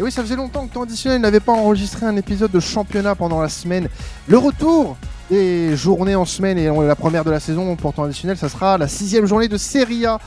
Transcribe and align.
Et 0.00 0.02
oui, 0.02 0.10
ça 0.10 0.22
faisait 0.22 0.36
longtemps 0.36 0.66
que 0.66 0.72
temps 0.72 0.84
additionnel 0.84 1.20
n'avait 1.20 1.40
pas 1.40 1.52
enregistré 1.52 2.06
un 2.06 2.16
épisode 2.16 2.50
de 2.50 2.58
championnat 2.58 3.14
pendant 3.14 3.42
la 3.42 3.50
semaine. 3.50 3.90
Le 4.28 4.38
retour 4.38 4.96
des 5.28 5.76
journées 5.76 6.14
en 6.14 6.24
semaine 6.24 6.56
et 6.56 6.70
la 6.70 6.96
première 6.96 7.22
de 7.22 7.30
la 7.30 7.38
saison 7.38 7.76
pour 7.76 7.92
temps 7.92 8.04
additionnel, 8.04 8.38
ça 8.38 8.48
sera 8.48 8.78
la 8.78 8.88
sixième 8.88 9.26
journée 9.26 9.46
de 9.46 9.58
Serie 9.58 10.06
A. 10.06 10.18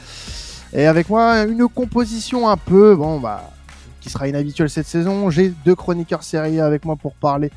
Et 0.74 0.86
avec 0.86 1.10
moi, 1.10 1.46
une 1.46 1.68
composition 1.68 2.48
un 2.48 2.56
peu, 2.56 2.96
bon, 2.96 3.20
bah, 3.20 3.50
qui 4.00 4.12
sera 4.12 4.28
inhabituelle 4.28 4.70
cette 4.70 4.86
saison. 4.86 5.32
J'ai 5.32 5.52
deux 5.66 5.74
chroniqueurs 5.74 6.22
Serie 6.22 6.60
A 6.60 6.68
avec 6.68 6.86
moi 6.86 6.96
pour 6.96 7.16
parler 7.16 7.50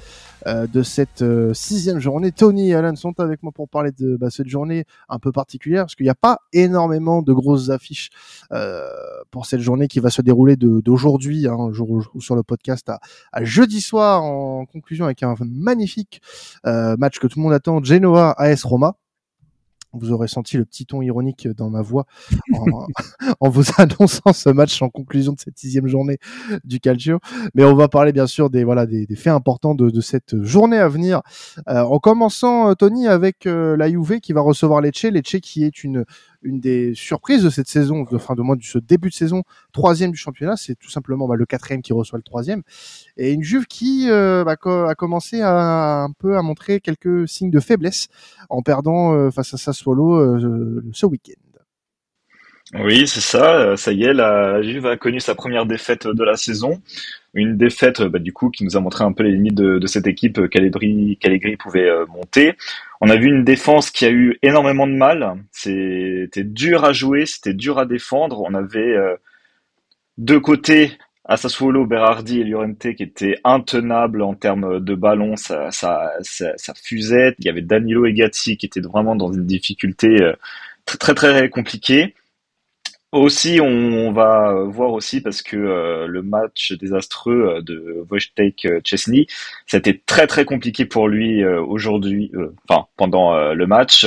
euh, 0.47 0.69
de 0.69 0.85
cette 0.85 1.23
euh, 1.23 1.53
sixième 1.55 1.99
journée. 1.99 2.31
Tony 2.31 2.71
et 2.71 2.75
Alan 2.77 2.95
sont 2.95 3.19
avec 3.19 3.43
moi 3.43 3.51
pour 3.53 3.69
parler 3.69 3.91
de 3.99 4.17
bah, 4.17 4.31
cette 4.31 4.47
journée 4.47 4.85
un 5.09 5.19
peu 5.19 5.33
particulière, 5.33 5.85
parce 5.85 5.97
qu'il 5.97 6.05
n'y 6.05 6.11
a 6.11 6.15
pas 6.15 6.39
énormément 6.53 7.21
de 7.21 7.33
grosses 7.33 7.69
affiches 7.69 8.11
euh, 8.53 8.89
pour 9.31 9.47
cette 9.47 9.61
journée 9.61 9.89
qui 9.89 10.01
va 10.01 10.11
se 10.11 10.23
dérouler 10.23 10.57
d'aujourd'hui, 10.57 11.47
hein, 11.47 11.73
jour 11.73 12.03
sur 12.21 12.37
le 12.37 12.43
podcast, 12.43 12.89
à, 12.89 13.01
à, 13.33 13.45
jeudi 13.45 13.81
soir, 13.81 14.23
en 14.25 14.67
conclusion 14.67 15.05
avec 15.05 15.23
un 15.23 15.35
magnifique 15.41 16.21
match 16.65 17.19
que 17.19 17.27
tout 17.27 17.39
le 17.39 17.45
monde 17.45 17.53
attend, 17.53 17.83
Genoa 17.83 18.33
AS 18.39 18.65
Roma 18.65 18.97
vous 19.97 20.13
aurez 20.13 20.29
senti 20.29 20.57
le 20.57 20.65
petit 20.65 20.87
ton 20.87 21.03
ironique 21.03 21.49
dans 21.49 21.71
ma 21.71 21.83
voix 21.83 22.07
en, 23.41 23.49
vous 23.49 23.65
annonçant 23.79 24.33
ce 24.33 24.51
match 24.51 24.81
en 24.83 24.89
conclusion 24.89 25.33
de 25.33 25.41
cette 25.41 25.59
sixième 25.59 25.87
journée 25.87 26.19
du 26.65 26.81
Calcio. 26.81 27.19
Mais 27.55 27.65
on 27.65 27.75
va 27.75 27.89
parler 27.89 28.13
bien 28.13 28.27
sûr 28.27 28.51
des 28.51 28.65
voilà 28.65 28.87
des, 28.87 29.07
faits 29.17 29.33
importants 29.33 29.75
de, 29.75 30.01
cette 30.01 30.43
journée 30.43 30.79
à 30.79 30.89
venir. 30.89 31.23
Euh, 31.69 31.83
en 31.83 31.99
commençant, 31.99 32.71
euh, 32.71 32.75
Tony, 32.75 33.09
avec 33.09 33.47
euh, 33.47 33.77
la 33.77 33.89
Juve 33.89 34.21
qui 34.21 34.33
va 34.33 34.41
recevoir 34.41 34.81
Lecce. 34.81 35.05
Lecce 35.05 35.37
qui 35.41 35.65
est 35.65 35.85
une 35.85 36.05
une 36.47 36.61
des 36.61 36.95
surprises 36.95 37.43
de 37.43 37.51
cette 37.51 37.69
saison, 37.69 38.05
de 38.05 38.19
fin 38.19 38.35
de 38.35 38.43
ce 38.63 38.79
début 38.79 39.11
de 39.11 39.15
saison, 39.15 39.43
troisième 39.73 40.13
du 40.13 40.17
championnat, 40.17 40.57
c'est 40.57 40.77
tout 40.77 40.91
simplement 40.91 41.27
bah, 41.27 41.35
le 41.37 41.45
quatrième 41.45 41.83
qui 41.83 41.93
reçoit 41.93 42.19
le 42.19 42.23
troisième, 42.23 42.63
et 43.17 43.33
une 43.33 43.43
Juve 43.43 43.67
qui 43.67 44.09
euh, 44.09 44.45
bah, 44.45 44.57
a 44.63 44.95
commencé 44.95 45.43
à 45.43 46.03
un 46.03 46.13
peu 46.13 46.37
à 46.37 46.43
montrer 46.43 46.81
quelques 46.81 47.29
signes 47.29 47.51
de 47.51 47.61
faiblesse 47.61 48.09
en 48.49 48.63
perdant 48.63 49.15
euh, 49.15 49.31
face 49.31 49.53
à 49.55 49.57
Sassuolo 49.57 50.15
euh, 50.15 50.83
ce 50.93 51.07
week-end. 51.07 51.33
Oui, 52.75 53.07
c'est 53.07 53.21
ça. 53.21 53.77
Ça 53.77 53.93
y 53.93 54.03
est, 54.03 54.13
la 54.13 54.61
Juve 54.61 54.87
a 54.87 54.97
connu 54.97 55.21
sa 55.21 55.37
première 55.37 55.67
défaite 55.67 56.09
de 56.09 56.25
la 56.25 56.37
saison. 56.37 56.81
Une 57.37 57.57
défaite, 57.57 58.03
bah, 58.03 58.19
du 58.19 58.33
coup, 58.33 58.51
qui 58.51 58.65
nous 58.65 58.77
a 58.77 58.81
montré 58.81 59.05
un 59.05 59.13
peu 59.13 59.23
les 59.23 59.33
limites 59.33 59.55
de, 59.55 59.87
cette 59.87 60.07
équipe 60.07 60.49
qu'Allegri 60.49 61.57
pouvait 61.57 61.91
monter. 62.09 62.55
On 63.01 63.11
a 63.11 63.17
vu 63.17 63.27
une 63.27 63.45
défense 63.45 63.91
qui 63.91 64.05
a 64.07 64.11
eu 64.11 64.39
énormément 64.43 64.87
de 64.87 64.95
mal. 64.95 65.37
C'était 65.53 66.45
dur 66.45 66.85
à 66.85 66.93
jouer, 66.93 67.27
c'était 67.27 67.55
dur 67.55 67.79
à 67.79 67.85
défendre. 67.85 68.41
On 68.41 68.55
avait 68.55 68.97
euh, 68.97 69.17
deux 70.19 70.41
côtés, 70.41 70.93
à 71.27 71.37
Berardi 71.87 72.41
et 72.41 72.45
Llorente, 72.45 72.95
qui 72.95 73.03
étaient 73.03 73.39
intenables 73.45 74.23
en 74.23 74.35
termes 74.35 74.81
de 74.81 74.95
ballon. 74.95 75.37
Ça, 75.37 75.71
ça, 75.71 76.13
fusait. 76.83 77.35
Il 77.39 77.45
y 77.45 77.49
avait 77.49 77.63
Danilo 77.63 78.07
et 78.07 78.13
Gatti 78.13 78.57
qui 78.57 78.67
étaient 78.67 78.81
vraiment 78.81 79.17
dans 79.17 79.33
une 79.33 79.47
difficulté 79.47 80.23
euh, 80.23 80.33
très 80.87 80.99
très 80.99 81.15
très 81.15 81.49
compliquée. 81.51 82.15
Aussi, 83.17 83.61
on 83.63 84.13
va 84.13 84.53
voir 84.65 84.93
aussi 84.93 85.23
parce 85.23 85.41
que 85.41 85.57
euh, 85.57 86.07
le 86.07 86.21
match 86.23 86.73
désastreux 86.73 87.57
euh, 87.57 87.63
de 87.63 88.05
Wojtek 88.11 88.69
Chesney, 88.85 89.27
c'était 89.65 90.03
très 90.05 90.27
très 90.27 90.45
compliqué 90.45 90.85
pour 90.85 91.09
lui 91.09 91.43
euh, 91.43 91.63
aujourd'hui, 91.63 92.31
enfin 92.69 92.89
pendant 92.99 93.55
le 93.55 93.67
match. 93.67 94.07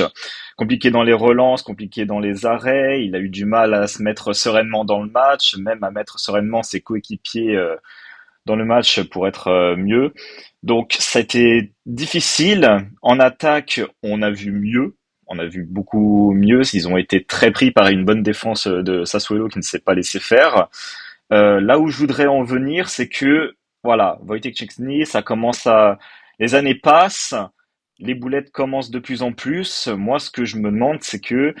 Compliqué 0.56 0.92
dans 0.92 1.02
les 1.02 1.12
relances, 1.12 1.62
compliqué 1.62 2.04
dans 2.04 2.20
les 2.20 2.46
arrêts. 2.46 3.04
Il 3.04 3.16
a 3.16 3.18
eu 3.18 3.28
du 3.28 3.46
mal 3.46 3.74
à 3.74 3.88
se 3.88 4.00
mettre 4.00 4.32
sereinement 4.32 4.84
dans 4.84 5.02
le 5.02 5.10
match, 5.10 5.56
même 5.56 5.82
à 5.82 5.90
mettre 5.90 6.20
sereinement 6.20 6.62
ses 6.62 6.80
coéquipiers 6.80 7.58
dans 8.46 8.54
le 8.54 8.64
match 8.64 9.02
pour 9.02 9.26
être 9.26 9.74
mieux. 9.76 10.14
Donc, 10.62 10.94
c'était 11.00 11.72
difficile. 11.84 12.86
En 13.02 13.18
attaque, 13.18 13.80
on 14.04 14.22
a 14.22 14.30
vu 14.30 14.52
mieux 14.52 14.94
on 15.30 15.38
a 15.38 15.46
vu 15.46 15.64
beaucoup 15.64 16.32
mieux. 16.32 16.62
Ils 16.74 16.88
ont 16.88 16.96
été 16.96 17.24
très 17.24 17.52
pris 17.52 17.70
par 17.70 17.88
une 17.88 18.04
bonne 18.04 18.22
défense 18.22 18.66
de 18.66 19.04
Sassuolo 19.04 19.48
qui 19.48 19.58
ne 19.58 19.62
s'est 19.62 19.78
pas 19.78 19.94
laissé 19.94 20.18
faire. 20.18 20.68
Euh, 21.32 21.60
là 21.60 21.78
où 21.78 21.88
je 21.88 21.96
voudrais 21.96 22.26
en 22.26 22.42
venir, 22.42 22.88
c'est 22.90 23.08
que 23.08 23.54
voilà, 23.84 24.18
Wojtek 24.26 24.56
Szczesny, 24.56 25.06
ça 25.06 25.22
commence 25.22 25.66
à, 25.66 25.98
les 26.40 26.54
années 26.54 26.74
passent, 26.74 27.34
les 27.98 28.14
boulettes 28.14 28.50
commencent 28.50 28.90
de 28.90 28.98
plus 28.98 29.22
en 29.22 29.32
plus. 29.32 29.86
Moi, 29.86 30.18
ce 30.18 30.30
que 30.30 30.44
je 30.44 30.58
me 30.58 30.70
demande, 30.70 30.98
c'est 31.00 31.20
que 31.20 31.54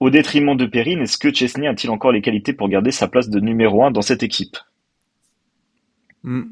au 0.00 0.10
détriment 0.10 0.56
de 0.56 0.66
Perrine, 0.66 1.00
est-ce 1.00 1.16
que 1.16 1.32
Chesney 1.32 1.68
a-t-il 1.68 1.90
encore 1.90 2.12
les 2.12 2.20
qualités 2.20 2.52
pour 2.52 2.68
garder 2.68 2.90
sa 2.90 3.06
place 3.06 3.30
de 3.30 3.38
numéro 3.38 3.84
un 3.84 3.92
dans 3.92 4.02
cette 4.02 4.24
équipe? 4.24 4.56
Hmm. 6.24 6.42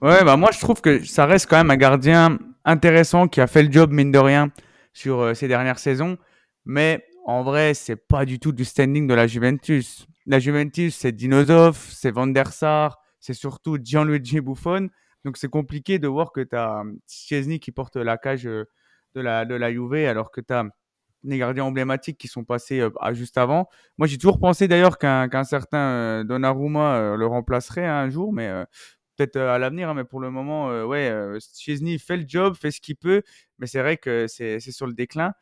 Ouais, 0.00 0.24
bah 0.24 0.36
moi 0.36 0.50
je 0.52 0.60
trouve 0.60 0.80
que 0.80 1.04
ça 1.04 1.26
reste 1.26 1.50
quand 1.50 1.56
même 1.56 1.72
un 1.72 1.76
gardien 1.76 2.38
intéressant 2.64 3.28
qui 3.28 3.40
a 3.40 3.48
fait 3.48 3.64
le 3.64 3.70
job 3.70 3.92
mine 3.92 4.12
de 4.12 4.18
rien 4.18 4.50
sur 4.98 5.20
euh, 5.20 5.34
ces 5.34 5.48
dernières 5.48 5.78
saisons. 5.78 6.18
Mais 6.64 7.04
en 7.24 7.42
vrai, 7.42 7.74
c'est 7.74 7.96
pas 7.96 8.24
du 8.24 8.38
tout 8.38 8.52
du 8.52 8.64
standing 8.64 9.06
de 9.06 9.14
la 9.14 9.26
Juventus. 9.26 10.06
La 10.26 10.38
Juventus, 10.40 10.96
c'est 10.96 11.12
Dinosov, 11.12 11.76
c'est 11.76 12.10
Van 12.10 12.26
der 12.26 12.52
Sar, 12.52 12.98
c'est 13.20 13.34
surtout 13.34 13.78
Gianluigi 13.82 14.40
Buffon. 14.40 14.88
Donc 15.24 15.36
c'est 15.36 15.48
compliqué 15.48 15.98
de 15.98 16.08
voir 16.08 16.32
que 16.32 16.40
tu 16.40 16.56
as 16.56 16.82
Chesney 17.06 17.60
qui 17.60 17.72
porte 17.72 17.96
la 17.96 18.18
cage 18.18 18.46
euh, 18.46 18.64
de 19.14 19.20
la, 19.20 19.44
de 19.44 19.54
la 19.54 19.72
Juve 19.72 19.94
alors 20.06 20.30
que 20.30 20.40
tu 20.40 20.52
as 20.52 20.64
des 21.24 21.38
gardiens 21.38 21.64
emblématiques 21.64 22.18
qui 22.18 22.28
sont 22.28 22.44
passés 22.44 22.80
euh, 22.80 22.90
juste 23.12 23.38
avant. 23.38 23.68
Moi, 23.98 24.06
j'ai 24.06 24.18
toujours 24.18 24.38
pensé 24.38 24.68
d'ailleurs 24.68 24.98
qu'un 24.98 25.44
certain 25.44 26.24
Donnarumma 26.24 27.16
le 27.16 27.26
remplacerait 27.26 27.86
un 27.86 28.08
jour, 28.08 28.32
mais 28.32 28.64
peut-être 29.18 29.36
à 29.36 29.58
l'avenir, 29.58 29.88
hein, 29.90 29.94
mais 29.94 30.04
pour 30.04 30.20
le 30.20 30.30
moment, 30.30 30.68
ouais, 30.86 31.12
Chesney 31.58 31.98
fait 31.98 32.16
le 32.16 32.24
job, 32.26 32.54
fait 32.54 32.70
ce 32.70 32.80
qu'il 32.80 32.96
peut, 32.96 33.22
mais 33.58 33.66
c'est 33.66 33.80
vrai 33.80 33.96
que 33.96 34.26
c'est 34.28 34.60
sur 34.60 34.86
le 34.86 34.94
déclin. 34.94 35.32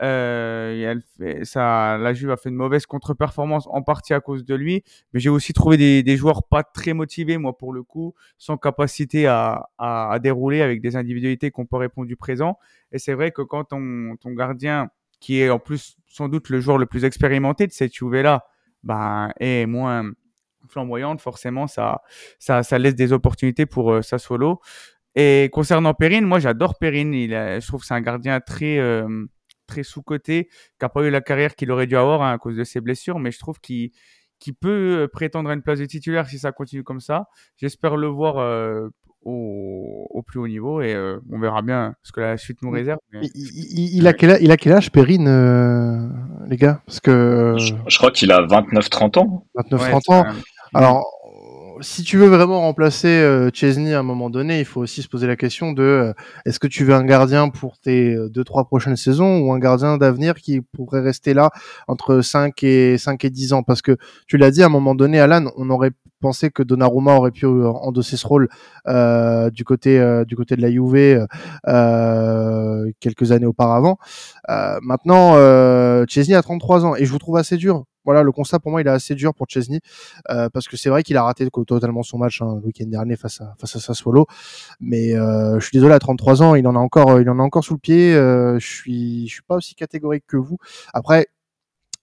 ça, 0.00 1.98
la 1.98 2.14
Juve 2.14 2.30
a 2.30 2.36
fait 2.36 2.48
une 2.48 2.54
mauvaise 2.56 2.86
contre-performance 2.86 3.66
en 3.70 3.82
partie 3.82 4.14
à 4.14 4.20
cause 4.20 4.44
de 4.44 4.54
lui, 4.54 4.82
mais 5.12 5.20
j'ai 5.20 5.28
aussi 5.28 5.52
trouvé 5.52 5.76
des, 5.76 6.16
joueurs 6.16 6.48
pas 6.48 6.62
très 6.62 6.94
motivés, 6.94 7.36
moi 7.38 7.56
pour 7.56 7.72
le 7.72 7.82
coup, 7.82 8.14
sans 8.38 8.56
capacité 8.56 9.26
à, 9.26 10.18
dérouler 10.22 10.62
avec 10.62 10.80
des 10.80 10.96
individualités 10.96 11.50
qui 11.50 11.60
n'ont 11.60 11.66
pas 11.66 11.78
répondu 11.78 12.16
présent. 12.16 12.58
Et 12.92 12.98
c'est 12.98 13.14
vrai 13.14 13.30
que 13.32 13.42
quand 13.42 13.64
ton, 13.64 14.16
ton 14.20 14.32
gardien, 14.32 14.90
qui 15.20 15.40
est 15.40 15.50
en 15.50 15.58
plus 15.58 15.96
sans 16.06 16.28
doute 16.28 16.48
le 16.48 16.60
joueur 16.60 16.78
le 16.78 16.86
plus 16.86 17.04
expérimenté 17.04 17.66
de 17.66 17.72
cette 17.72 17.94
Juve-là, 17.94 18.46
ben, 18.82 19.32
est 19.40 19.66
moins 19.66 20.12
flamboyante, 20.68 21.20
forcément, 21.20 21.66
ça, 21.66 22.02
ça, 22.38 22.62
ça 22.62 22.78
laisse 22.78 22.94
des 22.94 23.12
opportunités 23.12 23.66
pour 23.66 23.92
euh, 23.92 24.02
Sassuolo. 24.02 24.60
Et 25.14 25.48
concernant 25.52 25.94
Perrine, 25.94 26.24
moi 26.24 26.38
j'adore 26.38 26.78
Perrine. 26.78 27.14
Il 27.14 27.30
je 27.30 27.66
trouve 27.66 27.80
que 27.80 27.86
c'est 27.86 27.94
un 27.94 28.00
gardien 28.00 28.40
très, 28.40 28.78
euh, 28.78 29.26
très 29.66 29.82
sous-coté, 29.82 30.44
qui 30.44 30.52
n'a 30.82 30.88
pas 30.88 31.02
eu 31.02 31.10
la 31.10 31.20
carrière 31.20 31.54
qu'il 31.56 31.70
aurait 31.72 31.86
dû 31.86 31.96
avoir 31.96 32.22
hein, 32.22 32.32
à 32.32 32.38
cause 32.38 32.56
de 32.56 32.64
ses 32.64 32.80
blessures, 32.80 33.18
mais 33.18 33.30
je 33.30 33.38
trouve 33.38 33.60
qu'il 33.60 33.90
qui 34.38 34.52
peut 34.52 35.00
euh, 35.02 35.08
prétendre 35.08 35.50
à 35.50 35.54
une 35.54 35.62
place 35.62 35.80
de 35.80 35.86
titulaire 35.86 36.28
si 36.28 36.38
ça 36.38 36.52
continue 36.52 36.84
comme 36.84 37.00
ça. 37.00 37.26
J'espère 37.56 37.96
le 37.96 38.06
voir 38.06 38.36
au, 39.22 40.06
au, 40.10 40.22
plus 40.22 40.38
haut 40.38 40.46
niveau 40.46 40.80
et 40.80 40.94
on 41.32 41.40
verra 41.40 41.62
bien 41.62 41.94
ce 42.04 42.12
que 42.12 42.20
la 42.20 42.36
suite 42.36 42.62
nous 42.62 42.70
réserve. 42.70 43.00
Il, 43.34 44.06
a 44.06 44.12
quel 44.12 44.30
âge, 44.30 44.38
il 44.40 44.52
a 44.52 44.56
quel 44.56 44.72
âge 44.74 44.92
Perrine, 44.92 45.26
les 46.46 46.56
gars? 46.56 46.82
Parce 46.86 47.00
que 47.00 47.56
je, 47.58 47.74
je 47.88 47.98
crois 47.98 48.12
qu'il 48.12 48.30
a 48.30 48.42
29-30 48.46 49.18
ans. 49.18 49.46
29-30 49.56 50.12
ans. 50.12 50.24
Alors, 50.74 51.06
si 51.80 52.02
tu 52.02 52.16
veux 52.16 52.26
vraiment 52.26 52.60
remplacer 52.60 53.08
euh, 53.08 53.50
Chesney 53.52 53.94
à 53.94 54.00
un 54.00 54.02
moment 54.02 54.30
donné, 54.30 54.60
il 54.60 54.64
faut 54.64 54.80
aussi 54.80 55.02
se 55.02 55.08
poser 55.08 55.26
la 55.26 55.36
question 55.36 55.72
de 55.72 55.82
euh, 55.82 56.12
est-ce 56.44 56.58
que 56.58 56.66
tu 56.66 56.84
veux 56.84 56.94
un 56.94 57.04
gardien 57.04 57.48
pour 57.48 57.78
tes 57.78 58.14
euh, 58.14 58.28
deux 58.28 58.44
trois 58.44 58.64
prochaines 58.64 58.96
saisons 58.96 59.40
ou 59.40 59.52
un 59.52 59.58
gardien 59.58 59.96
d'avenir 59.98 60.34
qui 60.34 60.60
pourrait 60.60 61.00
rester 61.00 61.34
là 61.34 61.50
entre 61.86 62.20
5 62.20 62.62
et 62.62 62.98
5 62.98 63.24
et 63.24 63.30
10 63.30 63.52
ans? 63.52 63.62
Parce 63.62 63.82
que 63.82 63.96
tu 64.26 64.36
l'as 64.38 64.50
dit 64.50 64.62
à 64.62 64.66
un 64.66 64.70
moment 64.70 64.94
donné 64.94 65.20
Alan, 65.20 65.50
on 65.56 65.70
aurait 65.70 65.92
pensé 66.20 66.50
que 66.50 66.62
Donnarumma 66.62 67.14
aurait 67.14 67.30
pu 67.30 67.46
endosser 67.46 68.16
ce 68.16 68.26
rôle 68.26 68.48
du 69.52 69.64
côté 69.64 70.24
du 70.26 70.34
côté 70.34 70.56
de 70.56 70.62
la 70.62 70.70
Juve 70.70 71.26
quelques 72.98 73.30
années 73.30 73.46
auparavant. 73.46 73.98
maintenant 74.82 75.34
Chesney 76.08 76.34
a 76.34 76.42
33 76.42 76.86
ans 76.86 76.96
et 76.96 77.04
je 77.04 77.12
vous 77.12 77.20
trouve 77.20 77.36
assez 77.36 77.56
dur 77.56 77.84
voilà, 78.08 78.22
le 78.22 78.32
constat 78.32 78.58
pour 78.58 78.70
moi, 78.70 78.80
il 78.80 78.86
est 78.86 78.90
assez 78.90 79.14
dur 79.14 79.34
pour 79.34 79.50
Chesney 79.50 79.80
euh, 80.30 80.48
parce 80.48 80.66
que 80.66 80.78
c'est 80.78 80.88
vrai 80.88 81.02
qu'il 81.02 81.18
a 81.18 81.22
raté 81.22 81.46
totalement 81.50 82.02
son 82.02 82.16
match 82.16 82.40
hein, 82.40 82.54
le 82.58 82.66
week-end 82.66 82.86
dernier 82.86 83.16
face 83.16 83.42
à 83.42 83.54
face 83.60 83.76
à 83.76 83.80
Sassuolo. 83.80 84.26
Mais 84.80 85.14
euh, 85.14 85.60
je 85.60 85.66
suis 85.66 85.76
désolé, 85.76 85.92
à 85.92 85.98
33 85.98 86.42
ans, 86.42 86.54
il 86.54 86.66
en 86.66 86.74
a 86.74 86.78
encore, 86.78 87.20
il 87.20 87.28
en 87.28 87.38
a 87.38 87.42
encore 87.42 87.64
sous 87.64 87.74
le 87.74 87.80
pied. 87.80 88.14
Euh, 88.14 88.58
je 88.58 88.66
suis, 88.66 89.28
je 89.28 89.32
suis 89.34 89.42
pas 89.42 89.56
aussi 89.56 89.74
catégorique 89.74 90.24
que 90.26 90.38
vous. 90.38 90.56
Après, 90.94 91.26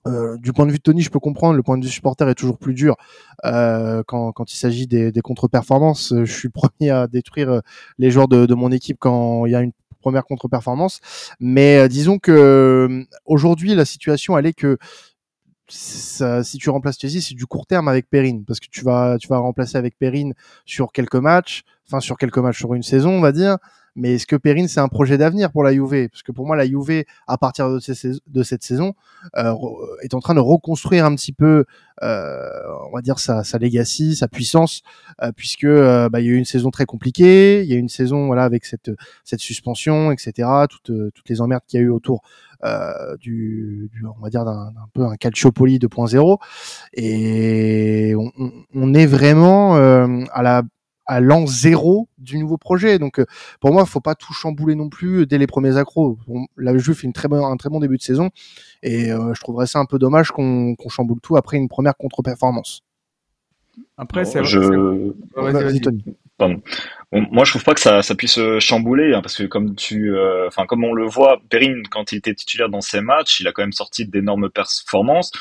euh, 0.05 0.37
du 0.37 0.53
point 0.53 0.67
de 0.67 0.71
vue 0.71 0.77
de 0.77 0.83
Tony, 0.83 1.01
je 1.01 1.09
peux 1.09 1.19
comprendre. 1.19 1.55
Le 1.55 1.63
point 1.63 1.79
de 1.79 1.83
vue 1.83 1.89
supporter 1.89 2.29
est 2.29 2.35
toujours 2.35 2.59
plus 2.59 2.75
dur 2.75 2.97
euh, 3.43 4.03
quand, 4.05 4.31
il 4.47 4.57
s'agit 4.57 4.85
des, 4.85 5.11
contre-performances. 5.23 6.13
Je 6.15 6.31
suis 6.31 6.49
premier 6.79 6.91
à 6.91 7.07
détruire 7.07 7.63
les 7.97 8.11
joueurs 8.11 8.27
de, 8.27 8.45
de 8.45 8.53
mon 8.53 8.71
équipe 8.71 8.97
quand 8.99 9.47
il 9.47 9.53
y 9.53 9.55
a 9.55 9.61
une 9.61 9.71
première 10.01 10.25
contre-performance. 10.25 10.99
Mais 11.39 11.89
disons 11.89 12.19
que 12.19 13.07
aujourd'hui, 13.25 13.73
la 13.73 13.85
situation 13.85 14.37
elle 14.37 14.45
est 14.45 14.53
que 14.53 14.77
si 15.67 16.57
tu 16.57 16.69
remplaces 16.69 16.99
Chelsea, 16.99 17.21
c'est 17.21 17.35
du 17.35 17.45
court 17.45 17.65
terme 17.65 17.87
avec 17.87 18.09
Perrine, 18.09 18.43
parce 18.45 18.59
que 18.59 18.67
tu 18.69 18.83
vas, 18.83 19.17
tu 19.19 19.27
vas 19.27 19.37
remplacer 19.37 19.77
avec 19.77 19.97
Perrine 19.97 20.33
sur 20.65 20.91
quelques 20.91 21.15
matchs, 21.15 21.63
enfin 21.87 21.99
sur 21.99 22.17
quelques 22.17 22.37
matchs 22.37 22.57
sur 22.57 22.73
une 22.73 22.83
saison, 22.83 23.11
on 23.11 23.21
va 23.21 23.31
dire. 23.31 23.57
Mais 23.97 24.15
est-ce 24.15 24.27
que 24.27 24.35
Perrine 24.35 24.67
c'est 24.67 24.81
un 24.81 24.89
projet 24.89 25.17
d'avenir 25.17 25.51
pour 25.51 25.63
la 25.63 25.71
Juve? 25.71 26.09
Parce 26.09 26.21
que 26.21 26.33
pour 26.33 26.45
moi, 26.45 26.57
la 26.57 26.65
Juve, 26.65 27.05
à 27.27 27.37
partir 27.37 27.69
de, 27.69 27.79
cette 27.79 28.63
saison, 28.63 28.93
euh, 29.37 29.53
est 30.01 30.13
en 30.13 30.19
train 30.19 30.35
de 30.35 30.41
reconstruire 30.41 31.05
un 31.05 31.15
petit 31.15 31.31
peu, 31.31 31.63
euh, 32.03 32.49
on 32.89 32.93
va 32.93 33.01
dire 33.01 33.19
sa, 33.19 33.45
sa 33.45 33.57
legacy, 33.57 34.17
sa 34.17 34.27
puissance, 34.27 34.81
euh, 35.23 35.31
puisque 35.33 35.63
euh, 35.63 36.09
bah, 36.09 36.19
il 36.19 36.25
y 36.25 36.29
a 36.29 36.33
eu 36.33 36.37
une 36.37 36.45
saison 36.45 36.71
très 36.71 36.85
compliquée, 36.85 37.63
il 37.63 37.69
y 37.69 37.73
a 37.73 37.77
eu 37.77 37.79
une 37.79 37.87
saison 37.87 38.27
voilà 38.27 38.43
avec 38.43 38.65
cette 38.65 38.91
cette 39.23 39.39
suspension, 39.39 40.11
etc. 40.11 40.49
Toutes 40.69 40.91
toutes 41.13 41.29
les 41.29 41.39
emmerdes 41.39 41.63
qu'il 41.65 41.79
y 41.79 41.83
a 41.83 41.85
eu 41.85 41.89
autour 41.89 42.21
du, 43.19 43.89
du, 43.93 44.05
on 44.05 44.21
va 44.21 44.29
dire 44.29 44.45
d'un 44.45 44.71
peu 44.93 45.03
un 45.05 45.15
Calciopoli 45.15 45.79
2.0 45.79 46.37
et 46.93 48.13
on, 48.17 48.31
on, 48.73 48.93
est 48.93 49.05
vraiment 49.05 49.77
euh, 49.77 50.23
à 50.31 50.43
la 50.43 50.63
à 51.07 51.19
l'an 51.19 51.45
zéro 51.45 52.09
du 52.17 52.39
nouveau 52.39 52.57
projet. 52.57 52.97
Donc 52.97 53.23
pour 53.59 53.71
moi, 53.71 53.85
faut 53.85 54.01
pas 54.01 54.15
tout 54.15 54.33
chambouler 54.33 54.73
non 54.73 54.89
plus 54.89 55.27
dès 55.27 55.37
les 55.37 55.47
premiers 55.47 55.77
accros. 55.77 56.17
la 56.57 56.75
Juve 56.77 56.95
fait 56.95 57.07
une 57.07 57.13
très 57.13 57.27
bon, 57.27 57.45
un 57.45 57.57
très 57.57 57.69
bon 57.69 57.79
début 57.79 57.97
de 57.97 58.01
saison 58.01 58.31
et 58.81 59.09
je 59.09 59.39
trouverais 59.39 59.67
ça 59.67 59.79
un 59.79 59.85
peu 59.85 59.99
dommage 59.99 60.31
qu'on 60.31 60.75
qu 60.75 60.89
chamboule 60.89 61.19
tout 61.21 61.37
après 61.37 61.57
une 61.57 61.69
première 61.69 61.95
contre-performance. 61.95 62.81
Après, 63.97 64.25
c'est 64.25 64.43
je... 64.43 65.13
Pardon. 66.37 66.61
moi, 67.13 67.45
je 67.45 67.51
trouve 67.51 67.63
pas 67.63 67.73
que 67.73 67.79
ça, 67.79 68.01
ça 68.01 68.13
puisse 68.13 68.37
euh, 68.39 68.59
chambouler, 68.59 69.13
hein, 69.13 69.21
parce 69.21 69.37
que 69.37 69.43
comme 69.43 69.73
tu, 69.75 70.13
euh, 70.13 70.47
enfin, 70.47 70.65
comme 70.65 70.83
on 70.83 70.91
le 70.93 71.05
voit, 71.05 71.39
Perrine, 71.49 71.83
quand 71.89 72.11
il 72.11 72.17
était 72.17 72.33
titulaire 72.33 72.67
dans 72.67 72.81
ses 72.81 72.99
matchs, 72.99 73.39
il 73.39 73.47
a 73.47 73.53
quand 73.53 73.63
même 73.63 73.71
sorti 73.71 74.05
d'énormes 74.05 74.49
performances. 74.49 75.31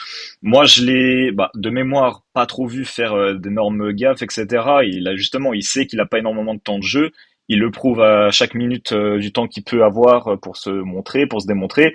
Moi, 0.41 0.67
je 0.67 0.85
l'ai, 0.85 1.33
bah, 1.33 1.51
de 1.55 1.69
mémoire, 1.71 2.23
pas 2.33 2.47
trop 2.47 2.69
vu 2.69 2.85
faire 2.85 3.15
euh, 3.15 3.35
d'énormes 3.35 3.93
gaffes, 3.93 4.23
etc. 4.23 4.47
Il 4.85 5.09
a 5.09 5.17
justement, 5.17 5.53
il 5.53 5.65
sait 5.65 5.87
qu'il 5.87 5.99
a 6.01 6.07
pas 6.07 6.19
énormément 6.21 6.55
de 6.55 6.61
temps 6.61 6.79
de 6.79 6.85
jeu. 6.85 7.11
Il 7.49 7.59
le 7.59 7.71
prouve 7.73 8.01
à 8.01 8.31
chaque 8.31 8.55
minute 8.55 8.95
du 8.95 9.31
temps 9.31 9.49
qu'il 9.49 9.65
peut 9.65 9.85
avoir 9.85 10.39
pour 10.41 10.57
se 10.57 10.71
montrer, 10.71 11.27
pour 11.27 11.43
se 11.43 11.47
démontrer. 11.47 11.95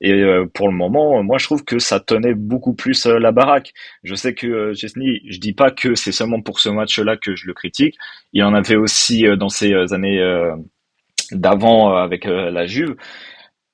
Et 0.00 0.12
euh, 0.12 0.46
pour 0.46 0.68
le 0.68 0.74
moment, 0.74 1.22
moi 1.22 1.38
je 1.38 1.44
trouve 1.44 1.64
que 1.64 1.78
ça 1.78 1.98
tenait 2.00 2.34
beaucoup 2.34 2.74
plus 2.74 3.06
euh, 3.06 3.18
la 3.18 3.32
baraque. 3.32 3.72
Je 4.04 4.14
sais 4.14 4.34
que 4.34 4.46
euh, 4.46 4.74
Chesney, 4.74 5.22
je 5.28 5.38
dis 5.38 5.52
pas 5.52 5.70
que 5.70 5.94
c'est 5.94 6.12
seulement 6.12 6.40
pour 6.40 6.60
ce 6.60 6.68
match-là 6.68 7.16
que 7.16 7.34
je 7.34 7.46
le 7.46 7.54
critique. 7.54 7.96
Il 8.32 8.42
en 8.44 8.54
avait 8.54 8.76
aussi 8.76 9.24
dans 9.36 9.48
ces 9.48 9.74
années 9.92 10.22
d'avant 11.32 11.96
avec 11.96 12.24
la 12.26 12.66
Juve. 12.66 12.96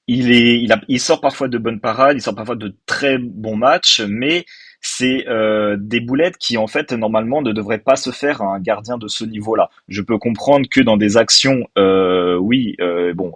Il 0.06 0.32
est, 0.32 0.60
il, 0.60 0.72
a, 0.72 0.80
il 0.88 1.00
sort 1.00 1.20
parfois 1.20 1.48
de 1.48 1.58
bonnes 1.58 1.80
parades, 1.80 2.16
il 2.16 2.22
sort 2.22 2.34
parfois 2.34 2.56
de 2.56 2.76
très 2.86 3.18
bons 3.18 3.56
matchs, 3.56 4.00
mais 4.00 4.44
c'est 4.86 5.26
euh, 5.28 5.76
des 5.80 6.00
boulettes 6.00 6.36
qui 6.36 6.58
en 6.58 6.66
fait 6.66 6.92
normalement 6.92 7.40
ne 7.40 7.52
devraient 7.52 7.78
pas 7.78 7.96
se 7.96 8.10
faire 8.10 8.42
à 8.42 8.54
un 8.54 8.60
gardien 8.60 8.98
de 8.98 9.08
ce 9.08 9.24
niveau-là. 9.24 9.70
Je 9.88 10.02
peux 10.02 10.18
comprendre 10.18 10.68
que 10.70 10.82
dans 10.82 10.98
des 10.98 11.16
actions, 11.16 11.66
euh, 11.78 12.36
oui, 12.36 12.76
euh, 12.80 13.14
bon, 13.14 13.32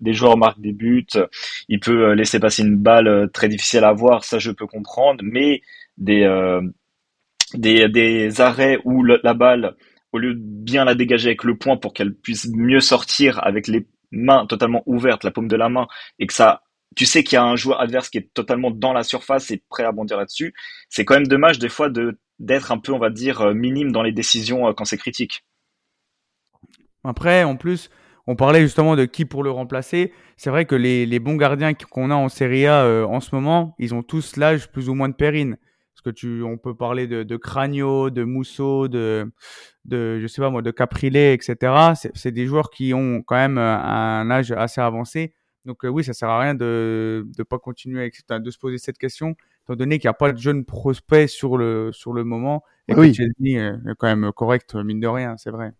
des 0.00 0.12
joueurs 0.12 0.36
marquent 0.36 0.60
des 0.60 0.72
buts, 0.72 1.06
il 1.68 1.80
peut 1.80 2.12
laisser 2.12 2.38
passer 2.38 2.62
une 2.62 2.76
balle 2.76 3.30
très 3.32 3.48
difficile 3.48 3.82
à 3.84 3.92
voir, 3.94 4.24
ça 4.24 4.38
je 4.38 4.50
peux 4.50 4.66
comprendre, 4.66 5.24
mais 5.24 5.62
des 5.96 6.28
des, 7.54 7.88
des 7.88 8.40
arrêts 8.42 8.78
où 8.84 9.04
la 9.04 9.34
balle, 9.34 9.74
au 10.12 10.18
lieu 10.18 10.34
de 10.34 10.40
bien 10.40 10.84
la 10.84 10.94
dégager 10.94 11.28
avec 11.28 11.44
le 11.44 11.56
poing 11.56 11.78
pour 11.78 11.94
qu'elle 11.94 12.14
puisse 12.14 12.48
mieux 12.52 12.80
sortir 12.80 13.40
avec 13.42 13.68
les 13.68 13.86
mains 14.10 14.46
totalement 14.46 14.82
ouvertes, 14.84 15.24
la 15.24 15.30
paume 15.30 15.48
de 15.48 15.56
la 15.56 15.70
main, 15.70 15.86
et 16.18 16.26
que 16.26 16.34
ça 16.34 16.63
tu 16.94 17.06
sais 17.06 17.24
qu'il 17.24 17.36
y 17.36 17.38
a 17.38 17.44
un 17.44 17.56
joueur 17.56 17.80
adverse 17.80 18.08
qui 18.08 18.18
est 18.18 18.32
totalement 18.34 18.70
dans 18.70 18.92
la 18.92 19.02
surface 19.02 19.50
et 19.50 19.62
prêt 19.68 19.84
à 19.84 19.92
bondir 19.92 20.16
là-dessus. 20.16 20.54
C'est 20.88 21.04
quand 21.04 21.14
même 21.14 21.26
dommage 21.26 21.58
des 21.58 21.68
fois 21.68 21.90
de 21.90 22.18
d'être 22.38 22.72
un 22.72 22.78
peu, 22.78 22.92
on 22.92 22.98
va 22.98 23.10
dire, 23.10 23.40
euh, 23.40 23.54
minime 23.54 23.92
dans 23.92 24.02
les 24.02 24.12
décisions 24.12 24.66
euh, 24.66 24.72
quand 24.72 24.84
c'est 24.84 24.96
critique. 24.96 25.44
Après, 27.04 27.44
en 27.44 27.56
plus, 27.56 27.90
on 28.26 28.34
parlait 28.34 28.62
justement 28.62 28.96
de 28.96 29.04
qui 29.04 29.24
pour 29.24 29.42
le 29.42 29.50
remplacer. 29.50 30.12
C'est 30.36 30.50
vrai 30.50 30.64
que 30.64 30.74
les, 30.74 31.06
les 31.06 31.20
bons 31.20 31.36
gardiens 31.36 31.74
qu'on 31.74 32.10
a 32.10 32.14
en 32.14 32.28
Serie 32.28 32.66
A 32.66 32.84
euh, 32.84 33.04
en 33.04 33.20
ce 33.20 33.34
moment, 33.34 33.74
ils 33.78 33.94
ont 33.94 34.02
tous 34.02 34.36
l'âge 34.36 34.70
plus 34.70 34.88
ou 34.88 34.94
moins 34.94 35.08
de 35.08 35.14
Perrine. 35.14 35.58
Parce 35.94 36.02
que 36.02 36.10
tu, 36.10 36.42
on 36.42 36.58
peut 36.58 36.74
parler 36.74 37.06
de, 37.06 37.22
de 37.22 37.36
Cragno, 37.36 38.10
de 38.10 38.24
Mousseau, 38.24 38.88
de, 38.88 39.30
de, 39.84 40.18
je 40.20 40.26
sais 40.26 40.42
pas 40.42 40.50
moi, 40.50 40.60
de 40.60 40.72
Caprilé, 40.72 41.34
etc. 41.34 41.94
C'est 42.14 42.32
des 42.32 42.46
joueurs 42.46 42.70
qui 42.70 42.94
ont 42.94 43.22
quand 43.22 43.36
même 43.36 43.58
un 43.58 44.28
âge 44.30 44.50
assez 44.50 44.80
avancé. 44.80 45.34
Donc 45.64 45.84
euh, 45.84 45.88
oui, 45.88 46.04
ça 46.04 46.12
sert 46.12 46.28
à 46.28 46.40
rien 46.40 46.54
de 46.54 47.26
ne 47.38 47.42
pas 47.42 47.58
continuer 47.58 48.00
avec, 48.00 48.20
de 48.28 48.50
se 48.50 48.58
poser 48.58 48.78
cette 48.78 48.98
question, 48.98 49.34
étant 49.64 49.76
donné 49.76 49.98
qu'il 49.98 50.08
n'y 50.08 50.10
a 50.10 50.14
pas 50.14 50.32
de 50.32 50.38
jeunes 50.38 50.64
prospects 50.64 51.28
sur 51.28 51.56
le, 51.56 51.90
sur 51.92 52.12
le 52.12 52.24
moment 52.24 52.64
et 52.88 52.94
oui. 52.94 53.10
que 53.10 53.16
Chelsea 53.16 53.58
est 53.58 53.94
quand 53.98 54.06
même 54.06 54.30
correct, 54.32 54.74
mine 54.74 55.00
de 55.00 55.06
rien, 55.08 55.36
c'est 55.36 55.50
vrai. 55.50 55.72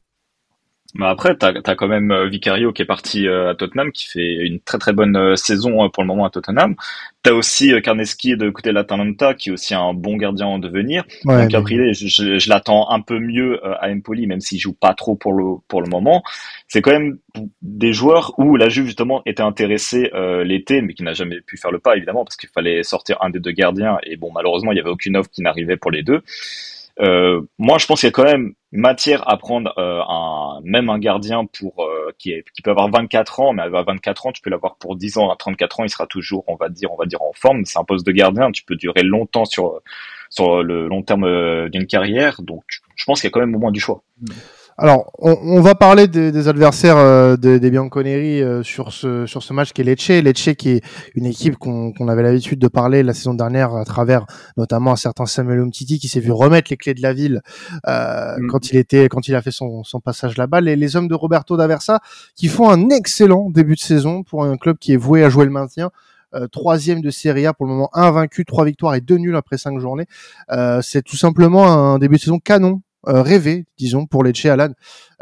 Mais 0.94 1.06
après, 1.06 1.36
tu 1.36 1.44
as, 1.44 1.74
quand 1.74 1.88
même 1.88 2.12
euh, 2.12 2.28
Vicario 2.28 2.72
qui 2.72 2.82
est 2.82 2.86
parti 2.86 3.26
euh, 3.26 3.50
à 3.50 3.54
Tottenham, 3.56 3.90
qui 3.90 4.06
fait 4.06 4.46
une 4.46 4.60
très 4.60 4.78
très 4.78 4.92
bonne 4.92 5.16
euh, 5.16 5.34
saison 5.34 5.90
pour 5.90 6.04
le 6.04 6.06
moment 6.06 6.24
à 6.24 6.30
Tottenham. 6.30 6.76
Tu 7.24 7.30
as 7.30 7.34
aussi 7.34 7.72
Karneski 7.82 8.36
de 8.36 8.48
côté 8.50 8.68
de 8.68 8.74
l'Atalanta, 8.74 9.34
qui 9.34 9.48
est 9.48 9.52
aussi 9.52 9.74
un 9.74 9.92
bon 9.92 10.16
gardien 10.16 10.46
en 10.46 10.60
devenir. 10.60 11.04
Donc 11.24 11.52
après, 11.52 11.92
je, 11.94 12.38
je, 12.38 12.48
l'attends 12.48 12.90
un 12.90 13.00
peu 13.00 13.18
mieux 13.18 13.64
à 13.64 13.88
Empoli, 13.88 14.26
même 14.26 14.40
s'il 14.40 14.60
joue 14.60 14.74
pas 14.74 14.94
trop 14.94 15.16
pour 15.16 15.32
le, 15.32 15.56
pour 15.66 15.80
le 15.80 15.88
moment. 15.88 16.22
C'est 16.68 16.82
quand 16.82 16.92
même 16.92 17.18
des 17.62 17.92
joueurs 17.92 18.38
où 18.38 18.56
la 18.56 18.68
Juve 18.68 18.84
justement 18.84 19.22
était 19.24 19.42
intéressée 19.42 20.10
l'été, 20.44 20.82
mais 20.82 20.92
qui 20.92 21.02
n'a 21.02 21.14
jamais 21.14 21.40
pu 21.40 21.56
faire 21.56 21.70
le 21.70 21.78
pas, 21.78 21.96
évidemment, 21.96 22.24
parce 22.24 22.36
qu'il 22.36 22.50
fallait 22.50 22.82
sortir 22.82 23.16
un 23.22 23.30
des 23.30 23.40
deux 23.40 23.52
gardiens. 23.52 23.96
Et 24.02 24.16
bon, 24.16 24.30
malheureusement, 24.30 24.72
il 24.72 24.76
y 24.76 24.80
avait 24.80 24.90
aucune 24.90 25.16
offre 25.16 25.30
qui 25.30 25.40
n'arrivait 25.40 25.78
pour 25.78 25.90
les 25.90 26.02
deux. 26.02 26.20
Euh, 27.00 27.40
moi, 27.58 27.78
je 27.78 27.86
pense 27.86 28.00
qu'il 28.00 28.06
y 28.06 28.08
a 28.08 28.12
quand 28.12 28.24
même 28.24 28.54
matière 28.74 29.28
à 29.30 29.36
prendre 29.36 29.72
euh, 29.78 30.00
un, 30.06 30.60
même 30.62 30.90
un 30.90 30.98
gardien 30.98 31.46
pour 31.46 31.82
euh, 31.82 32.12
qui, 32.18 32.32
est, 32.32 32.44
qui 32.54 32.60
peut 32.60 32.70
avoir 32.70 32.90
24 32.90 33.40
ans, 33.40 33.52
mais 33.52 33.62
à 33.62 33.68
24 33.68 34.26
ans, 34.26 34.32
tu 34.32 34.42
peux 34.42 34.50
l'avoir 34.50 34.76
pour 34.76 34.96
10 34.96 35.18
ans, 35.18 35.30
à 35.30 35.36
34 35.36 35.80
ans, 35.80 35.84
il 35.84 35.90
sera 35.90 36.06
toujours, 36.06 36.44
on 36.48 36.56
va 36.56 36.68
dire, 36.68 36.92
on 36.92 36.96
va 36.96 37.06
dire 37.06 37.22
en 37.22 37.32
forme. 37.32 37.64
C'est 37.64 37.78
un 37.78 37.84
poste 37.84 38.06
de 38.06 38.12
gardien, 38.12 38.50
tu 38.50 38.64
peux 38.64 38.76
durer 38.76 39.02
longtemps 39.02 39.44
sur 39.44 39.80
sur 40.30 40.64
le 40.64 40.88
long 40.88 41.02
terme 41.02 41.68
d'une 41.68 41.86
carrière, 41.86 42.42
donc 42.42 42.64
je 42.96 43.04
pense 43.04 43.20
qu'il 43.20 43.28
y 43.28 43.30
a 43.30 43.30
quand 43.30 43.40
même 43.40 43.54
au 43.54 43.60
moins 43.60 43.70
du 43.70 43.78
choix. 43.78 44.02
Alors, 44.76 45.12
on, 45.18 45.36
on, 45.40 45.60
va 45.60 45.76
parler 45.76 46.08
des, 46.08 46.32
des 46.32 46.48
adversaires 46.48 46.96
euh, 46.96 47.36
des, 47.36 47.60
des 47.60 47.70
Bianconeri 47.70 48.42
euh, 48.42 48.64
sur 48.64 48.92
ce 48.92 49.24
sur 49.24 49.42
ce 49.42 49.52
match 49.52 49.72
qui 49.72 49.82
est 49.82 49.84
Lecce. 49.84 50.08
Lecce 50.08 50.50
qui 50.58 50.70
est 50.70 50.84
une 51.14 51.26
équipe 51.26 51.56
qu'on 51.56 52.08
avait 52.08 52.24
l'habitude 52.24 52.58
de 52.58 52.66
parler 52.66 53.04
la 53.04 53.14
saison 53.14 53.34
dernière 53.34 53.74
à 53.76 53.84
travers 53.84 54.26
notamment 54.56 54.90
un 54.90 54.96
certain 54.96 55.26
Samuel 55.26 55.60
Umtiti 55.60 56.00
qui 56.00 56.08
s'est 56.08 56.18
vu 56.18 56.32
remettre 56.32 56.70
les 56.70 56.76
clés 56.76 56.94
de 56.94 57.02
la 57.02 57.12
ville 57.12 57.40
euh, 57.86 58.34
mm. 58.36 58.48
quand 58.48 58.70
il 58.70 58.76
était 58.76 59.08
quand 59.08 59.28
il 59.28 59.36
a 59.36 59.42
fait 59.42 59.52
son, 59.52 59.84
son 59.84 60.00
passage 60.00 60.36
là-bas. 60.36 60.60
Les, 60.60 60.74
les 60.74 60.96
hommes 60.96 61.08
de 61.08 61.14
Roberto 61.14 61.56
D'Aversa 61.56 62.00
qui 62.34 62.48
font 62.48 62.68
un 62.68 62.90
excellent 62.90 63.50
début 63.50 63.76
de 63.76 63.80
saison 63.80 64.24
pour 64.24 64.44
un 64.44 64.56
club 64.56 64.78
qui 64.78 64.92
est 64.92 64.96
voué 64.96 65.22
à 65.22 65.28
jouer 65.28 65.44
le 65.44 65.52
maintien. 65.52 65.90
Euh, 66.34 66.48
troisième 66.48 67.00
de 67.00 67.10
Serie 67.10 67.46
A 67.46 67.54
pour 67.54 67.66
le 67.66 67.72
moment, 67.72 67.90
invaincu, 67.92 68.44
trois 68.44 68.64
victoires 68.64 68.96
et 68.96 69.00
deux 69.00 69.18
nuls 69.18 69.36
après 69.36 69.56
cinq 69.56 69.78
journées. 69.78 70.06
Euh, 70.50 70.82
c'est 70.82 71.02
tout 71.02 71.16
simplement 71.16 71.66
un 71.66 71.98
début 71.98 72.16
de 72.16 72.20
saison 72.20 72.40
canon 72.40 72.82
rêvé, 73.06 73.66
disons, 73.76 74.06
pour 74.06 74.24
Lecce 74.24 74.46
Alan, 74.46 74.70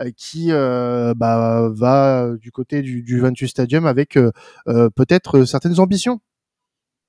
euh, 0.01 0.11
qui 0.17 0.49
euh, 0.51 1.15
bah, 1.15 1.69
va 1.73 2.31
du 2.41 2.51
côté 2.51 2.83
du, 2.83 3.03
du 3.03 3.21
Ventus 3.21 3.51
Stadium 3.51 3.87
avec 3.87 4.19
peut-être 4.67 5.45
certaines 5.45 5.81
ambitions. 5.81 6.21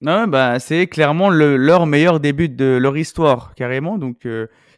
Non, 0.01 0.27
bah, 0.27 0.59
c'est 0.59 0.87
clairement 0.87 1.29
le, 1.29 1.55
leur 1.55 1.85
meilleur 1.85 2.19
début 2.19 2.49
de 2.49 2.77
leur 2.81 2.97
histoire, 2.97 3.55
carrément. 3.55 3.97
Donc, 3.97 4.25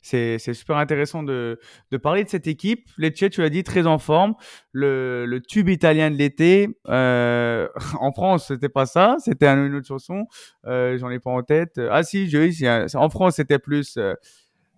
c'est 0.06 0.54
super 0.54 0.78
intéressant 0.78 1.24
de, 1.24 1.60
parler 2.04 2.24
de 2.24 2.30
cette 2.30 2.46
équipe. 2.46 2.88
Lecce, 3.00 3.28
tu 3.32 3.42
l'as 3.42 3.50
dit, 3.50 3.64
très 3.64 3.88
en 3.88 3.98
forme. 3.98 4.36
Le, 4.72 5.40
tube 5.48 5.68
italien 5.68 6.12
de 6.12 6.16
l'été. 6.16 6.70
Euh, 6.88 7.68
en 8.00 8.12
France, 8.12 8.50
c'était 8.50 8.70
pas 8.70 8.86
ça. 8.86 9.16
C'était 9.18 9.48
une 9.48 9.74
autre 9.74 9.88
chanson. 9.88 10.28
Euh, 10.68 10.96
J'en 11.00 11.10
ai 11.10 11.18
pas 11.18 11.32
en 11.32 11.42
tête. 11.42 11.82
Ah 11.90 12.04
si, 12.04 12.30
je, 12.30 12.96
en 12.96 13.10
France, 13.10 13.38
c'était 13.38 13.58
plus. 13.58 13.98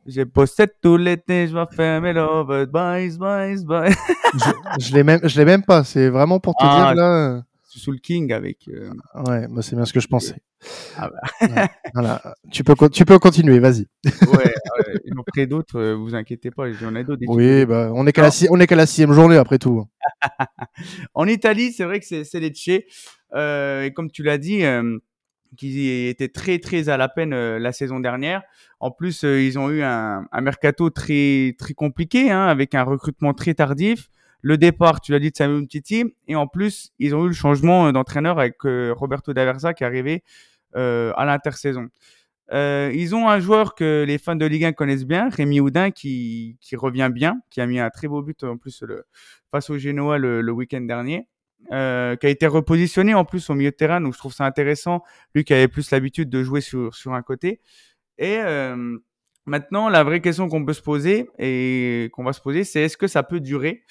J'ai 0.07 0.23
bossé 0.23 0.65
tout 0.81 0.95
l'été, 0.95 1.47
je 1.47 1.53
vais 1.53 1.65
faire 1.75 2.01
mes 2.01 2.13
love, 2.13 2.65
bye, 2.67 3.09
bye, 3.17 3.63
bye. 3.65 3.93
je, 4.33 4.85
je 4.85 4.93
l'ai 4.93 5.03
même, 5.03 5.19
je 5.23 5.37
l'ai 5.37 5.45
même 5.45 5.63
pas. 5.63 5.83
C'est 5.83 6.09
vraiment 6.09 6.39
pour 6.39 6.53
te 6.53 6.63
ah, 6.63 6.93
dire 6.93 6.95
là. 6.95 7.43
Sous 7.63 7.91
le 7.91 7.99
King 7.99 8.31
avec. 8.31 8.69
Euh... 8.69 8.89
Ouais, 9.27 9.47
bah 9.49 9.61
c'est 9.61 9.75
bien 9.75 9.85
ce 9.85 9.93
que 9.93 9.99
je 9.99 10.07
pensais. 10.07 10.37
Ah 10.95 11.09
bah. 11.09 11.67
voilà. 11.93 12.21
Tu 12.51 12.63
peux, 12.63 12.75
tu 12.89 13.05
peux 13.05 13.19
continuer, 13.19 13.59
vas-y. 13.59 13.85
ouais, 14.05 14.53
en 15.15 15.41
a 15.41 15.45
d'autres, 15.45 15.79
euh, 15.79 15.93
vous 15.93 16.15
inquiétez 16.15 16.51
pas, 16.51 16.71
j'en 16.71 16.95
ai 16.95 17.03
d'autres. 17.03 17.21
Oui, 17.27 17.65
bah, 17.65 17.91
on 17.93 18.07
est 18.07 18.13
qu'à 18.13 18.23
la, 18.23 18.29
on 18.49 18.59
est 18.59 18.67
qu'à 18.67 18.75
la 18.75 18.85
sixième 18.85 19.13
journée 19.13 19.37
après 19.37 19.59
tout. 19.59 19.85
en 21.13 21.27
Italie, 21.27 21.71
c'est 21.71 21.83
vrai 21.83 21.99
que 21.99 22.05
c'est, 22.05 22.23
c'est 22.23 22.39
Lecce. 22.39 22.69
Euh, 23.35 23.83
et 23.83 23.93
comme 23.93 24.09
tu 24.09 24.23
l'as 24.23 24.37
dit, 24.37 24.63
euh, 24.63 24.97
qui 25.55 25.89
était 26.07 26.27
très 26.27 26.59
très 26.59 26.89
à 26.89 26.97
la 26.97 27.09
peine 27.09 27.33
euh, 27.33 27.59
la 27.59 27.71
saison 27.71 27.99
dernière. 27.99 28.43
En 28.79 28.91
plus, 28.91 29.23
euh, 29.23 29.41
ils 29.41 29.57
ont 29.57 29.69
eu 29.69 29.81
un, 29.81 30.27
mercato 30.41 30.89
très 30.89 31.55
très 31.57 31.73
compliqué, 31.73 32.31
hein, 32.31 32.45
avec 32.47 32.75
un 32.75 32.83
recrutement 32.83 33.33
très 33.33 33.53
tardif. 33.53 34.09
Le 34.41 34.57
départ, 34.57 35.01
tu 35.01 35.11
l'as 35.11 35.19
dit, 35.19 35.31
de 35.31 35.35
Samuel 35.35 35.67
Titi, 35.67 36.03
et 36.27 36.35
en 36.35 36.47
plus, 36.47 36.91
ils 36.99 37.15
ont 37.15 37.25
eu 37.25 37.29
le 37.29 37.33
changement 37.33 37.87
euh, 37.87 37.91
d'entraîneur 37.91 38.39
avec 38.39 38.57
Roberto 38.61 39.33
D'Aversa 39.33 39.73
qui 39.73 39.83
est 39.83 39.87
arrivé 39.87 40.23
à 40.75 41.25
l'intersaison. 41.25 41.87
Ils 42.51 43.15
ont 43.15 43.27
un 43.27 43.39
joueur 43.39 43.73
que 43.73 44.03
les 44.07 44.19
fans 44.19 44.35
de 44.35 44.45
Ligue 44.45 44.65
1 44.65 44.73
connaissent 44.73 45.05
bien, 45.07 45.29
Rémi 45.29 45.59
Houdin, 45.59 45.89
qui, 45.89 46.57
qui 46.61 46.75
revient 46.75 47.09
bien, 47.11 47.41
qui 47.49 47.61
a 47.61 47.65
mis 47.65 47.79
un 47.79 47.89
très 47.89 48.07
beau 48.07 48.21
but 48.21 48.43
en 48.43 48.57
plus 48.57 48.83
face 49.49 49.69
au 49.71 49.79
Genoa 49.79 50.19
le 50.19 50.51
week-end 50.51 50.81
dernier. 50.81 51.27
Euh, 51.73 52.15
qui 52.15 52.27
a 52.27 52.29
été 52.29 52.47
repositionné 52.47 53.13
en 53.13 53.25
plus 53.25 53.49
au 53.49 53.53
milieu 53.53 53.71
de 53.71 53.75
terrain, 53.75 53.99
donc 53.99 54.13
je 54.13 54.17
trouve 54.17 54.33
ça 54.33 54.45
intéressant. 54.45 55.03
Lui 55.35 55.43
qui 55.43 55.53
avait 55.53 55.67
plus 55.67 55.91
l'habitude 55.91 56.29
de 56.29 56.41
jouer 56.43 56.61
sur, 56.61 56.95
sur 56.95 57.13
un 57.13 57.21
côté. 57.21 57.59
Et 58.17 58.37
euh, 58.39 58.97
maintenant, 59.45 59.89
la 59.89 60.03
vraie 60.03 60.21
question 60.21 60.47
qu'on 60.47 60.63
peut 60.63 60.73
se 60.73 60.81
poser 60.81 61.29
et 61.39 62.09
qu'on 62.13 62.23
va 62.23 62.31
se 62.31 62.39
poser, 62.39 62.63
c'est 62.63 62.81
est-ce 62.83 62.95
que 62.95 63.07
ça 63.07 63.23
peut 63.23 63.41
durer 63.41 63.83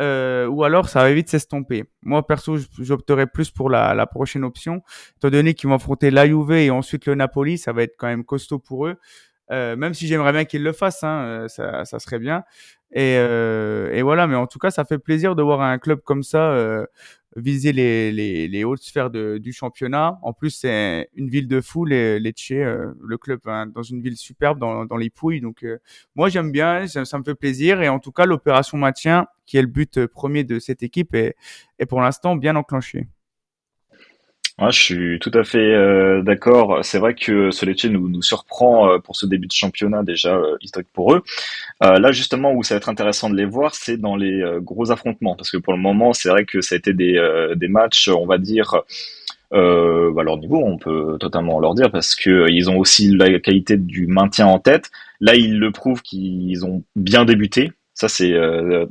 euh, 0.00 0.46
ou 0.46 0.64
alors 0.64 0.88
ça 0.88 1.00
va 1.02 1.12
vite 1.12 1.28
s'estomper? 1.30 1.84
Moi 2.02 2.26
perso, 2.26 2.58
j'opterais 2.78 3.26
plus 3.26 3.50
pour 3.50 3.70
la, 3.70 3.94
la, 3.94 4.06
prochaine 4.06 4.44
option, 4.44 4.82
étant 5.16 5.30
donné 5.30 5.54
qu'ils 5.54 5.68
vont 5.68 5.76
affronter 5.76 6.10
la 6.10 6.26
et 6.26 6.70
ensuite 6.70 7.06
le 7.06 7.14
Napoli, 7.14 7.56
ça 7.56 7.72
va 7.72 7.82
être 7.82 7.94
quand 7.98 8.08
même 8.08 8.24
costaud 8.24 8.58
pour 8.58 8.86
eux. 8.86 8.96
Euh, 9.52 9.76
même 9.76 9.94
si 9.94 10.06
j'aimerais 10.06 10.32
bien 10.32 10.44
qu'ils 10.44 10.62
le 10.62 10.72
fassent, 10.72 11.04
hein, 11.04 11.24
euh, 11.24 11.48
ça, 11.48 11.84
ça, 11.84 11.98
serait 11.98 12.18
bien. 12.18 12.44
Et, 12.92 13.16
euh, 13.18 13.92
et, 13.92 14.02
voilà, 14.02 14.26
mais 14.26 14.36
en 14.36 14.46
tout 14.46 14.58
cas, 14.58 14.70
ça 14.70 14.84
fait 14.84 14.98
plaisir 14.98 15.34
de 15.36 15.42
voir 15.42 15.60
un 15.60 15.78
club 15.78 16.00
comme 16.04 16.22
ça 16.22 16.52
euh, 16.52 16.86
viser 17.36 17.72
les, 17.72 18.12
les, 18.12 18.48
les, 18.48 18.64
hautes 18.64 18.82
sphères 18.82 19.10
de, 19.10 19.38
du 19.38 19.52
championnat. 19.52 20.18
En 20.22 20.32
plus, 20.32 20.50
c'est 20.50 21.08
une 21.14 21.28
ville 21.28 21.48
de 21.48 21.60
fou, 21.60 21.84
les, 21.84 22.18
Lecce, 22.20 22.50
euh, 22.52 22.92
le 23.02 23.18
club 23.18 23.40
hein, 23.46 23.66
dans 23.66 23.82
une 23.82 24.02
ville 24.02 24.16
superbe, 24.16 24.58
dans, 24.58 24.84
dans 24.84 24.96
les 24.96 25.10
Pouilles. 25.10 25.40
Donc, 25.40 25.64
euh, 25.64 25.78
moi, 26.14 26.28
j'aime 26.28 26.52
bien, 26.52 26.86
ça, 26.86 27.04
ça, 27.04 27.18
me 27.18 27.24
fait 27.24 27.34
plaisir. 27.34 27.82
Et 27.82 27.88
en 27.88 27.98
tout 27.98 28.12
cas, 28.12 28.26
l'opération 28.26 28.76
maintien, 28.78 29.26
qui 29.46 29.56
est 29.56 29.62
le 29.62 29.68
but 29.68 30.06
premier 30.06 30.44
de 30.44 30.58
cette 30.58 30.82
équipe, 30.82 31.14
est, 31.14 31.36
est 31.78 31.86
pour 31.86 32.00
l'instant 32.00 32.36
bien 32.36 32.56
enclenchée. 32.56 33.06
Ouais, 34.58 34.70
je 34.70 34.78
suis 34.80 35.18
tout 35.18 35.30
à 35.34 35.44
fait 35.44 35.58
euh, 35.74 36.22
d'accord. 36.22 36.84
C'est 36.84 36.98
vrai 36.98 37.14
que 37.14 37.50
ce 37.50 37.64
Lecce 37.64 37.86
nous, 37.86 38.08
nous 38.10 38.20
surprend 38.22 38.90
euh, 38.92 38.98
pour 38.98 39.16
ce 39.16 39.24
début 39.24 39.46
de 39.46 39.52
championnat 39.52 40.02
déjà 40.02 40.36
euh, 40.36 40.56
historique 40.60 40.88
pour 40.92 41.14
eux. 41.14 41.22
Euh, 41.82 41.98
là 41.98 42.12
justement 42.12 42.52
où 42.52 42.62
ça 42.62 42.74
va 42.74 42.76
être 42.76 42.90
intéressant 42.90 43.30
de 43.30 43.36
les 43.36 43.46
voir, 43.46 43.74
c'est 43.74 43.96
dans 43.96 44.14
les 44.14 44.42
euh, 44.42 44.60
gros 44.60 44.90
affrontements 44.90 45.36
parce 45.36 45.50
que 45.50 45.56
pour 45.56 45.72
le 45.72 45.78
moment 45.78 46.12
c'est 46.12 46.28
vrai 46.28 46.44
que 46.44 46.60
ça 46.60 46.74
a 46.74 46.78
été 46.78 46.92
des, 46.92 47.16
euh, 47.16 47.54
des 47.54 47.68
matchs, 47.68 48.08
on 48.08 48.26
va 48.26 48.38
dire. 48.38 48.82
Euh, 49.54 50.14
à 50.16 50.22
leur 50.22 50.38
niveau, 50.38 50.62
on 50.64 50.78
peut 50.78 51.18
totalement 51.20 51.60
leur 51.60 51.74
dire 51.74 51.90
parce 51.90 52.14
que 52.14 52.48
ils 52.50 52.70
ont 52.70 52.78
aussi 52.78 53.14
la 53.14 53.38
qualité 53.38 53.76
du 53.76 54.06
maintien 54.06 54.46
en 54.46 54.58
tête. 54.58 54.90
Là, 55.20 55.34
ils 55.34 55.58
le 55.58 55.72
prouvent 55.72 56.00
qu'ils 56.02 56.64
ont 56.64 56.82
bien 56.96 57.24
débuté. 57.26 57.72
Ça, 57.94 58.08
c'est 58.08 58.32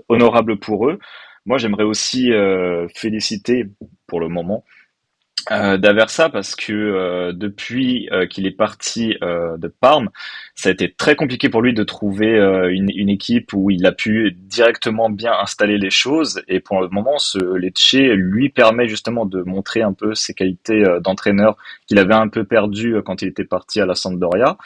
honorable 0.07 0.57
pour 0.59 0.87
eux. 0.87 0.99
Moi, 1.47 1.57
j'aimerais 1.57 1.83
aussi 1.83 2.31
féliciter 2.93 3.65
pour 4.05 4.19
le 4.19 4.27
moment 4.27 4.63
euh, 5.49 5.77
d'Aversa 5.77 6.29
parce 6.29 6.55
que 6.55 6.73
euh, 6.73 7.33
depuis 7.33 8.09
euh, 8.11 8.27
qu'il 8.27 8.45
est 8.45 8.51
parti 8.51 9.15
euh, 9.23 9.57
de 9.57 9.67
Parme, 9.67 10.09
ça 10.55 10.69
a 10.69 10.71
été 10.71 10.93
très 10.93 11.15
compliqué 11.15 11.49
pour 11.49 11.61
lui 11.61 11.73
de 11.73 11.83
trouver 11.83 12.37
euh, 12.37 12.71
une, 12.71 12.91
une, 12.93 13.09
équipe 13.09 13.53
où 13.53 13.71
il 13.71 13.85
a 13.85 13.91
pu 13.91 14.31
directement 14.31 15.09
bien 15.09 15.33
installer 15.33 15.77
les 15.77 15.89
choses 15.89 16.43
et 16.47 16.59
pour 16.59 16.81
le 16.81 16.89
moment 16.89 17.17
ce 17.17 17.39
Lecce 17.55 17.93
lui 17.93 18.49
permet 18.49 18.87
justement 18.87 19.25
de 19.25 19.41
montrer 19.41 19.81
un 19.81 19.93
peu 19.93 20.13
ses 20.13 20.33
qualités 20.33 20.83
d'entraîneur 21.01 21.57
qu'il 21.87 21.97
avait 21.97 22.13
un 22.13 22.27
peu 22.27 22.43
perdu 22.43 22.95
quand 23.05 23.21
il 23.21 23.29
était 23.29 23.45
parti 23.45 23.81
à 23.81 23.85
la 23.85 23.95
Sampdoria. 23.95 24.57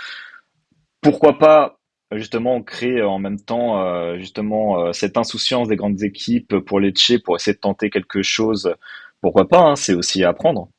Pourquoi 1.02 1.38
pas 1.38 1.80
justement 2.12 2.62
créer 2.62 3.02
en 3.02 3.20
même 3.20 3.40
temps 3.40 4.16
justement 4.18 4.94
cette 4.94 5.18
insouciance 5.18 5.68
des 5.68 5.76
grandes 5.76 6.04
équipes 6.04 6.60
pour 6.60 6.80
Lecce 6.80 7.14
pour 7.24 7.36
essayer 7.36 7.56
de 7.56 7.60
tenter 7.60 7.90
quelque 7.90 8.22
chose 8.22 8.76
pourquoi 9.22 9.48
pas, 9.48 9.62
hein, 9.62 9.76
c'est 9.76 9.94
aussi 9.94 10.24
à 10.24 10.30
apprendre. 10.30 10.70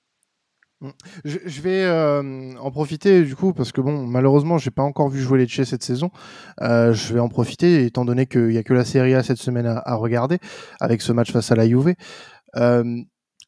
Mm. 0.83 0.91
Je, 1.25 1.61
vais 1.63 1.85
euh, 1.85 2.55
en 2.59 2.71
profiter 2.71 3.23
du 3.23 3.35
coup 3.35 3.55
parce 3.55 3.73
que 3.73 3.81
bon 3.81 4.07
malheureusement 4.07 4.59
j'ai 4.59 4.71
pas 4.71 4.83
encore 4.83 5.09
vu 5.09 5.21
jouer 5.21 5.39
Lecce 5.39 5.65
cette 5.65 5.83
saison. 5.83 6.11
Euh, 6.61 6.93
je 6.93 7.15
vais 7.15 7.21
en 7.21 7.31
profiter 7.31 7.87
étant 7.87 8.05
donné 8.05 8.27
qu'il 8.27 8.53
y 8.53 8.59
a 8.59 8.63
que 8.63 8.75
la 8.75 8.85
Serie 8.85 9.15
A 9.15 9.23
cette 9.23 9.39
semaine 9.39 9.67
à, 9.67 9.95
regarder 9.95 10.39
avec 10.81 11.01
ce 11.01 11.13
match 11.13 11.33
face 11.33 11.51
à 11.51 11.57
la 11.57 11.67
Juve. 11.67 11.95
Euh, 12.57 12.85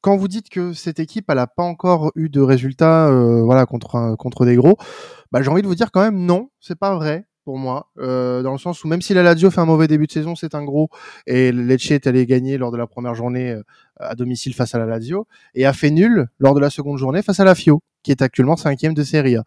quand 0.01 0.17
vous 0.17 0.29
dites 0.29 0.49
que 0.49 0.73
cette 0.73 1.01
équipe 1.01 1.27
elle 1.29 1.45
pas 1.55 1.65
encore 1.65 2.13
eu 2.15 2.31
de 2.31 2.41
résultats 2.41 3.11
voilà 3.45 3.67
contre 3.67 4.17
contre 4.17 4.47
des 4.47 4.57
gros, 4.57 4.79
bah, 5.31 5.43
j'ai 5.43 5.51
envie 5.51 5.63
de 5.63 5.67
vous 5.67 5.75
dire 5.75 5.91
quand 5.93 6.01
même 6.01 6.25
non 6.25 6.49
c'est 6.61 6.79
pas 6.79 6.95
vrai 6.95 7.28
moi, 7.57 7.91
euh, 7.99 8.43
dans 8.43 8.53
le 8.53 8.59
sens 8.59 8.85
où 8.85 8.89
même 8.89 9.01
si 9.01 9.15
la 9.15 9.23
Lazio 9.23 9.51
fait 9.51 9.61
un 9.61 9.67
mauvais 9.67 9.89
début 9.89 10.07
de 10.07 10.13
saison, 10.13 10.35
c'est 10.35 10.55
un 10.55 10.65
gros, 10.65 10.91
et 11.27 11.53
Lecce 11.53 11.91
est 11.93 12.07
allé 12.07 12.27
gagner 12.27 12.59
lors 12.59 12.71
de 12.71 12.77
la 12.77 12.87
première 12.87 13.15
journée 13.15 13.53
euh, 13.53 13.63
à 13.97 14.15
domicile 14.15 14.55
face 14.55 14.75
à 14.75 14.79
la 14.79 14.87
Lazio, 14.87 15.27
et 15.55 15.65
a 15.65 15.73
fait 15.73 15.91
nul 15.91 16.27
lors 16.39 16.55
de 16.55 16.61
la 16.61 16.71
seconde 16.71 16.99
journée 16.99 17.23
face 17.23 17.41
à 17.41 17.45
la 17.45 17.55
Fio, 17.55 17.81
qui 18.03 18.11
est 18.11 18.23
actuellement 18.23 18.57
cinquième 18.57 18.95
de 18.95 19.03
Serie 19.03 19.37
A. 19.37 19.45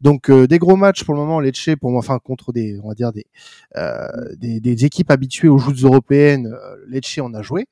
Donc 0.00 0.28
euh, 0.30 0.46
des 0.46 0.58
gros 0.58 0.76
matchs 0.76 1.04
pour 1.04 1.14
le 1.14 1.20
moment, 1.20 1.40
Lecce, 1.40 1.70
pour 1.80 1.90
moi, 1.90 2.00
enfin 2.00 2.18
contre 2.18 2.52
des, 2.52 2.78
on 2.82 2.88
va 2.88 2.94
dire 2.94 3.12
des, 3.12 3.26
euh, 3.76 4.06
des, 4.36 4.60
des, 4.60 4.84
équipes 4.84 5.10
habituées 5.10 5.48
aux 5.48 5.58
joutes 5.58 5.82
européennes, 5.82 6.46
euh, 6.46 6.76
Lecce 6.88 7.18
en 7.18 7.32
a 7.34 7.42
joué, 7.42 7.66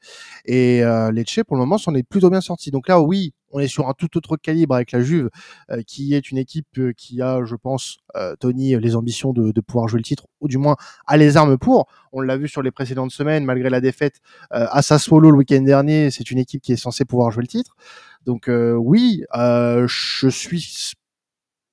et 0.44 0.82
euh, 0.84 1.10
Lecce 1.12 1.40
pour 1.46 1.56
le 1.56 1.60
moment 1.60 1.78
s'en 1.78 1.94
est 1.94 2.02
plutôt 2.02 2.30
bien 2.30 2.40
sorti. 2.40 2.70
Donc 2.70 2.88
là, 2.88 3.00
oui, 3.00 3.34
on 3.50 3.60
est 3.60 3.68
sur 3.68 3.88
un 3.88 3.94
tout 3.94 4.16
autre 4.16 4.36
calibre 4.36 4.74
avec 4.74 4.92
la 4.92 5.02
Juve, 5.02 5.30
euh, 5.70 5.82
qui 5.86 6.14
est 6.14 6.30
une 6.30 6.38
équipe 6.38 6.66
euh, 6.78 6.92
qui 6.96 7.20
a, 7.20 7.44
je 7.44 7.56
pense, 7.56 7.98
euh, 8.16 8.34
Tony, 8.36 8.76
les 8.78 8.96
ambitions 8.96 9.32
de, 9.32 9.60
pouvoir 9.60 9.88
jouer 9.88 9.98
le 9.98 10.04
titre, 10.04 10.26
ou 10.40 10.48
du 10.48 10.58
moins 10.58 10.76
a 11.06 11.16
les 11.16 11.36
armes 11.36 11.58
pour. 11.58 11.86
On 12.12 12.20
l'a 12.20 12.36
vu 12.36 12.48
sur 12.48 12.62
les 12.62 12.70
précédentes 12.70 13.10
semaines, 13.10 13.44
malgré 13.44 13.68
la 13.70 13.80
défaite 13.80 14.20
à 14.50 14.82
Sassuolo 14.82 15.30
le 15.30 15.36
week-end 15.36 15.60
dernier, 15.60 16.10
c'est 16.10 16.30
une 16.30 16.38
équipe 16.38 16.62
qui 16.62 16.72
est 16.72 16.76
censée 16.76 17.04
pouvoir 17.04 17.30
jouer 17.30 17.42
le 17.42 17.48
titre. 17.48 17.76
Donc 18.24 18.48
oui, 18.48 19.22
je 19.34 20.28
suis, 20.28 20.94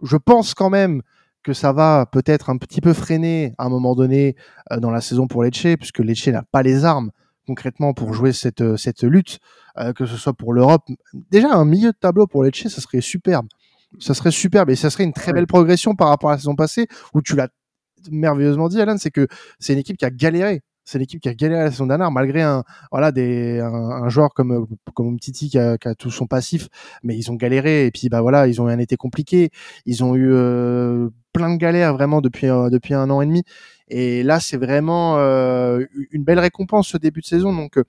je 0.03 0.17
pense 0.17 0.53
quand 0.53 0.69
même 0.69 1.01
que 1.43 1.53
ça 1.53 1.71
va 1.71 2.07
peut-être 2.11 2.49
un 2.49 2.57
petit 2.57 2.81
peu 2.81 2.93
freiner 2.93 3.53
à 3.57 3.65
un 3.65 3.69
moment 3.69 3.95
donné 3.95 4.35
dans 4.79 4.91
la 4.91 5.01
saison 5.01 5.27
pour 5.27 5.43
Lecce, 5.43 5.77
puisque 5.79 5.99
Lecce 5.99 6.27
n'a 6.27 6.43
pas 6.43 6.61
les 6.61 6.83
armes 6.85 7.11
concrètement 7.47 7.93
pour 7.93 8.13
jouer 8.13 8.33
cette, 8.33 8.75
cette 8.77 9.03
lutte, 9.03 9.39
euh, 9.77 9.93
que 9.93 10.05
ce 10.05 10.17
soit 10.17 10.33
pour 10.33 10.53
l'Europe. 10.53 10.83
Déjà, 11.31 11.53
un 11.53 11.65
milieu 11.65 11.91
de 11.91 11.97
tableau 11.97 12.27
pour 12.27 12.43
Lecce, 12.43 12.67
ça 12.67 12.81
serait 12.81 13.01
superbe. 13.01 13.47
Ça 13.99 14.13
serait 14.13 14.31
superbe 14.31 14.69
et 14.69 14.75
ça 14.75 14.89
serait 14.89 15.05
une 15.05 15.13
très 15.13 15.33
belle 15.33 15.47
progression 15.47 15.95
par 15.95 16.09
rapport 16.09 16.29
à 16.29 16.33
la 16.33 16.39
saison 16.39 16.55
passée 16.55 16.87
où 17.13 17.21
tu 17.21 17.35
l'as 17.35 17.47
merveilleusement 18.11 18.67
dit, 18.67 18.81
Alan, 18.81 18.97
c'est 18.97 19.11
que 19.11 19.27
c'est 19.59 19.73
une 19.73 19.79
équipe 19.79 19.97
qui 19.97 20.05
a 20.05 20.09
galéré. 20.09 20.61
C'est 20.83 20.99
l'équipe 20.99 21.19
qui 21.19 21.27
a 21.27 21.33
galéré 21.33 21.65
la 21.65 21.71
saison 21.71 21.85
dernière 21.85 22.11
malgré 22.11 22.41
un 22.41 22.63
voilà 22.93 23.11
des 23.11 23.59
un, 23.59 23.73
un 23.73 24.07
joueur 24.07 24.33
comme 24.33 24.67
comme 24.93 25.19
Titi 25.19 25.49
qui 25.49 25.59
a, 25.59 25.77
qui 25.77 25.89
a, 25.89 25.95
tout 25.95 26.11
son 26.11 26.27
passif, 26.27 26.69
mais 27.03 27.17
ils 27.17 27.29
ont 27.29 27.35
galéré 27.35 27.87
et 27.87 27.91
puis 27.91 28.07
bah 28.07 28.21
voilà 28.21 28.47
ils 28.47 28.61
ont 28.61 28.69
eu 28.69 28.71
un 28.71 28.79
été 28.79 28.95
compliqué, 28.95 29.49
ils 29.85 30.01
ont 30.05 30.15
eu 30.15 30.31
euh, 30.31 31.09
plein 31.33 31.53
de 31.53 31.57
galères 31.57 31.91
vraiment 31.91 32.21
depuis 32.21 32.47
euh, 32.47 32.69
depuis 32.69 32.93
un 32.93 33.09
an 33.09 33.21
et 33.21 33.25
demi 33.25 33.43
et 33.89 34.23
là, 34.23 34.39
c'est 34.39 34.57
vraiment 34.57 35.17
euh, 35.17 35.85
une 36.11 36.23
belle 36.23 36.39
récompense 36.39 36.89
ce 36.89 36.97
début 36.97 37.21
de 37.21 37.25
saison. 37.25 37.53
Donc, 37.55 37.77
euh, 37.77 37.83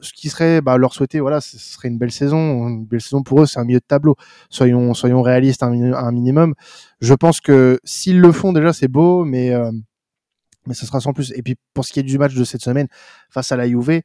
ce 0.00 0.12
qui 0.12 0.28
serait 0.28 0.60
bah, 0.60 0.76
leur 0.76 0.94
souhaiter, 0.94 1.20
voilà, 1.20 1.40
ce 1.40 1.58
serait 1.58 1.88
une 1.88 1.98
belle 1.98 2.12
saison. 2.12 2.68
Une 2.68 2.86
belle 2.86 3.00
saison 3.00 3.22
pour 3.22 3.42
eux, 3.42 3.46
c'est 3.46 3.58
un 3.58 3.64
milieu 3.64 3.80
de 3.80 3.84
tableau. 3.86 4.16
Soyons, 4.48 4.94
soyons 4.94 5.22
réalistes 5.22 5.62
un, 5.62 6.12
minimum. 6.12 6.54
Je 7.00 7.14
pense 7.14 7.40
que 7.40 7.80
s'ils 7.84 8.20
le 8.20 8.32
font 8.32 8.52
déjà, 8.52 8.72
c'est 8.72 8.88
beau, 8.88 9.24
mais 9.24 9.52
euh, 9.52 9.70
mais 10.66 10.74
ça 10.74 10.86
sera 10.86 11.00
sans 11.00 11.12
plus. 11.12 11.32
Et 11.34 11.42
puis 11.42 11.56
pour 11.74 11.84
ce 11.84 11.92
qui 11.92 12.00
est 12.00 12.04
du 12.04 12.18
match 12.18 12.34
de 12.34 12.44
cette 12.44 12.62
semaine 12.62 12.88
face 13.30 13.50
à 13.52 13.56
la 13.56 13.66
Juve, 13.68 14.02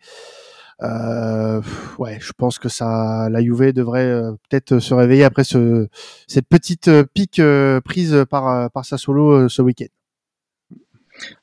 euh, 0.83 1.61
ouais, 1.99 2.17
je 2.21 2.31
pense 2.37 2.59
que 2.59 2.69
ça, 2.69 3.29
la 3.29 3.41
Juve 3.41 3.73
devrait 3.73 4.05
euh, 4.05 4.31
peut-être 4.49 4.79
se 4.79 4.93
réveiller 4.93 5.25
après 5.25 5.43
ce, 5.43 5.87
cette 6.27 6.47
petite 6.47 6.89
pique 7.13 7.41
prise 7.83 8.25
par 8.29 8.71
par 8.71 8.85
Sassuolo 8.85 9.49
ce 9.49 9.61
week-end. 9.61 9.87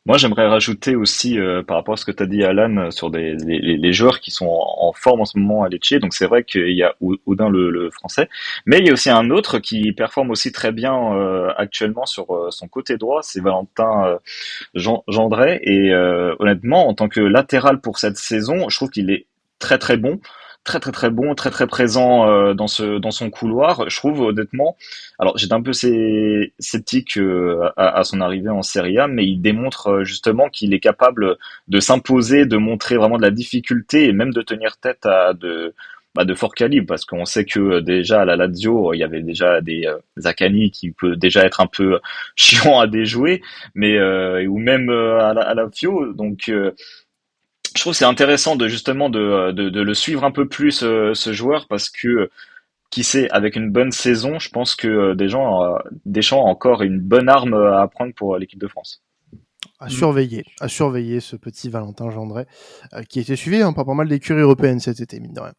Moi, 0.05 0.19
j'aimerais 0.19 0.47
rajouter 0.49 0.97
aussi 0.97 1.39
euh, 1.39 1.63
par 1.63 1.77
rapport 1.77 1.95
à 1.95 1.97
ce 1.97 2.05
que 2.05 2.11
tu 2.11 2.23
as 2.23 2.27
dit, 2.27 2.43
Alan, 2.45 2.91
sur 2.91 3.11
des, 3.11 3.35
les, 3.35 3.93
joueurs 3.93 4.21
qui 4.21 4.31
sont 4.31 4.47
en, 4.49 4.93
forme 4.93 5.21
en 5.21 5.25
ce 5.25 5.39
moment 5.39 5.63
à 5.63 5.69
Lecce. 5.69 5.95
Donc, 5.95 6.15
c'est 6.15 6.27
vrai 6.27 6.45
qu'il 6.45 6.71
y 6.71 6.83
a 6.83 6.95
Oudin, 7.01 7.49
le, 7.49 7.91
français, 7.91 8.29
mais 8.67 8.79
il 8.79 8.87
y 8.87 8.91
a 8.91 8.93
aussi 8.93 9.11
un 9.11 9.31
autre 9.31 9.59
qui 9.59 9.93
performe 9.93 10.31
aussi 10.31 10.53
très 10.53 10.73
bien 10.73 11.15
euh, 11.15 11.51
actuellement 11.57 12.07
sur 12.07 12.35
euh, 12.35 12.51
son 12.51 12.69
côté 12.69 12.97
droit, 12.97 13.23
c'est 13.23 13.41
Valentin 13.41 14.07
euh, 14.07 14.19
Jean. 14.75 15.03
Et 15.63 15.93
euh, 15.93 16.35
honnêtement, 16.39 16.89
en 16.89 16.95
tant 16.95 17.09
que 17.09 17.21
latéral 17.21 17.81
pour 17.81 17.99
cette 17.99 18.17
saison, 18.17 18.69
je 18.69 18.77
trouve 18.77 18.91
qu'il 18.91 19.11
est 19.11 19.27
très 19.59 19.79
très 19.79 19.97
bon 19.97 20.21
très 20.65 20.81
très 20.81 20.93
très 20.93 21.11
bon, 21.11 21.35
très 21.35 21.51
très 21.51 21.67
présent 21.67 22.29
euh, 22.29 22.55
dans 22.55 22.69
ce 22.69 22.99
dans 22.99 23.11
son 23.11 23.31
couloir. 23.31 23.89
Je 23.89 23.97
trouve 23.97 24.21
honnêtement. 24.21 24.77
Alors 25.19 25.37
j'étais 25.39 25.55
un 25.55 25.63
peu 25.63 25.73
sceptique 25.73 27.17
euh, 27.19 27.71
à, 27.77 27.99
à, 27.99 28.05
son 28.05 28.21
arrivée 28.21 28.51
en 28.51 28.63
Serie 28.63 28.99
A, 28.99 29.09
mais 29.09 29.27
il 29.27 29.41
démontre 29.41 29.89
euh, 29.89 30.05
justement 30.05 30.49
qu'il 30.49 30.75
est 30.75 30.81
capable 30.81 31.37
de 31.69 31.81
s'imposer, 31.81 32.47
de 32.47 32.57
montrer 32.57 32.97
vraiment 32.97 33.17
de 33.17 33.23
la 33.23 33.31
difficulté 33.31 34.07
et 34.09 34.13
même 34.13 34.33
de 34.33 34.43
tenir 34.43 34.77
tête 34.79 35.07
à 35.07 35.33
de 35.35 35.75
bah, 36.15 36.25
de 36.27 36.35
fort 36.35 36.55
calibre 36.55 36.87
parce 36.87 37.07
qu'on 37.07 37.25
sait 37.25 37.47
que 37.47 37.81
déjà 37.81 38.21
à 38.21 38.25
la 38.27 38.37
Lazio 38.37 38.93
il 38.93 38.99
y 38.99 39.03
avait 39.03 39.23
déjà 39.23 39.63
des 39.63 39.87
euh, 39.87 39.97
Zakani 40.19 40.71
qui 40.71 40.91
peut 40.91 41.17
déjà 41.17 41.45
être 41.45 41.61
un 41.63 41.67
peu 41.67 42.01
chiant 42.37 42.81
à 42.81 42.87
déjouer 42.87 43.41
mais 43.75 43.97
euh, 43.97 44.47
ou 44.47 44.59
même 44.59 44.91
à 44.91 45.33
la, 45.33 45.41
à 45.41 45.55
la 45.55 45.71
Fio 45.71 46.13
donc 46.13 46.51
je 47.75 47.81
trouve 47.81 47.95
c'est 47.95 48.05
intéressant 48.05 48.57
de 48.57 48.69
justement 48.69 49.11
de, 49.11 49.53
le 49.53 49.95
suivre 49.95 50.25
un 50.25 50.31
peu 50.31 50.49
plus 50.49 50.83
euh, 50.83 51.15
ce 51.15 51.33
joueur 51.33 51.67
parce 51.69 51.91
que 51.91 52.31
qui 52.91 53.05
sait, 53.05 53.31
avec 53.31 53.57
une 53.57 53.71
bonne 53.71 53.91
saison, 53.91 54.39
je 54.39 54.51
pense 54.51 54.75
que 54.75 55.15
des 55.15 55.27
gens, 55.27 55.63
Deschamps 56.05 56.45
a 56.45 56.51
encore 56.51 56.83
une 56.83 57.01
bonne 57.01 57.31
arme 57.31 57.55
à 57.55 57.89
prendre 57.89 58.13
pour 58.13 58.37
l'équipe 58.37 58.61
de 58.61 58.69
France 58.69 59.03
à 59.81 59.89
surveiller, 59.89 60.45
à 60.61 60.69
surveiller 60.69 61.21
ce 61.21 61.37
petit 61.37 61.69
Valentin 61.69 62.11
Gendret, 62.11 62.47
qui 63.09 63.21
était 63.21 63.37
suivi 63.37 63.63
hein, 63.63 63.73
par 63.73 63.85
pas 63.85 63.95
mal 63.95 64.09
d'écuries 64.09 64.41
européennes 64.41 64.81
cet 64.81 65.01
été, 65.01 65.19
mine 65.21 65.33
de 65.33 65.41
rien. 65.41 65.55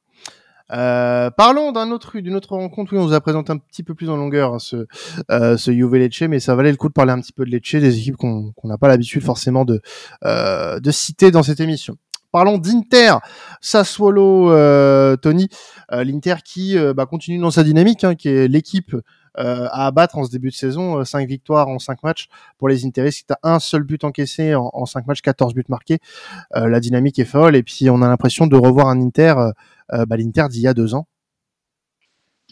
Euh, 0.73 1.29
parlons 1.29 1.71
d'un 1.71 1.91
autre, 1.91 2.19
d'une 2.19 2.35
autre 2.35 2.55
rencontre. 2.55 2.93
Oui, 2.93 2.99
on 2.99 3.05
vous 3.05 3.13
a 3.13 3.21
présenté 3.21 3.51
un 3.51 3.57
petit 3.57 3.83
peu 3.83 3.93
plus 3.93 4.09
en 4.09 4.17
longueur 4.17 4.55
hein, 4.55 4.59
ce, 4.59 4.87
euh, 5.29 5.57
ce 5.57 5.71
Juve 5.71 5.95
Lecce, 5.95 6.23
mais 6.23 6.39
ça 6.39 6.55
valait 6.55 6.71
le 6.71 6.77
coup 6.77 6.87
de 6.87 6.93
parler 6.93 7.11
un 7.11 7.21
petit 7.21 7.33
peu 7.33 7.45
de 7.45 7.51
Lecce, 7.51 7.75
des 7.75 7.97
équipes 7.97 8.17
qu'on 8.17 8.53
n'a 8.63 8.77
pas 8.77 8.87
l'habitude 8.87 9.21
forcément 9.21 9.65
de, 9.65 9.81
euh, 10.25 10.79
de 10.79 10.91
citer 10.91 11.31
dans 11.31 11.43
cette 11.43 11.59
émission. 11.59 11.95
Parlons 12.31 12.57
d'Inter, 12.57 13.17
Sassuolo, 13.61 14.51
euh, 14.51 15.15
Tony, 15.17 15.49
euh, 15.91 16.03
l'Inter 16.03 16.37
qui 16.43 16.75
bah, 16.95 17.05
continue 17.05 17.37
dans 17.37 17.51
sa 17.51 17.63
dynamique, 17.63 18.03
hein, 18.03 18.15
qui 18.15 18.29
est 18.29 18.47
l'équipe 18.47 18.95
à 19.35 19.87
abattre 19.87 20.17
en 20.17 20.23
ce 20.25 20.31
début 20.31 20.49
de 20.49 20.55
saison. 20.55 21.03
5 21.03 21.27
victoires 21.27 21.67
en 21.67 21.79
5 21.79 22.03
matchs 22.03 22.27
pour 22.57 22.69
les 22.69 22.85
Interistes. 22.85 23.27
Tu 23.27 23.33
as 23.33 23.39
un 23.53 23.59
seul 23.59 23.83
but 23.83 24.03
encaissé 24.03 24.55
en, 24.55 24.69
en 24.73 24.85
5 24.85 25.07
matchs, 25.07 25.21
14 25.21 25.53
buts 25.53 25.63
marqués. 25.69 25.99
la 26.53 26.79
dynamique 26.79 27.19
est 27.19 27.25
folle 27.25 27.55
et 27.55 27.63
puis 27.63 27.89
on 27.89 28.01
a 28.01 28.07
l'impression 28.07 28.47
de 28.47 28.55
revoir 28.55 28.87
un 28.87 29.01
Inter 29.01 29.35
euh, 29.93 30.05
bah, 30.05 30.17
l'Inter 30.17 30.45
d'il 30.49 30.61
y 30.61 30.67
a 30.67 30.73
deux 30.73 30.95
ans 30.95 31.07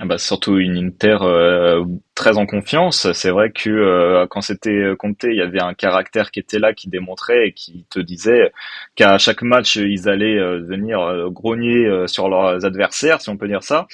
bah, 0.05 0.17
surtout 0.17 0.57
une 0.57 0.77
Inter 0.77 1.17
euh, 1.21 1.83
très 2.15 2.37
en 2.37 2.45
confiance. 2.45 3.11
C'est 3.13 3.29
vrai 3.29 3.51
que 3.51 3.69
euh, 3.69 4.25
quand 4.29 4.41
c'était 4.41 4.93
compté, 4.97 5.29
il 5.29 5.37
y 5.37 5.41
avait 5.41 5.61
un 5.61 5.73
caractère 5.73 6.31
qui 6.31 6.39
était 6.39 6.59
là, 6.59 6.73
qui 6.73 6.89
démontrait 6.89 7.47
et 7.47 7.53
qui 7.53 7.85
te 7.89 7.99
disait 7.99 8.51
qu'à 8.95 9.17
chaque 9.17 9.41
match, 9.41 9.75
ils 9.75 10.09
allaient 10.09 10.39
venir 10.59 11.29
grogner 11.31 12.07
sur 12.07 12.29
leurs 12.29 12.65
adversaires, 12.65 13.21
si 13.21 13.29
on 13.29 13.37
peut 13.37 13.47
dire 13.47 13.63
ça. 13.63 13.87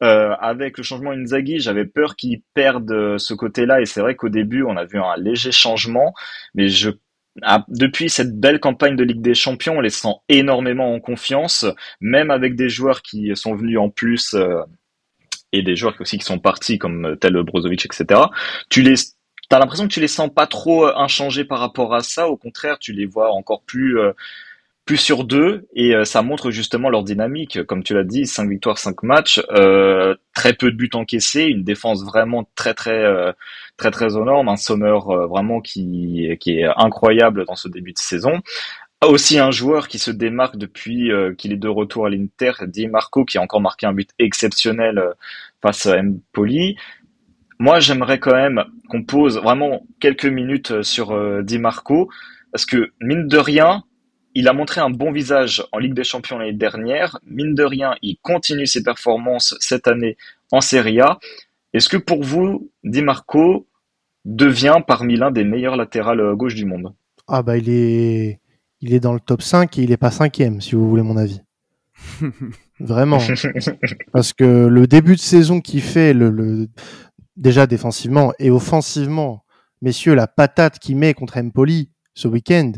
avec 0.00 0.78
le 0.78 0.84
changement 0.84 1.12
Inzaghi, 1.12 1.60
j'avais 1.60 1.86
peur 1.86 2.16
qu'ils 2.16 2.42
perdent 2.54 3.18
ce 3.18 3.34
côté-là 3.34 3.80
et 3.80 3.86
c'est 3.86 4.00
vrai 4.00 4.16
qu'au 4.16 4.28
début, 4.28 4.62
on 4.64 4.76
a 4.76 4.84
vu 4.84 4.98
un 4.98 5.16
léger 5.16 5.52
changement, 5.52 6.14
mais 6.54 6.68
je 6.68 6.90
ah, 7.42 7.64
depuis 7.68 8.08
cette 8.10 8.38
belle 8.38 8.60
campagne 8.60 8.94
de 8.96 9.02
Ligue 9.02 9.20
des 9.20 9.34
Champions, 9.34 9.78
on 9.78 9.80
les 9.80 9.90
sent 9.90 10.14
énormément 10.28 10.94
en 10.94 11.00
confiance, 11.00 11.66
même 12.00 12.30
avec 12.30 12.54
des 12.54 12.68
joueurs 12.68 13.02
qui 13.02 13.34
sont 13.34 13.56
venus 13.56 13.78
en 13.78 13.90
plus 13.90 14.34
euh, 14.34 14.60
et 15.58 15.62
des 15.62 15.76
joueurs 15.76 15.94
aussi 16.00 16.18
qui 16.18 16.24
sont 16.24 16.38
partis 16.38 16.78
comme 16.78 17.16
tel 17.20 17.34
Brozovic, 17.42 17.86
etc. 17.86 18.20
Tu 18.68 18.82
les 18.82 18.94
T'as 19.50 19.58
l'impression 19.58 19.86
que 19.86 19.92
tu 19.92 20.00
les 20.00 20.08
sens 20.08 20.30
pas 20.34 20.46
trop 20.46 20.86
inchangés 20.86 21.44
par 21.44 21.58
rapport 21.58 21.94
à 21.94 22.00
ça. 22.00 22.28
Au 22.28 22.36
contraire, 22.36 22.78
tu 22.78 22.94
les 22.94 23.04
vois 23.04 23.30
encore 23.30 23.62
plus 23.62 23.98
euh, 23.98 24.12
plus 24.84 24.98
sur 24.98 25.24
deux 25.24 25.66
et 25.74 25.94
euh, 25.94 26.04
ça 26.04 26.22
montre 26.22 26.50
justement 26.50 26.90
leur 26.90 27.04
dynamique. 27.04 27.62
Comme 27.64 27.82
tu 27.82 27.94
l'as 27.94 28.04
dit, 28.04 28.26
cinq 28.26 28.48
victoires, 28.48 28.78
cinq 28.78 29.02
matchs, 29.02 29.40
euh, 29.52 30.14
très 30.34 30.52
peu 30.52 30.70
de 30.70 30.76
buts 30.76 30.90
encaissés, 30.94 31.44
une 31.44 31.64
défense 31.64 32.04
vraiment 32.04 32.48
très 32.54 32.74
très 32.74 33.02
euh, 33.04 33.32
très 33.76 33.90
très 33.90 34.16
énorme, 34.16 34.48
un 34.48 34.56
Sommer 34.56 34.98
vraiment 35.28 35.60
qui 35.60 36.36
qui 36.40 36.58
est 36.58 36.66
incroyable 36.76 37.46
dans 37.46 37.56
ce 37.56 37.68
début 37.68 37.92
de 37.92 37.98
saison. 37.98 38.40
Aussi 39.08 39.38
un 39.38 39.50
joueur 39.50 39.88
qui 39.88 39.98
se 39.98 40.10
démarque 40.10 40.56
depuis 40.56 41.10
qu'il 41.38 41.52
est 41.52 41.56
de 41.56 41.68
retour 41.68 42.06
à 42.06 42.10
l'Inter, 42.10 42.52
Di 42.66 42.88
Marco, 42.88 43.24
qui 43.24 43.38
a 43.38 43.42
encore 43.42 43.60
marqué 43.60 43.86
un 43.86 43.92
but 43.92 44.10
exceptionnel 44.18 45.02
face 45.62 45.86
à 45.86 45.98
Empoli. 46.00 46.76
Moi, 47.58 47.80
j'aimerais 47.80 48.18
quand 48.18 48.34
même 48.34 48.64
qu'on 48.88 49.04
pose 49.04 49.38
vraiment 49.38 49.86
quelques 50.00 50.26
minutes 50.26 50.82
sur 50.82 51.42
Di 51.42 51.58
Marco, 51.58 52.10
parce 52.50 52.66
que 52.66 52.92
mine 53.00 53.28
de 53.28 53.38
rien, 53.38 53.84
il 54.34 54.48
a 54.48 54.52
montré 54.52 54.80
un 54.80 54.90
bon 54.90 55.12
visage 55.12 55.64
en 55.70 55.78
Ligue 55.78 55.94
des 55.94 56.04
Champions 56.04 56.38
l'année 56.38 56.52
dernière. 56.52 57.18
Mine 57.24 57.54
de 57.54 57.62
rien, 57.62 57.94
il 58.02 58.16
continue 58.22 58.66
ses 58.66 58.82
performances 58.82 59.56
cette 59.60 59.86
année 59.86 60.16
en 60.50 60.60
Serie 60.60 61.00
A. 61.00 61.18
Est-ce 61.72 61.88
que 61.88 61.96
pour 61.96 62.22
vous, 62.22 62.70
Di 62.82 63.02
Marco 63.02 63.66
devient 64.24 64.78
parmi 64.86 65.16
l'un 65.16 65.30
des 65.30 65.44
meilleurs 65.44 65.76
latérales 65.76 66.34
gauche 66.34 66.54
du 66.54 66.64
monde? 66.64 66.92
Ah 67.28 67.42
bah 67.42 67.56
il 67.56 67.68
est 67.68 68.40
il 68.84 68.92
est 68.92 69.00
dans 69.00 69.14
le 69.14 69.20
top 69.20 69.40
5 69.40 69.78
et 69.78 69.82
il 69.82 69.92
est 69.92 69.96
pas 69.96 70.10
cinquième 70.10 70.60
si 70.60 70.74
vous 70.74 70.86
voulez 70.88 71.02
mon 71.02 71.16
avis. 71.16 71.40
Vraiment. 72.80 73.18
Parce 74.12 74.34
que 74.34 74.66
le 74.66 74.86
début 74.86 75.14
de 75.14 75.20
saison 75.20 75.62
qu'il 75.62 75.80
fait, 75.80 76.12
le, 76.12 76.68
déjà 77.36 77.66
défensivement 77.66 78.34
et 78.38 78.50
offensivement, 78.50 79.44
messieurs, 79.80 80.14
la 80.14 80.26
patate 80.26 80.78
qu'il 80.78 80.98
met 80.98 81.14
contre 81.14 81.38
Empoli 81.38 81.90
ce 82.12 82.28
week-end, 82.28 82.72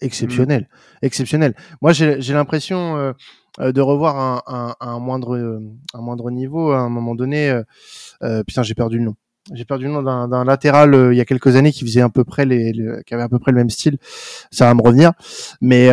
exceptionnel, 0.00 0.62
mmh. 0.62 1.06
exceptionnel. 1.06 1.54
Moi, 1.82 1.92
j'ai 1.92 2.32
l'impression 2.32 2.96
euh, 2.96 3.12
euh, 3.58 3.72
de 3.72 3.80
revoir 3.80 4.16
un, 4.16 4.42
un, 4.46 4.74
un, 4.78 5.00
moindre, 5.00 5.60
un 5.94 6.00
moindre 6.00 6.30
niveau 6.30 6.70
à 6.70 6.78
un 6.78 6.90
moment 6.90 7.16
donné. 7.16 7.50
Euh 7.50 8.42
putain, 8.44 8.62
j'ai 8.62 8.74
perdu 8.74 8.98
le 8.98 9.04
nom. 9.04 9.16
J'ai 9.52 9.64
perdu 9.64 9.84
le 9.84 9.92
nom 9.92 10.02
d'un 10.02 10.44
latéral 10.44 11.10
il 11.12 11.16
y 11.16 11.20
a 11.20 11.24
quelques 11.24 11.56
années 11.56 11.72
qui 11.72 11.84
faisait 11.84 12.00
à 12.00 12.08
peu 12.08 12.24
près 12.24 12.44
les, 12.44 12.72
qui 13.06 13.14
avait 13.14 13.22
à 13.22 13.28
peu 13.28 13.38
près 13.38 13.52
le 13.52 13.58
même 13.58 13.70
style. 13.70 13.98
Ça 14.50 14.66
va 14.66 14.74
me 14.74 14.82
revenir. 14.82 15.12
Mais 15.60 15.88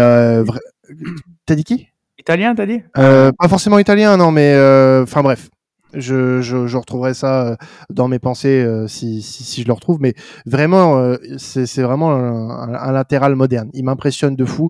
t'as 1.45 1.55
dit 1.55 1.63
qui? 1.63 1.87
Italien, 2.17 2.55
t'as 2.55 2.65
dit? 2.65 2.81
Pas 2.93 3.47
forcément 3.47 3.79
italien, 3.79 4.17
non, 4.17 4.31
mais 4.31 4.55
enfin 5.03 5.21
bref. 5.21 5.49
Je, 5.93 6.41
je, 6.41 6.65
je, 6.65 6.77
retrouverai 6.77 7.13
ça 7.13 7.47
euh, 7.47 7.55
dans 7.91 8.07
mes 8.07 8.17
pensées 8.17 8.63
euh, 8.63 8.87
si, 8.87 9.21
si, 9.21 9.43
si, 9.43 9.61
je 9.61 9.67
le 9.67 9.73
retrouve. 9.73 9.99
Mais 10.01 10.15
vraiment, 10.45 10.97
euh, 10.97 11.17
c'est 11.37 11.81
vraiment 11.81 12.11
un, 12.11 12.73
un, 12.73 12.91
latéral 12.91 13.35
moderne. 13.35 13.69
Il 13.73 13.85
m'impressionne 13.85 14.35
de 14.35 14.45
fou. 14.45 14.69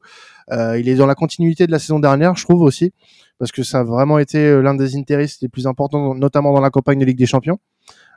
il 0.51 0.89
est 0.89 0.95
dans 0.95 1.05
la 1.05 1.15
continuité 1.15 1.65
de 1.65 1.71
la 1.71 1.79
saison 1.79 1.99
dernière, 1.99 2.35
je 2.35 2.43
trouve 2.43 2.61
aussi, 2.61 2.91
parce 3.39 3.51
que 3.51 3.63
ça 3.63 3.79
a 3.79 3.83
vraiment 3.83 4.19
été 4.19 4.61
l'un 4.61 4.75
des 4.75 4.97
intérêts 4.97 5.27
les 5.41 5.49
plus 5.49 5.65
importants, 5.67 6.13
notamment 6.15 6.53
dans 6.53 6.61
la 6.61 6.69
campagne 6.69 6.99
de 6.99 7.05
Ligue 7.05 7.17
des 7.17 7.25
Champions. 7.25 7.59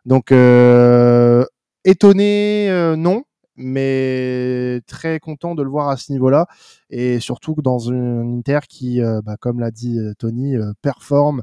Donc, 0.07 0.33
étonné, 1.85 2.95
non, 2.97 3.25
mais 3.57 4.81
très 4.87 5.21
content 5.21 5.55
de 5.55 5.63
le 5.63 5.69
voir 5.69 5.89
à 5.89 5.97
ce 5.97 6.13
niveau-là 6.13 6.47
et 6.91 7.21
surtout 7.21 7.55
dans 7.63 7.93
un 7.93 8.39
Inter 8.39 8.61
qui, 8.69 9.01
bah, 9.25 9.37
comme 9.39 9.61
l'a 9.61 9.71
dit 9.71 9.99
Tony, 10.19 10.57
performe 10.81 11.43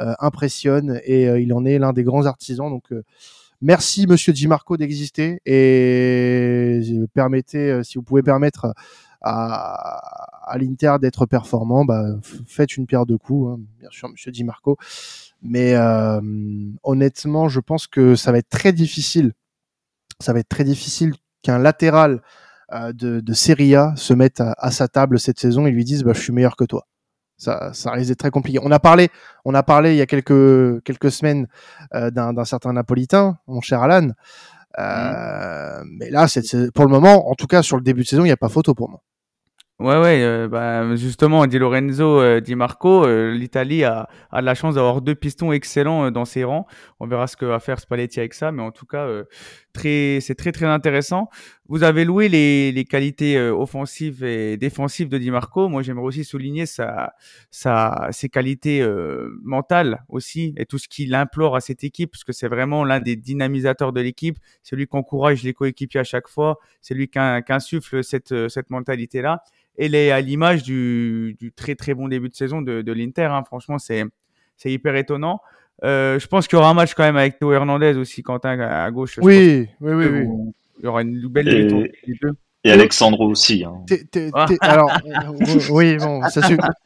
euh, 0.00 0.12
impressionne 0.18 1.00
et 1.04 1.28
euh, 1.28 1.38
il 1.38 1.54
en 1.54 1.64
est 1.64 1.78
l'un 1.78 1.92
des 1.92 2.02
grands 2.02 2.26
artisans. 2.26 2.68
Donc 2.68 2.90
euh, 2.90 3.04
merci 3.60 4.08
Monsieur 4.08 4.32
Di 4.32 4.48
Marco 4.48 4.76
d'exister 4.76 5.40
et 5.46 6.80
permettez, 7.14 7.80
si 7.84 7.96
vous 7.96 8.02
pouvez 8.02 8.24
permettre 8.24 8.74
à, 9.20 10.50
à 10.50 10.58
l'Inter 10.58 10.96
d'être 11.00 11.26
performant, 11.26 11.84
bah, 11.84 12.06
faites 12.44 12.76
une 12.76 12.86
pierre 12.86 13.06
de 13.06 13.14
coups, 13.14 13.52
hein, 13.52 13.60
bien 13.78 13.88
sûr, 13.92 14.08
Monsieur 14.08 14.32
Di 14.32 14.42
Marco. 14.42 14.76
Mais 15.44 15.74
euh, 15.74 16.20
honnêtement, 16.82 17.48
je 17.48 17.60
pense 17.60 17.86
que 17.86 18.16
ça 18.16 18.32
va 18.32 18.38
être 18.38 18.48
très 18.48 18.72
difficile. 18.72 19.34
Ça 20.20 20.32
va 20.32 20.40
être 20.40 20.48
très 20.48 20.64
difficile 20.64 21.14
qu'un 21.42 21.58
latéral 21.58 22.22
euh, 22.72 22.92
de, 22.92 23.20
de 23.20 23.32
Serie 23.34 23.74
A 23.74 23.94
se 23.96 24.14
mette 24.14 24.40
à, 24.40 24.54
à, 24.58 24.70
sa 24.70 24.88
table 24.88 25.20
cette 25.20 25.38
saison 25.38 25.66
et 25.66 25.70
lui 25.70 25.84
dise 25.84 26.02
bah, 26.02 26.12
je 26.14 26.20
suis 26.20 26.32
meilleur 26.32 26.56
que 26.56 26.64
toi 26.64 26.86
ça, 27.36 27.72
ça 27.72 27.90
risque 27.92 28.08
d'être 28.08 28.18
très 28.18 28.30
compliqué. 28.30 28.58
On 28.62 28.70
a 28.70 28.78
parlé, 28.78 29.08
on 29.44 29.54
a 29.54 29.62
parlé 29.62 29.92
il 29.92 29.96
y 29.96 30.00
a 30.00 30.06
quelques 30.06 30.82
quelques 30.84 31.10
semaines 31.10 31.46
euh, 31.94 32.10
d'un 32.10 32.44
certain 32.44 32.72
Napolitain, 32.72 33.38
mon 33.46 33.60
cher 33.60 33.82
Alan. 33.82 34.10
Euh, 34.78 35.84
mmh. 35.84 35.88
Mais 35.98 36.10
là, 36.10 36.26
c'est 36.28 36.72
pour 36.72 36.84
le 36.84 36.90
moment, 36.90 37.30
en 37.30 37.34
tout 37.34 37.46
cas 37.46 37.62
sur 37.62 37.76
le 37.76 37.82
début 37.82 38.02
de 38.02 38.08
saison, 38.08 38.22
il 38.22 38.28
n'y 38.28 38.32
a 38.32 38.36
pas 38.36 38.48
photo 38.48 38.74
pour 38.74 38.88
moi. 38.88 39.02
Ouais, 39.80 39.98
ouais, 40.00 40.22
euh, 40.22 40.46
bah, 40.46 40.94
justement, 40.94 41.46
Di 41.48 41.58
Lorenzo, 41.58 42.20
euh, 42.20 42.40
Di 42.40 42.54
Marco, 42.54 43.04
euh, 43.06 43.32
l'Italie 43.32 43.82
a, 43.82 44.08
a 44.30 44.40
la 44.40 44.54
chance 44.54 44.76
d'avoir 44.76 45.00
deux 45.00 45.16
pistons 45.16 45.50
excellents 45.50 46.12
dans 46.12 46.24
ses 46.24 46.44
rangs. 46.44 46.66
On 47.00 47.08
verra 47.08 47.26
ce 47.26 47.36
que 47.36 47.44
va 47.44 47.58
faire 47.58 47.80
Spalletti 47.80 48.20
avec 48.20 48.34
ça, 48.34 48.52
mais 48.52 48.62
en 48.62 48.70
tout 48.70 48.86
cas, 48.86 49.08
c'est 49.74 50.34
très 50.38 50.52
très 50.52 50.66
intéressant. 50.66 51.28
Vous 51.66 51.82
avez 51.82 52.04
loué 52.04 52.28
les, 52.28 52.72
les 52.72 52.84
qualités 52.84 53.40
offensives 53.40 54.22
et 54.22 54.58
défensives 54.58 55.08
de 55.08 55.16
Di 55.16 55.30
Marco. 55.30 55.68
Moi, 55.68 55.82
j'aimerais 55.82 56.04
aussi 56.04 56.22
souligner 56.22 56.66
sa, 56.66 57.14
sa, 57.50 58.08
ses 58.12 58.28
qualités 58.28 58.86
mentales 59.42 60.04
aussi 60.10 60.52
et 60.58 60.66
tout 60.66 60.76
ce 60.76 60.88
qu'il 60.88 61.14
implore 61.14 61.56
à 61.56 61.60
cette 61.60 61.82
équipe, 61.82 62.10
parce 62.10 62.22
que 62.22 62.32
c'est 62.32 62.48
vraiment 62.48 62.84
l'un 62.84 63.00
des 63.00 63.16
dynamisateurs 63.16 63.94
de 63.94 64.02
l'équipe. 64.02 64.38
C'est 64.62 64.76
lui 64.76 64.86
qui 64.86 64.94
encourage 64.94 65.42
les 65.42 65.54
coéquipiers 65.54 66.00
à 66.00 66.04
chaque 66.04 66.28
fois. 66.28 66.58
C'est 66.82 66.94
lui 66.94 67.08
qui, 67.08 67.18
insuffle 67.18 68.04
cette, 68.04 68.48
cette 68.48 68.68
mentalité-là 68.68 69.42
elle 69.76 69.94
est 69.94 70.10
à 70.10 70.20
l'image 70.20 70.62
du, 70.62 71.36
du, 71.40 71.52
très 71.52 71.74
très 71.74 71.94
bon 71.94 72.08
début 72.08 72.28
de 72.28 72.34
saison 72.34 72.62
de, 72.62 72.82
de 72.82 72.92
l'Inter. 72.92 73.24
Hein. 73.24 73.42
Franchement, 73.44 73.78
c'est 73.78 74.04
c'est 74.56 74.70
hyper 74.70 74.94
étonnant. 74.96 75.40
Euh, 75.82 76.18
je 76.18 76.26
pense 76.28 76.46
qu'il 76.46 76.56
y 76.56 76.60
aura 76.60 76.70
un 76.70 76.74
match 76.74 76.94
quand 76.94 77.02
même 77.02 77.16
avec 77.16 77.38
Théo 77.38 77.52
Hernandez 77.52 77.96
aussi, 77.96 78.22
Quentin 78.22 78.58
à 78.60 78.90
gauche. 78.90 79.18
Oui, 79.20 79.68
oui, 79.80 79.92
oui, 79.92 80.06
oui. 80.06 80.52
Il 80.78 80.84
y 80.84 80.88
aura 80.88 81.02
une 81.02 81.26
belle 81.28 81.48
et, 81.48 81.92
et 82.64 82.72
Alexandre 82.72 83.20
aussi. 83.20 83.64
Hein. 83.64 83.84
Ah. 84.32 84.46
alors, 84.60 84.90
oui, 85.70 85.96
bon, 85.96 86.22
ça 86.28 86.40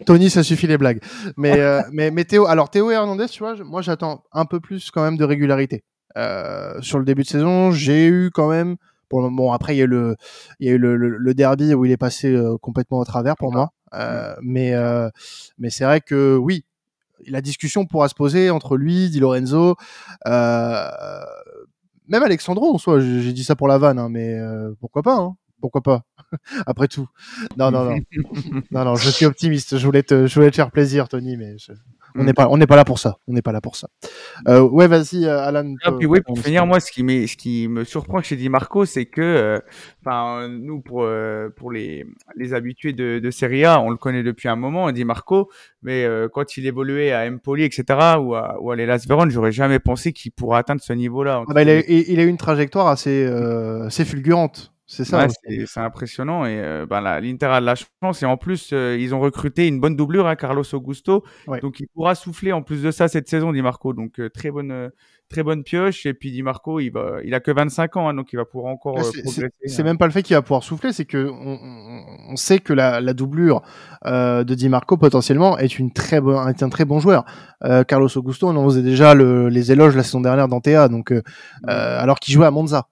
Tony, 0.05 0.29
ça 0.29 0.43
suffit 0.43 0.67
les 0.67 0.79
blagues. 0.79 1.01
Mais, 1.37 1.59
euh, 1.61 1.81
mais, 1.93 2.11
mais 2.11 2.25
Théo, 2.25 2.47
alors 2.47 2.69
Théo 2.69 2.91
Hernandez, 2.91 3.27
tu 3.31 3.41
vois, 3.41 3.55
moi 3.65 3.81
j'attends 3.81 4.25
un 4.33 4.45
peu 4.45 4.61
plus 4.61 4.91
quand 4.91 5.03
même 5.03 5.17
de 5.17 5.25
régularité. 5.25 5.85
Euh, 6.17 6.81
sur 6.81 6.99
le 6.99 7.05
début 7.05 7.23
de 7.23 7.29
saison, 7.29 7.71
j'ai 7.71 8.07
eu 8.07 8.31
quand 8.33 8.49
même 8.49 8.77
Bon, 9.11 9.53
après, 9.53 9.75
il 9.75 9.79
y 9.79 9.81
a 9.81 9.85
eu 9.85 9.89
le, 9.89 10.17
il 10.61 10.67
y 10.67 10.71
a 10.71 10.75
eu 10.75 10.79
le, 10.79 10.97
le, 10.97 11.35
derby 11.35 11.75
où 11.75 11.85
il 11.85 11.91
est 11.91 11.97
passé 11.97 12.33
euh, 12.33 12.59
complètement 12.59 12.99
au 12.99 13.05
travers 13.05 13.37
pour 13.37 13.53
moi. 13.53 13.71
Euh, 13.95 14.35
mais, 14.43 14.75
euh, 14.75 15.09
mais 15.59 15.71
c'est 15.71 15.85
vrai 15.85 16.01
que 16.01 16.37
oui, 16.37 16.65
la 17.27 17.41
discussion 17.41 17.87
pourra 17.87 18.09
se 18.09 18.15
poser 18.15 18.51
entre 18.51 18.77
lui, 18.77 19.09
Di 19.09 19.21
Lorenzo, 19.21 19.77
euh, 20.27 20.91
même 22.09 22.23
Alexandro 22.23 22.75
en 22.75 22.79
soi. 22.79 23.01
J'ai 23.01 23.33
dit 23.33 23.45
ça 23.45 23.57
pour 23.57 23.69
la 23.69 23.79
vanne, 23.79 23.99
hein, 23.99 24.09
mais 24.09 24.39
euh, 24.39 24.73
pourquoi 24.81 25.03
pas 25.03 25.17
hein 25.17 25.37
Pourquoi 25.61 25.83
pas 25.83 26.03
Après 26.67 26.89
tout. 26.89 27.09
Non, 27.57 27.71
non, 27.71 27.85
non. 27.85 27.97
non, 28.71 28.85
non, 28.85 28.95
je 28.97 29.11
suis 29.11 29.27
optimiste. 29.27 29.79
Je 29.79 29.87
voulais 29.87 30.03
te, 30.03 30.27
je 30.27 30.35
voulais 30.35 30.51
te 30.51 30.57
faire 30.57 30.71
plaisir, 30.71 31.09
Tony, 31.09 31.37
mais 31.37 31.57
je... 31.59 31.73
On 32.19 32.25
n'est 32.25 32.33
pas, 32.33 32.49
on 32.51 32.57
n'est 32.57 32.67
pas 32.67 32.77
là 32.77 32.85
pour 32.85 32.99
ça. 32.99 33.19
On 33.29 33.33
n'est 33.33 33.43
pas 33.43 33.53
là 33.53 33.61
pour 33.61 33.77
ça. 33.77 33.89
Euh, 34.49 34.61
ouais, 34.61 34.89
vas-y, 34.89 35.25
euh, 35.25 35.41
Alan. 35.41 35.75
Ah, 35.85 35.93
puis 35.93 36.07
oui, 36.07 36.21
pour 36.21 36.39
finir, 36.39 36.67
moi, 36.67 36.81
ce 36.81 36.91
qui, 36.91 37.03
ce 37.29 37.37
qui 37.37 37.69
me 37.69 37.85
surprend 37.85 38.21
chez 38.23 38.37
Di 38.37 38.49
Marco, 38.49 38.85
c'est 38.85 39.07
que, 39.07 39.21
euh, 39.21 39.61
enfin, 40.05 40.49
nous, 40.49 40.81
pour 40.81 41.07
pour 41.57 41.71
les 41.73 42.05
les 42.37 42.55
habitués 42.55 42.93
de, 42.93 43.19
de 43.19 43.31
Serie 43.31 43.65
A, 43.65 43.81
on 43.81 43.91
le 43.91 43.97
connaît 43.97 44.23
depuis 44.23 44.49
un 44.49 44.57
moment, 44.57 44.91
Di 44.93 45.05
Marco, 45.05 45.51
mais 45.83 46.07
quand 46.33 46.57
il 46.57 46.67
évoluait 46.67 47.13
à 47.13 47.29
Empoli, 47.29 47.65
etc., 47.65 47.85
ou 48.21 48.35
à, 48.35 48.61
ou 48.61 48.71
à 48.71 48.77
l'Elas 48.77 49.05
Vérone, 49.09 49.31
j'aurais 49.31 49.53
jamais 49.53 49.79
pensé 49.79 50.13
qu'il 50.13 50.33
pourrait 50.33 50.59
atteindre 50.59 50.81
ce 50.81 50.93
niveau-là. 50.93 51.45
Ah 51.49 51.55
bah, 51.55 51.63
il, 51.63 51.71
a, 51.71 51.81
il, 51.89 52.21
a, 52.21 52.23
eu 52.25 52.29
une 52.29 52.37
trajectoire 52.37 52.89
assez, 52.89 53.25
assez 53.27 54.05
fulgurante. 54.05 54.73
C'est 54.91 55.05
ça. 55.05 55.27
c'est 55.29 55.81
impressionnant 55.81 56.47
et 56.47 56.59
euh, 56.59 56.87
ben 56.87 57.03
l'Inter 57.21 57.47
a 57.47 57.61
de 57.61 57.67
la 57.67 57.75
chance 57.75 58.23
et 58.23 58.27
en 58.27 58.39
plus 58.39 58.71
euh, 58.73 58.97
ils 58.99 59.15
ont 59.15 59.21
recruté 59.21 59.69
une 59.69 59.81
bonne 59.81 59.97
doublure, 59.97 60.27
à 60.27 60.31
hein, 60.31 60.37
Carlos 60.37 60.65
Augusto, 60.73 61.25
donc 61.61 61.81
il 61.81 61.89
pourra 61.89 62.15
souffler 62.15 62.53
en 62.53 62.63
plus 62.63 62.83
de 62.83 62.91
ça 62.91 63.07
cette 63.07 63.29
saison, 63.29 63.53
dit 63.53 63.61
Marco. 63.61 63.93
Donc 63.93 64.19
euh, 64.19 64.31
très 64.31 64.51
bonne 64.51 64.91
très 65.29 65.43
bonne 65.43 65.63
pioche 65.63 66.07
et 66.07 66.15
puis 66.15 66.33
dit 66.33 66.43
Marco, 66.43 66.81
il 66.81 66.89
va 66.89 67.19
il 67.23 67.35
a 67.35 67.41
que 67.41 67.51
25 67.51 67.99
ans 67.99 68.09
hein, 68.09 68.15
donc 68.15 68.33
il 68.33 68.37
va 68.37 68.47
pouvoir 68.47 68.73
encore 68.73 68.95
progresser. 68.95 69.51
C'est 69.67 69.83
hein. 69.83 69.85
même 69.85 69.99
pas 69.99 70.07
le 70.07 70.13
fait 70.13 70.23
qu'il 70.23 70.35
va 70.35 70.41
pouvoir 70.41 70.63
souffler, 70.63 70.95
c'est 70.95 71.05
que 71.05 71.29
on, 71.29 72.37
sait 72.37 72.59
que 72.59 72.73
la, 72.73 73.03
la 73.03 73.13
doublure 73.13 73.61
de 74.07 74.55
Di 74.55 74.71
Marco 74.71 74.97
potentiellement 74.97 75.59
est 75.59 75.79
une 75.79 75.93
très 75.93 76.23
bon 76.23 76.49
est 76.49 76.63
un 76.63 76.71
très 76.71 76.87
bon 76.87 76.99
joueur. 76.99 77.27
Carlos 77.87 78.09
Augusto, 78.17 78.49
on 78.49 78.57
en 78.57 78.65
faisait 78.65 78.83
déjà 78.83 79.15
le, 79.15 79.51
les 79.51 79.71
éloges 79.71 79.97
la 79.97 80.03
saison 80.03 80.23
dernière 80.23 80.49
dans 80.49 80.63
Théa, 80.63 80.89
donc 80.89 81.13
alors 81.67 82.19
qu'il 82.21 82.33
jouait 82.33 82.47
à 82.47 82.51
Monza 82.51 82.89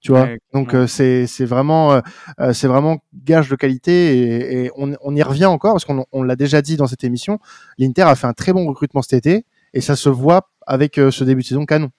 tu 0.00 0.12
vois? 0.12 0.28
Donc 0.54 0.74
euh, 0.74 0.86
c'est 0.86 1.26
c'est 1.26 1.44
vraiment 1.44 1.92
euh, 1.92 2.00
euh, 2.40 2.52
c'est 2.52 2.68
vraiment 2.68 2.98
gage 3.24 3.48
de 3.48 3.56
qualité 3.56 4.16
et, 4.16 4.64
et 4.64 4.70
on, 4.76 4.94
on, 5.00 5.16
y 5.16 5.22
revient 5.22 5.46
encore 5.46 5.72
parce 5.72 5.84
qu'on 5.84 6.06
on, 6.12 6.22
l'a 6.22 6.36
déjà 6.36 6.62
dit 6.62 6.76
dans 6.76 6.86
cette 6.86 7.02
émission. 7.02 7.40
L'Inter 7.78 8.02
a 8.02 8.14
fait 8.14 8.26
un 8.26 8.32
très 8.32 8.52
bon 8.52 8.66
recrutement 8.66 9.02
cet 9.02 9.14
été 9.14 9.44
et 9.74 9.80
ça 9.80 9.96
se 9.96 10.08
voit 10.08 10.50
avec 10.66 10.94
ce 10.96 11.24
début 11.24 11.42
de 11.42 11.46
saison 11.46 11.66
canon. 11.66 11.90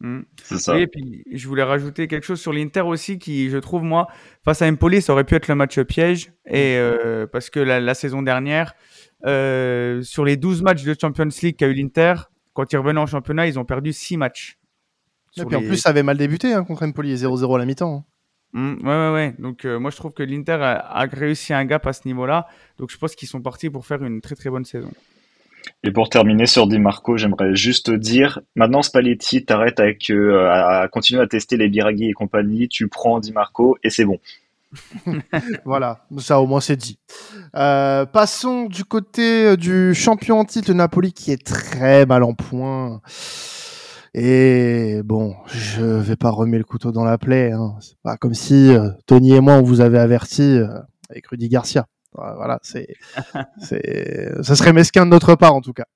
Mmh. 0.00 0.20
Ça. 0.42 0.78
Et 0.78 0.86
puis 0.86 1.24
je 1.32 1.48
voulais 1.48 1.62
rajouter 1.62 2.08
quelque 2.08 2.24
chose 2.24 2.40
sur 2.40 2.52
l'Inter 2.52 2.82
aussi 2.82 3.18
qui 3.18 3.50
je 3.50 3.58
trouve 3.58 3.82
moi 3.82 4.06
face 4.44 4.62
à 4.62 4.68
Empoli 4.68 5.02
ça 5.02 5.12
aurait 5.12 5.24
pu 5.24 5.34
être 5.34 5.48
le 5.48 5.56
match 5.56 5.80
piège 5.80 6.32
et 6.46 6.78
parce 7.32 7.50
que 7.50 7.60
la, 7.60 7.80
la 7.80 7.94
saison 7.94 8.22
dernière 8.22 8.74
sur 9.24 10.24
les 10.24 10.36
12 10.36 10.62
matchs 10.62 10.84
de 10.84 10.94
Champions 11.00 11.28
League 11.42 11.56
qu'a 11.56 11.66
eu 11.66 11.74
l'Inter 11.74 12.14
quand 12.52 12.72
ils 12.72 12.76
revenaient 12.76 13.00
en 13.00 13.06
championnat 13.06 13.48
ils 13.48 13.58
ont 13.58 13.64
perdu 13.64 13.92
6 13.92 14.16
matchs 14.18 14.57
et 15.42 15.44
puis 15.44 15.56
en 15.56 15.60
plus, 15.60 15.76
ça 15.76 15.90
avait 15.90 16.02
mal 16.02 16.16
débuté 16.16 16.52
hein, 16.52 16.64
contre 16.64 16.86
Empoli, 16.86 17.14
0-0 17.14 17.54
à 17.54 17.58
la 17.58 17.64
mi-temps. 17.64 17.96
Hein. 17.96 18.04
Mmh, 18.52 18.86
ouais, 18.86 18.88
ouais, 18.88 19.12
ouais. 19.12 19.34
Donc, 19.38 19.64
euh, 19.64 19.78
moi, 19.78 19.90
je 19.90 19.96
trouve 19.96 20.12
que 20.12 20.22
l'Inter 20.22 20.58
a, 20.60 21.06
réussi 21.12 21.52
un 21.52 21.64
gap 21.64 21.86
à 21.86 21.92
ce 21.92 22.06
niveau-là. 22.06 22.46
Donc, 22.78 22.90
je 22.90 22.96
pense 22.96 23.14
qu'ils 23.14 23.28
sont 23.28 23.42
partis 23.42 23.70
pour 23.70 23.86
faire 23.86 24.02
une 24.02 24.20
très, 24.20 24.34
très 24.34 24.50
bonne 24.50 24.64
saison. 24.64 24.90
Et 25.84 25.90
pour 25.90 26.08
terminer 26.08 26.46
sur 26.46 26.66
Di 26.66 26.78
Marco, 26.78 27.16
j'aimerais 27.16 27.54
juste 27.54 27.90
dire, 27.90 28.40
maintenant 28.56 28.80
Spalletti, 28.80 29.44
t'arrêtes 29.44 29.80
avec 29.80 30.08
euh, 30.08 30.48
à 30.50 30.88
continuer 30.88 31.20
à 31.20 31.26
tester 31.26 31.56
les 31.56 31.68
Biraghi 31.68 32.08
et 32.08 32.12
compagnie, 32.12 32.68
tu 32.68 32.88
prends 32.88 33.20
Di 33.20 33.32
Marco 33.32 33.76
et 33.82 33.90
c'est 33.90 34.04
bon. 34.04 34.18
voilà, 35.64 36.06
ça 36.18 36.40
au 36.40 36.46
moins 36.46 36.60
c'est 36.60 36.76
dit. 36.76 36.98
Euh, 37.54 38.06
passons 38.06 38.66
du 38.66 38.84
côté 38.84 39.56
du 39.56 39.94
champion 39.94 40.40
en 40.40 40.44
titre, 40.44 40.72
Napoli, 40.72 41.12
qui 41.12 41.32
est 41.32 41.44
très 41.44 42.06
mal 42.06 42.22
en 42.22 42.34
point. 42.34 43.00
Et 44.14 45.00
bon, 45.04 45.34
je 45.46 45.82
vais 45.82 46.16
pas 46.16 46.30
remettre 46.30 46.58
le 46.58 46.64
couteau 46.64 46.92
dans 46.92 47.04
la 47.04 47.18
plaie. 47.18 47.52
Hein. 47.52 47.76
C'est 47.80 47.98
pas 48.02 48.16
comme 48.16 48.34
si 48.34 48.74
euh, 48.74 48.90
Tony 49.06 49.34
et 49.34 49.40
moi 49.40 49.54
on 49.54 49.62
vous 49.62 49.80
avait 49.80 49.98
averti 49.98 50.42
euh, 50.42 50.68
avec 51.10 51.26
Rudy 51.26 51.48
Garcia. 51.48 51.86
Voilà, 52.12 52.58
c'est, 52.62 52.88
c'est, 53.60 54.42
ça 54.42 54.56
serait 54.56 54.72
mesquin 54.72 55.04
de 55.04 55.10
notre 55.10 55.34
part 55.34 55.54
en 55.54 55.60
tout 55.60 55.72
cas. 55.72 55.86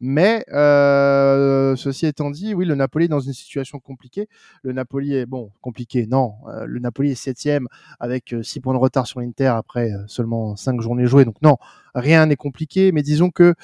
Mais 0.00 0.44
euh, 0.52 1.74
ceci 1.76 2.06
étant 2.06 2.30
dit, 2.30 2.54
oui, 2.54 2.66
le 2.66 2.74
Napoli 2.74 3.06
est 3.06 3.08
dans 3.08 3.20
une 3.20 3.32
situation 3.32 3.78
compliquée. 3.78 4.28
Le 4.62 4.72
Napoli 4.72 5.14
est 5.14 5.26
bon, 5.26 5.52
compliqué. 5.60 6.06
Non, 6.06 6.34
euh, 6.48 6.66
le 6.66 6.80
Napoli 6.80 7.12
est 7.12 7.14
septième 7.14 7.66
avec 7.98 8.34
six 8.42 8.60
points 8.60 8.74
de 8.74 8.78
retard 8.78 9.06
sur 9.06 9.20
l'Inter 9.20 9.46
après 9.46 9.92
seulement 10.06 10.56
cinq 10.56 10.80
journées 10.80 11.06
jouées. 11.06 11.24
Donc 11.24 11.36
non, 11.42 11.56
rien 11.94 12.26
n'est 12.26 12.36
compliqué. 12.36 12.92
Mais 12.92 13.02
disons 13.02 13.30
que 13.30 13.54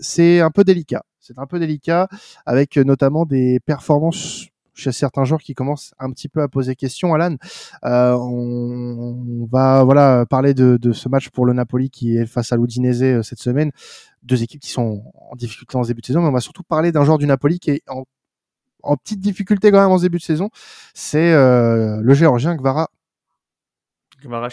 c'est 0.00 0.40
un 0.40 0.50
peu 0.50 0.64
délicat 0.64 1.04
c'est 1.28 1.38
un 1.38 1.46
peu 1.46 1.58
délicat, 1.58 2.08
avec 2.46 2.78
euh, 2.78 2.84
notamment 2.84 3.26
des 3.26 3.60
performances 3.60 4.46
chez 4.78 4.92
certains 4.92 5.24
joueurs 5.24 5.40
qui 5.40 5.54
commencent 5.54 5.92
un 5.98 6.10
petit 6.10 6.28
peu 6.28 6.40
à 6.40 6.48
poser 6.48 6.76
question. 6.76 7.14
Alan, 7.14 7.36
euh, 7.84 8.12
on, 8.12 9.46
va 9.50 9.82
voilà 9.84 10.24
parler 10.26 10.54
de, 10.54 10.92
ce 10.92 11.08
match 11.08 11.30
pour 11.30 11.46
le 11.46 11.52
Napoli 11.52 11.90
qui 11.90 12.16
est 12.16 12.26
face 12.26 12.52
à 12.52 12.56
l'Udinese 12.56 13.02
euh, 13.02 13.22
cette 13.22 13.40
semaine. 13.40 13.72
Deux 14.22 14.42
équipes 14.42 14.60
qui 14.60 14.70
sont 14.70 15.02
en 15.30 15.36
difficulté 15.36 15.76
en 15.76 15.82
début 15.82 16.00
de 16.00 16.06
saison, 16.06 16.22
mais 16.22 16.28
on 16.28 16.32
va 16.32 16.40
surtout 16.40 16.62
parler 16.62 16.92
d'un 16.92 17.04
joueur 17.04 17.18
du 17.18 17.26
Napoli 17.26 17.58
qui 17.58 17.70
est 17.70 17.82
en, 17.88 18.04
petite 18.96 19.20
difficulté 19.20 19.70
quand 19.70 19.80
même 19.80 19.90
en 19.90 19.98
début 19.98 20.18
de 20.18 20.22
saison. 20.22 20.50
C'est 20.94 21.32
le 21.32 22.14
Géorgien 22.14 22.54
Gvara 22.56 22.88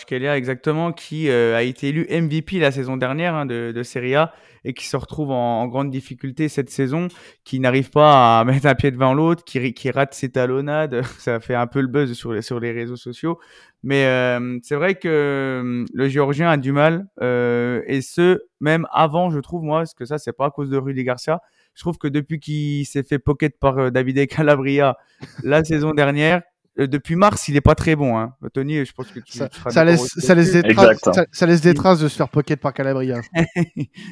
Kelia, 0.06 0.38
exactement, 0.38 0.92
qui 0.92 1.30
euh, 1.30 1.56
a 1.56 1.64
été 1.64 1.90
élu 1.90 2.08
MVP 2.10 2.60
la 2.60 2.72
saison 2.72 2.98
dernière 2.98 3.34
hein, 3.34 3.46
de, 3.46 3.72
de, 3.76 3.84
Serie 3.84 4.16
A 4.16 4.34
et 4.64 4.74
qui 4.74 4.86
se 4.86 4.96
retrouve 4.96 5.32
en, 5.32 5.66
grande 5.68 5.90
difficulté 5.90 6.50
cette 6.50 6.70
saison, 6.70 7.08
qui 7.44 7.60
n'arrive 7.60 7.90
pas 7.90 8.40
à 8.40 8.44
mettre 8.46 8.68
un 8.68 8.76
pied 8.76 8.92
devant 8.92 9.14
l'autre, 9.14 9.44
qui, 9.44 9.74
qui, 9.74 9.90
rate 9.92 10.14
ses 10.14 10.30
talonnades. 10.30 11.04
Ça 11.20 11.40
fait 11.40 11.56
un 11.56 11.68
peu 11.68 11.82
le 11.82 11.88
buzz 11.88 12.14
sur 12.14 12.34
les, 12.34 12.42
sur 12.42 12.60
les 12.60 12.72
réseaux 12.72 12.96
sociaux. 12.96 13.40
Mais 13.84 14.06
euh, 14.06 14.58
c'est 14.64 14.76
vrai 14.76 14.96
que 14.96 15.08
euh, 15.08 15.86
le 15.94 16.08
Géorgien 16.10 16.50
a 16.50 16.58
du 16.58 16.72
mal, 16.72 17.08
et 17.22 18.02
ce, 18.02 18.42
même 18.60 18.88
avant, 18.92 19.30
je 19.30 19.40
trouve, 19.40 19.64
moi, 19.64 19.80
parce 19.80 19.94
que 19.94 20.06
ça, 20.06 20.18
c'est 20.18 20.34
pas 20.34 20.46
à 20.46 20.52
cause 20.52 20.70
de 20.70 20.78
Rudy 20.78 21.04
Garcia. 21.04 21.42
Je 21.76 21.82
trouve 21.82 21.98
que 21.98 22.08
depuis 22.08 22.40
qu'il 22.40 22.86
s'est 22.86 23.04
fait 23.04 23.20
pocket 23.20 23.60
par 23.60 23.92
Davide 23.92 24.28
Calabria 24.28 24.98
la 25.44 25.64
saison 25.64 25.92
dernière, 25.94 26.38
euh, 26.38 26.55
depuis 26.78 27.16
mars, 27.16 27.48
il 27.48 27.56
est 27.56 27.62
pas 27.62 27.76
très 27.76 27.96
bon. 27.96 28.18
Hein. 28.18 28.36
Tony, 28.54 28.86
je 28.86 28.94
pense 28.94 29.08
que 29.12 29.20
tu, 29.20 29.38
ça, 29.38 29.50
ça 29.70 29.86
laisse, 29.86 30.08
ça 30.18 30.36
laisse, 30.36 30.52
des 30.52 30.62
traces, 30.74 31.00
ça, 31.32 31.46
laisse 31.46 31.62
des 31.62 31.74
traces 31.74 32.00
de 32.00 32.08
se 32.08 32.16
faire 32.16 32.30
pocket 32.30 32.60
par 32.60 32.74
Calabria. 32.74 33.22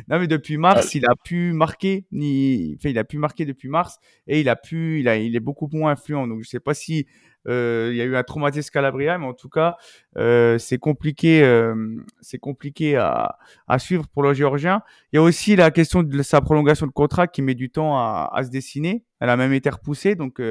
non, 0.08 0.20
mais 0.20 0.28
depuis 0.28 0.58
mars, 0.58 0.96
il 0.96 1.06
a 1.06 1.14
pu 1.24 1.52
marquer, 1.52 2.06
ni, 2.12 2.76
enfin, 2.78 2.90
il 2.90 2.98
a 2.98 3.04
pu 3.04 3.18
marquer 3.18 3.46
depuis 3.46 3.68
mars 3.68 3.98
et 4.28 4.40
il 4.40 4.48
a 4.48 4.56
pu, 4.56 5.02
il 5.02 5.08
a, 5.10 5.18
il 5.18 5.36
est 5.36 5.42
beaucoup 5.42 5.70
moins 5.74 5.92
influent. 5.92 6.28
Donc, 6.28 6.44
je 6.44 6.50
sais 6.50 6.62
pas 6.62 6.74
si 6.74 7.06
euh, 7.48 7.90
il 7.92 7.98
y 7.98 8.02
a 8.02 8.06
eu 8.06 8.16
un 8.16 8.24
traumatisme 8.24 8.70
Calabria, 8.72 9.18
mais 9.18 9.26
en 9.26 9.34
tout 9.34 9.50
cas, 9.50 9.78
euh, 10.18 10.58
c'est 10.58 10.78
compliqué, 10.78 11.44
euh, 11.44 11.76
c'est 12.22 12.38
compliqué 12.38 12.96
à, 12.96 13.38
suivre 13.80 14.08
pour 14.08 14.24
le 14.24 14.34
Géorgien. 14.34 14.82
Il 15.12 15.18
y 15.18 15.20
a 15.20 15.22
aussi 15.22 15.56
la 15.56 15.72
question 15.72 16.04
de 16.04 16.22
sa 16.22 16.42
prolongation 16.42 16.88
de 16.88 16.92
contrat 16.92 17.28
qui 17.28 17.42
met 17.42 17.56
du 17.56 17.70
temps 17.70 17.98
à, 17.98 18.42
se 18.44 18.50
dessiner. 18.50 19.04
Elle 19.20 19.30
a 19.30 19.38
même 19.38 19.54
été 19.54 19.70
repoussée, 19.70 20.16
donc 20.16 20.42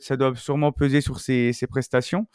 ça 0.00 0.16
doit 0.16 0.34
sûrement 0.36 0.72
peser 0.72 1.00
sur 1.00 1.20
ses, 1.20 1.52
prestations. 1.68 2.26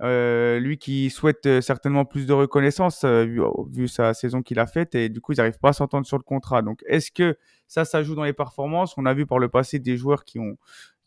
Lui 0.00 0.78
qui 0.78 1.10
souhaite 1.10 1.60
certainement 1.60 2.04
plus 2.04 2.26
de 2.26 2.32
reconnaissance 2.32 3.04
vu, 3.04 3.40
vu, 3.70 3.88
sa 3.88 4.14
saison 4.14 4.42
qu'il 4.42 4.58
a 4.58 4.66
faite 4.66 4.94
et 4.94 5.08
du 5.08 5.20
coup 5.20 5.32
ils 5.32 5.38
n'arrivent 5.38 5.58
pas 5.58 5.70
à 5.70 5.72
s'entendre 5.72 6.06
sur 6.06 6.18
le 6.18 6.22
contrat. 6.22 6.62
Donc 6.62 6.82
est-ce 6.86 7.10
que 7.10 7.36
ça, 7.66 7.84
ça 7.84 8.02
joue 8.02 8.14
dans 8.14 8.24
les 8.24 8.32
performances? 8.32 8.96
On 8.96 9.06
a 9.06 9.14
vu 9.14 9.26
par 9.26 9.38
le 9.38 9.48
passé 9.48 9.78
des 9.78 9.96
joueurs 9.96 10.24
qui 10.24 10.38
ont 10.38 10.56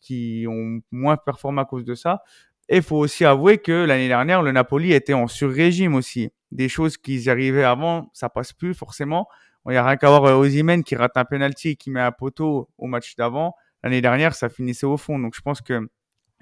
qui 0.02 0.44
ont 0.48 0.80
moins 0.90 1.16
performé 1.16 1.62
à 1.62 1.64
cause 1.64 1.84
de 1.84 1.94
ça. 1.94 2.22
Et 2.68 2.76
il 2.76 2.82
faut 2.82 2.98
aussi 2.98 3.24
avouer 3.24 3.58
que 3.58 3.72
l'année 3.72 4.08
dernière, 4.08 4.42
le 4.42 4.52
Napoli 4.52 4.92
était 4.92 5.14
en 5.14 5.26
sur-régime 5.26 5.94
aussi. 5.94 6.30
Des 6.50 6.68
choses 6.68 6.96
qui 6.98 7.18
y 7.18 7.30
arrivaient 7.30 7.64
avant, 7.64 8.10
ça 8.12 8.28
passe 8.28 8.52
plus 8.52 8.74
forcément. 8.74 9.26
Il 9.66 9.72
n'y 9.72 9.76
a 9.76 9.86
rien 9.86 9.96
qu'à 9.96 10.08
voir 10.08 10.24
euh, 10.24 10.34
Ozymen 10.34 10.82
qui 10.82 10.96
rate 10.96 11.16
un 11.16 11.24
penalty 11.24 11.70
et 11.70 11.76
qui 11.76 11.90
met 11.90 12.00
un 12.00 12.12
poteau 12.12 12.68
au 12.78 12.86
match 12.86 13.14
d'avant. 13.16 13.54
L'année 13.82 14.00
dernière, 14.00 14.34
ça 14.34 14.48
finissait 14.48 14.86
au 14.86 14.96
fond. 14.96 15.18
Donc 15.18 15.34
je 15.34 15.40
pense 15.40 15.60
qu'il 15.60 15.86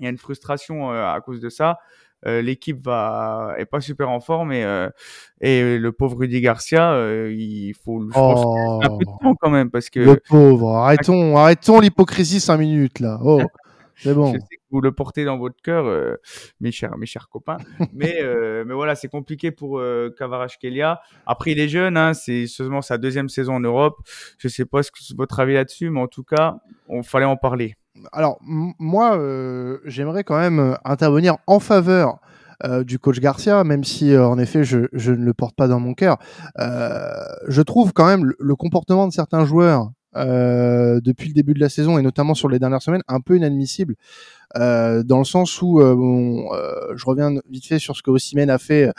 y 0.01 0.07
a 0.07 0.11
une 0.11 0.18
frustration 0.18 0.92
euh, 0.92 1.07
à 1.07 1.20
cause 1.20 1.40
de 1.40 1.49
ça. 1.49 1.79
Euh, 2.26 2.42
l'équipe 2.42 2.85
va 2.85 3.54
est 3.56 3.64
pas 3.64 3.80
super 3.80 4.11
en 4.11 4.20
forme 4.20 4.52
et 4.52 4.62
euh, 4.62 4.90
et 5.40 5.78
le 5.78 5.90
pauvre 5.90 6.18
Rudy 6.18 6.42
Garcia 6.42 6.92
euh, 6.92 7.35
il 7.35 7.72
faut 7.72 8.02
je 8.02 8.12
pense 8.12 8.85
un 8.85 8.88
peu 8.90 9.06
de 9.06 9.11
oh. 9.11 9.18
temps 9.22 9.35
quand 9.40 9.48
même 9.48 9.70
parce 9.70 9.88
que 9.88 10.00
le 10.00 10.20
pauvre 10.28 10.74
arrêtons 10.74 11.38
arrêtons 11.38 11.80
l'hypocrisie 11.80 12.40
cinq 12.40 12.59
minutes 12.59 13.00
là. 13.00 13.18
Oh 13.24 13.40
c'est 13.96 14.12
bon. 14.12 14.35
Je 14.35 14.38
sais 14.38 14.56
que 14.56 14.62
vous 14.70 14.83
le 14.83 14.92
portez 14.92 15.24
dans 15.24 15.38
votre 15.38 15.62
cœur 15.62 16.18
mes 16.61 16.72
chers 16.72 16.94
mes 16.98 17.06
chers 17.06 17.30
copains 17.30 17.56
mais 17.94 18.18
mais 18.66 18.74
voilà 18.74 18.96
c'est 18.96 19.09
compliqué 19.09 19.50
pour 19.50 19.83
Kavarash 20.18 20.59
Kelia 20.59 21.00
après 21.24 21.52
il 21.52 21.59
est 21.59 21.68
jeune 21.68 21.96
hein, 21.96 22.12
c'est 22.12 22.46
seulement 22.46 22.83
sa 22.83 22.98
deuxième 22.98 23.30
saison 23.30 23.54
en 23.54 23.61
Europe. 23.61 23.96
Je 24.37 24.48
sais 24.48 24.66
pas 24.66 24.83
ce 24.83 24.90
que 24.90 24.98
votre 25.16 25.40
avis 25.40 25.54
là-dessus 25.54 25.88
mais 25.88 26.00
en 26.00 26.09
tout 26.09 26.24
cas 26.24 26.56
on 26.87 27.02
fallait 27.02 27.24
en 27.24 27.38
parler 27.38 27.76
alors 28.12 28.38
moi, 28.42 29.16
euh, 29.16 29.78
j'aimerais 29.84 30.24
quand 30.24 30.38
même 30.38 30.58
euh, 30.58 30.74
intervenir 30.84 31.36
en 31.46 31.60
faveur 31.60 32.18
du 32.84 32.98
coach 32.98 33.20
Garcia, 33.20 33.64
même 33.64 33.84
si 33.84 34.14
en 34.14 34.38
effet 34.38 34.64
je, 34.64 34.80
ne 34.92 35.24
le 35.24 35.32
porte 35.32 35.56
pas 35.56 35.66
dans 35.66 35.80
mon 35.80 35.94
cœur. 35.94 36.18
je 36.58 37.62
trouve 37.62 37.94
quand 37.94 38.04
même 38.04 38.34
le, 38.38 38.54
comportement 38.54 39.08
de 39.08 39.14
certains 39.14 39.46
joueurs 39.46 39.90
depuis 40.14 41.28
le 41.28 41.32
début 41.32 41.54
de 41.54 41.58
la 41.58 41.70
saison 41.70 41.96
et 41.96 42.02
notamment 42.02 42.34
sur 42.34 42.50
les 42.50 42.58
dernières 42.58 42.82
semaines 42.82 43.00
un 43.08 43.22
peu 43.22 43.34
inadmissible. 43.38 43.94
dans 44.54 45.18
le 45.18 45.24
sens 45.24 45.62
où 45.62 45.80
je 45.80 47.06
reviens 47.06 47.32
vite 47.48 47.64
fait 47.64 47.78
sur 47.78 47.96
ce 47.96 48.02
que 48.02 48.10
Ossimène 48.10 48.50
a 48.50 48.58
fait 48.58 48.92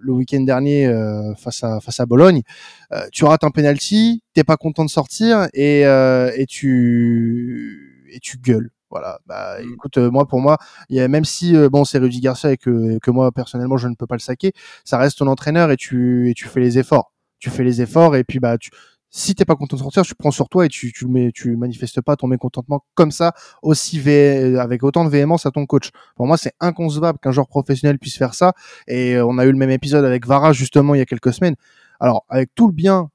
le 0.00 0.12
week-end 0.12 0.40
dernier 0.40 0.86
euh, 0.86 1.34
face 1.34 1.62
à 1.64 1.80
face 1.80 2.00
à 2.00 2.06
Bologne. 2.06 2.42
Euh, 2.92 3.06
tu 3.12 3.24
rates 3.24 3.44
un 3.44 3.50
penalty, 3.50 4.22
t'es 4.34 4.44
pas 4.44 4.56
content 4.56 4.84
de 4.84 4.90
sortir 4.90 5.48
et 5.54 5.86
euh, 5.86 6.30
et 6.36 6.46
tu 6.46 8.06
et 8.12 8.20
tu 8.20 8.38
gueules. 8.38 8.70
Voilà. 8.90 9.18
Bah, 9.26 9.56
mm. 9.60 9.72
écoute, 9.74 9.98
moi 9.98 10.26
pour 10.26 10.40
moi, 10.40 10.58
il 10.88 10.96
y 10.96 11.00
a, 11.00 11.08
même 11.08 11.24
si 11.24 11.54
bon 11.68 11.84
c'est 11.84 11.98
Rudy 11.98 12.20
Garcia 12.20 12.52
et 12.52 12.56
que 12.56 12.98
que 12.98 13.10
moi 13.10 13.32
personnellement 13.32 13.76
je 13.76 13.88
ne 13.88 13.94
peux 13.94 14.06
pas 14.06 14.16
le 14.16 14.20
saquer, 14.20 14.52
ça 14.84 14.98
reste 14.98 15.18
ton 15.18 15.26
entraîneur 15.26 15.70
et 15.70 15.76
tu 15.76 16.30
et 16.30 16.34
tu 16.34 16.46
fais 16.46 16.60
les 16.60 16.78
efforts. 16.78 17.12
Tu 17.38 17.50
fais 17.50 17.64
les 17.64 17.82
efforts 17.82 18.16
et 18.16 18.24
puis 18.24 18.40
bah 18.40 18.56
tu 18.58 18.70
si 19.16 19.34
t'es 19.34 19.46
pas 19.46 19.56
content 19.56 19.76
de 19.76 19.82
sortir, 19.82 20.02
tu 20.02 20.14
prends 20.14 20.30
sur 20.30 20.50
toi 20.50 20.66
et 20.66 20.68
tu 20.68 20.92
tu 20.92 21.06
mets, 21.06 21.32
tu 21.32 21.56
manifestes 21.56 22.02
pas 22.02 22.16
ton 22.16 22.26
mécontentement 22.26 22.84
comme 22.94 23.10
ça 23.10 23.32
aussi 23.62 23.98
avec 24.58 24.82
autant 24.82 25.06
de 25.06 25.08
véhémence 25.08 25.46
à 25.46 25.50
ton 25.50 25.64
coach. 25.64 25.88
Pour 26.16 26.26
moi, 26.26 26.36
c'est 26.36 26.52
inconcevable 26.60 27.18
qu'un 27.18 27.30
joueur 27.30 27.48
professionnel 27.48 27.98
puisse 27.98 28.18
faire 28.18 28.34
ça. 28.34 28.52
Et 28.86 29.14
euh, 29.14 29.24
on 29.24 29.38
a 29.38 29.46
eu 29.46 29.52
le 29.52 29.56
même 29.56 29.70
épisode 29.70 30.04
avec 30.04 30.26
Vara 30.26 30.52
justement 30.52 30.94
il 30.94 30.98
y 30.98 31.00
a 31.00 31.06
quelques 31.06 31.32
semaines. 31.32 31.56
Alors 31.98 32.26
avec 32.28 32.54
tout 32.54 32.66
le 32.66 32.74
bien 32.74 33.08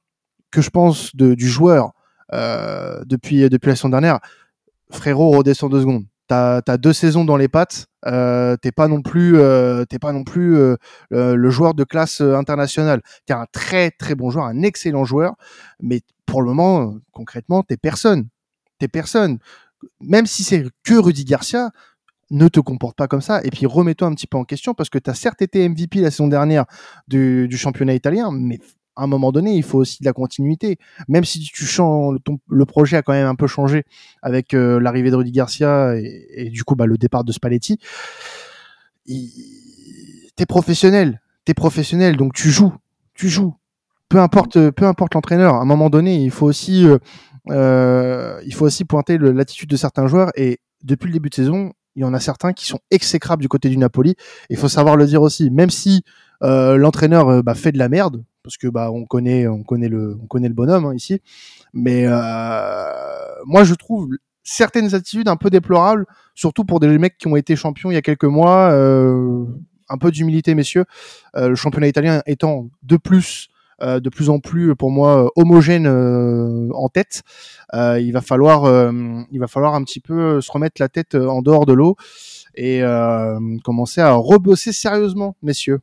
que 0.50 0.62
je 0.62 0.72
pense 0.72 1.16
de, 1.16 1.36
du 1.36 1.48
joueur 1.48 1.92
euh, 2.34 3.04
depuis 3.06 3.48
depuis 3.48 3.68
la 3.68 3.76
saison 3.76 3.90
dernière, 3.90 4.20
frérot 4.90 5.38
redescend 5.38 5.70
deux 5.70 5.82
secondes 5.82 6.06
t'as 6.32 6.62
as 6.65 6.78
deux 6.78 6.94
saisons 6.94 7.26
dans 7.26 7.38
les 7.38 7.50
pattes. 7.50 7.88
Euh, 8.08 8.56
t'es 8.58 8.72
pas 8.72 8.88
non 8.88 9.02
plus, 9.02 9.38
euh, 9.38 9.86
pas 10.00 10.13
non 10.13 10.24
plus 10.24 10.56
euh, 10.56 10.78
le 11.12 11.50
joueur 11.50 11.74
de 11.74 11.84
classe 11.84 12.22
internationale. 12.22 13.02
T'es 13.26 13.34
un 13.34 13.46
très 13.52 13.91
très 13.91 14.15
bon 14.15 14.30
joueur, 14.30 14.46
un 14.46 14.62
excellent 14.63 15.04
joueur, 15.04 15.36
mais 15.82 16.02
pour 16.26 16.41
le 16.41 16.54
moment, 16.54 16.96
concrètement, 17.12 17.63
t'es 17.63 17.78
personne. 17.78 18.28
T'es 18.80 18.88
personne. 18.88 19.39
Même 20.00 20.26
si 20.26 20.44
c'est 20.44 20.65
que 20.84 20.94
Rudy 20.94 21.26
Garcia, 21.26 21.72
ne 22.30 22.48
te 22.48 22.62
comporte 22.62 22.96
pas 22.96 23.10
comme 23.10 23.20
ça. 23.20 23.41
Et 23.44 23.50
puis 23.50 23.65
remets-toi 23.65 24.08
un 24.08 24.13
petit 24.13 24.26
peu 24.26 24.38
en 24.38 24.46
question 24.46 24.74
parce 24.74 24.89
que 24.89 24.98
tu 24.98 25.10
as 25.10 25.13
certes 25.13 25.41
été 25.41 25.67
MVP 25.67 26.00
la 26.00 26.12
saison 26.12 26.30
dernière 26.30 26.63
du 27.10 27.58
championnat 27.58 27.94
italien, 27.94 28.32
mais 28.32 28.62
à 28.95 29.04
un 29.04 29.08
moment 29.08 29.32
donné, 29.32 29.56
il 29.56 29.63
faut 29.63 29.80
aussi 29.80 30.01
de 30.01 30.06
la 30.06 30.13
continuité. 30.13 30.77
Même 31.08 31.23
si 31.23 31.39
tu 31.39 31.65
changes, 31.65 32.17
le 32.49 32.65
projet 32.65 32.97
a 32.97 33.01
quand 33.01 33.13
même 33.13 33.27
un 33.27 33.36
peu 33.36 33.47
changé 33.47 33.84
avec 34.21 34.54
euh, 34.54 34.80
l'arrivée 34.80 35.12
de 35.12 35.15
Rudy 35.15 35.32
Garcia 35.32 35.95
et, 35.95 36.49
du 36.49 36.63
coup 36.63 36.75
bah, 36.75 36.86
le 36.86 36.97
départ 36.97 37.23
de 37.23 37.32
Spalletti. 37.32 37.80
T'es 40.36 40.45
professionnel, 40.45 41.21
t'es 41.45 41.54
professionnel, 41.54 42.17
donc 42.17 42.34
tu 42.34 42.49
joues, 42.49 42.73
tu 43.13 43.30
joues. 43.30 43.56
Peu 44.10 44.19
importe, 44.19 44.71
peu 44.71 44.86
importe 44.86 45.13
l'entraîneur. 45.13 45.56
À 45.56 45.62
un 45.62 45.65
moment 45.65 45.89
donné, 45.89 46.21
il 46.21 46.32
faut 46.32 46.45
aussi, 46.45 46.86
euh, 46.86 46.97
euh 47.49 48.41
il 48.45 48.54
faut 48.54 48.65
aussi 48.65 48.84
pointer 48.84 49.17
l'attitude 49.17 49.69
de 49.69 49.77
certains 49.77 50.08
joueurs. 50.08 50.32
Et 50.36 50.60
depuis 50.84 51.08
le 51.08 51.13
début 51.13 51.30
de 51.30 51.36
saison, 51.36 51.71
il 51.95 52.01
y 52.01 52.06
en 52.06 52.13
a 52.13 52.19
certains 52.19 52.54
qui 52.54 52.65
sont 52.65 52.80
exécrables 52.89 53.41
du 53.41 53.47
côté 53.47 53.69
du 53.69 53.77
Napoli. 53.77 54.15
Il 54.49 54.58
faut 54.58 54.67
savoir 54.67 54.95
le 54.95 55.06
dire 55.06 55.21
aussi, 55.21 55.49
même 55.49 55.69
si 55.69 56.04
euh, 56.43 56.77
l'entraîneur 56.77 57.30
euh, 57.30 57.41
bah, 57.41 57.56
fait 57.56 57.71
de 57.71 57.77
la 57.77 57.89
merde, 57.89 58.23
parce 58.43 58.58
que 58.58 58.67
bah 58.67 58.91
on 58.91 59.06
connaît 59.06 59.47
on 59.47 59.63
connaît 59.63 59.89
le 59.89 60.17
on 60.21 60.27
connaît 60.27 60.47
le 60.47 60.54
bonhomme 60.54 60.86
hein, 60.86 60.95
ici. 60.95 61.21
Mais 61.73 62.04
euh, 62.06 62.13
moi 63.45 63.63
je 63.63 63.73
trouve 63.73 64.10
certaines 64.43 64.95
attitudes 64.95 65.27
un 65.27 65.38
peu 65.38 65.49
déplorables 65.49 66.06
surtout 66.36 66.65
pour 66.65 66.80
des 66.80 66.97
mecs 66.97 67.17
qui 67.17 67.27
ont 67.27 67.36
été 67.36 67.56
champions 67.56 67.91
il 67.91 67.95
y 67.95 67.97
a 67.97 68.01
quelques 68.01 68.23
mois 68.23 68.71
euh, 68.71 69.45
un 69.89 69.97
peu 69.97 70.12
d'humilité 70.12 70.56
messieurs. 70.56 70.86
Euh, 71.36 71.49
le 71.49 71.56
championnat 71.56 71.88
italien 71.88 72.21
étant 72.25 72.69
de 72.84 72.97
plus 72.97 73.47
de 73.84 74.10
plus 74.10 74.30
en 74.30 74.38
plus 74.38 74.75
pour 74.75 74.91
moi 74.91 75.32
homogène 75.36 75.88
en 75.88 76.88
tête 76.89 77.23
il 77.73 78.12
va 78.12 78.21
falloir 78.21 78.91
il 79.32 79.39
va 79.39 79.47
falloir 79.47 79.73
un 79.73 79.84
petit 79.84 79.99
peu 79.99 80.39
se 80.39 80.51
remettre 80.51 80.80
la 80.80 80.88
tête 80.88 81.15
en 81.15 81.41
dehors 81.41 81.65
de 81.65 81.73
l'eau 81.73 81.95
et 82.54 82.84
commencer 83.63 83.99
à 83.99 84.13
rebosser 84.13 84.71
sérieusement 84.71 85.36
messieurs 85.41 85.82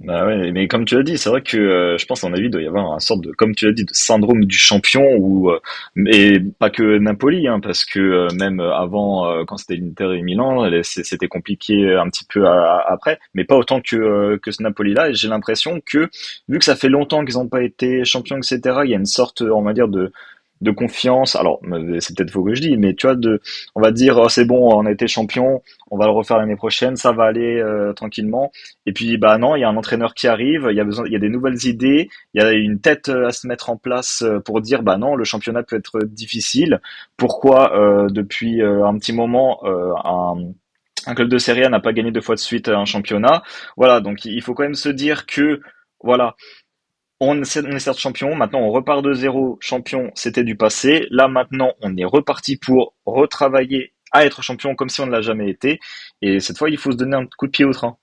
bah 0.00 0.26
ouais, 0.26 0.50
mais 0.50 0.66
comme 0.66 0.84
tu 0.84 0.96
l'as 0.96 1.04
dit, 1.04 1.16
c'est 1.16 1.28
vrai 1.30 1.40
que 1.40 1.56
euh, 1.56 1.96
je 1.98 2.04
pense 2.06 2.24
à 2.24 2.28
mon 2.28 2.34
avis, 2.34 2.46
il 2.46 2.50
doit 2.50 2.60
y 2.60 2.66
avoir 2.66 2.92
un 2.92 2.98
sorte 2.98 3.20
de, 3.20 3.30
comme 3.30 3.54
tu 3.54 3.66
l'as 3.66 3.72
dit, 3.72 3.84
de 3.84 3.92
syndrome 3.92 4.44
du 4.44 4.58
champion 4.58 5.04
ou 5.16 5.50
euh, 5.50 5.60
et 6.06 6.40
pas 6.40 6.68
que 6.68 6.98
Napoli, 6.98 7.46
hein, 7.46 7.60
parce 7.60 7.84
que 7.84 8.00
euh, 8.00 8.28
même 8.34 8.58
avant, 8.58 9.44
quand 9.46 9.56
c'était 9.56 9.76
l'Inter 9.76 10.16
et 10.18 10.22
Milan, 10.22 10.68
c'était 10.82 11.28
compliqué 11.28 11.94
un 11.94 12.08
petit 12.10 12.24
peu 12.28 12.44
après, 12.46 13.20
mais 13.34 13.44
pas 13.44 13.56
autant 13.56 13.80
que 13.80 14.36
que 14.42 14.50
ce 14.50 14.62
Napoli-là. 14.64 15.10
Et 15.10 15.14
j'ai 15.14 15.28
l'impression 15.28 15.80
que 15.86 16.10
vu 16.48 16.58
que 16.58 16.64
ça 16.64 16.74
fait 16.74 16.88
longtemps 16.88 17.24
qu'ils 17.24 17.36
n'ont 17.36 17.48
pas 17.48 17.62
été 17.62 18.04
champions, 18.04 18.38
etc., 18.38 18.80
il 18.84 18.90
y 18.90 18.94
a 18.94 18.98
une 18.98 19.06
sorte, 19.06 19.42
on 19.42 19.62
va 19.62 19.72
dire, 19.72 19.88
de 19.88 20.12
de 20.60 20.70
confiance. 20.70 21.36
Alors, 21.36 21.60
c'est 22.00 22.16
peut-être 22.16 22.30
faux 22.30 22.44
que 22.44 22.54
je 22.54 22.62
dis, 22.62 22.76
mais 22.76 22.94
tu 22.94 23.06
vois, 23.06 23.16
de, 23.16 23.40
on 23.74 23.80
va 23.80 23.90
dire, 23.92 24.16
oh, 24.18 24.28
c'est 24.28 24.44
bon, 24.44 24.72
on 24.74 24.86
a 24.86 24.90
été 24.90 25.06
champion, 25.06 25.62
on 25.90 25.98
va 25.98 26.06
le 26.06 26.12
refaire 26.12 26.38
l'année 26.38 26.56
prochaine, 26.56 26.96
ça 26.96 27.12
va 27.12 27.24
aller 27.24 27.60
euh, 27.60 27.92
tranquillement. 27.92 28.50
Et 28.86 28.92
puis, 28.92 29.18
bah 29.18 29.36
non, 29.38 29.56
il 29.56 29.60
y 29.60 29.64
a 29.64 29.68
un 29.68 29.76
entraîneur 29.76 30.14
qui 30.14 30.26
arrive, 30.26 30.68
il 30.70 30.76
y 30.76 30.80
a 30.80 30.84
besoin, 30.84 31.06
il 31.06 31.12
y 31.12 31.16
a 31.16 31.18
des 31.18 31.28
nouvelles 31.28 31.64
idées, 31.66 32.08
il 32.34 32.42
y 32.42 32.44
a 32.44 32.52
une 32.52 32.80
tête 32.80 33.08
euh, 33.08 33.26
à 33.26 33.32
se 33.32 33.46
mettre 33.46 33.70
en 33.70 33.76
place 33.76 34.22
euh, 34.22 34.40
pour 34.40 34.60
dire, 34.60 34.82
bah 34.82 34.96
non, 34.96 35.16
le 35.16 35.24
championnat 35.24 35.62
peut 35.62 35.76
être 35.76 36.00
difficile. 36.04 36.80
Pourquoi 37.16 37.76
euh, 37.78 38.08
depuis 38.08 38.62
un 38.62 38.96
petit 38.98 39.12
moment 39.12 39.60
un 39.64 40.52
un 41.06 41.14
club 41.14 41.28
de 41.28 41.38
Serie 41.38 41.64
A 41.64 41.68
n'a 41.68 41.80
pas 41.80 41.92
gagné 41.92 42.12
deux 42.12 42.20
fois 42.20 42.34
de 42.34 42.40
suite 42.40 42.68
un 42.68 42.84
championnat? 42.84 43.42
Voilà, 43.76 44.00
donc 44.00 44.24
il 44.24 44.40
faut 44.42 44.54
quand 44.54 44.62
même 44.62 44.74
se 44.74 44.88
dire 44.88 45.26
que 45.26 45.60
voilà, 46.02 46.34
on, 47.20 47.40
est 47.42 47.78
certes 47.78 47.98
champion, 47.98 48.34
maintenant 48.34 48.60
on 48.60 48.70
repart 48.70 49.02
de 49.02 49.12
zéro, 49.12 49.56
champion, 49.60 50.10
c'était 50.14 50.44
du 50.44 50.56
passé. 50.56 51.06
Là 51.10 51.28
maintenant, 51.28 51.72
on 51.80 51.96
est 51.96 52.04
reparti 52.04 52.56
pour 52.56 52.94
retravailler 53.06 53.92
à 54.12 54.24
être 54.24 54.42
champion 54.42 54.74
comme 54.74 54.88
si 54.88 55.00
on 55.00 55.06
ne 55.06 55.10
l'a 55.10 55.22
jamais 55.22 55.50
été. 55.50 55.80
Et 56.22 56.40
cette 56.40 56.58
fois, 56.58 56.70
il 56.70 56.78
faut 56.78 56.92
se 56.92 56.96
donner 56.96 57.16
un 57.16 57.26
coup 57.26 57.46
de 57.46 57.52
pied 57.52 57.64
au 57.64 57.72
train. 57.72 57.96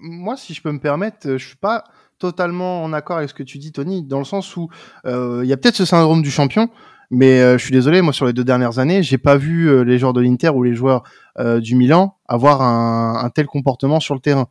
Moi, 0.00 0.36
si 0.36 0.54
je 0.54 0.62
peux 0.62 0.72
me 0.72 0.80
permettre, 0.80 1.28
euh, 1.28 1.38
je 1.38 1.46
suis 1.46 1.56
pas 1.56 1.84
totalement 2.18 2.82
en 2.82 2.92
accord 2.92 3.18
avec 3.18 3.28
ce 3.28 3.34
que 3.34 3.42
tu 3.42 3.58
dis, 3.58 3.72
Tony, 3.72 4.02
dans 4.02 4.18
le 4.18 4.24
sens 4.24 4.56
où 4.56 4.68
euh, 5.06 5.40
il 5.44 5.48
y 5.48 5.52
a 5.52 5.56
peut-être 5.56 5.76
ce 5.76 5.84
syndrome 5.84 6.22
du 6.22 6.30
champion, 6.30 6.68
mais 7.10 7.40
euh, 7.40 7.58
je 7.58 7.64
suis 7.64 7.72
désolé, 7.72 8.02
moi 8.02 8.12
sur 8.12 8.26
les 8.26 8.32
deux 8.32 8.44
dernières 8.44 8.78
années, 8.78 9.02
j'ai 9.02 9.18
pas 9.18 9.36
vu 9.36 9.84
les 9.84 9.98
joueurs 9.98 10.12
de 10.12 10.20
l'Inter 10.20 10.50
ou 10.50 10.62
les 10.62 10.74
joueurs 10.74 11.04
du 11.38 11.74
Milan 11.74 12.16
avoir 12.26 12.62
un, 12.62 13.30
tel 13.30 13.46
comportement 13.46 14.00
sur 14.00 14.14
le 14.14 14.20
terrain. 14.20 14.48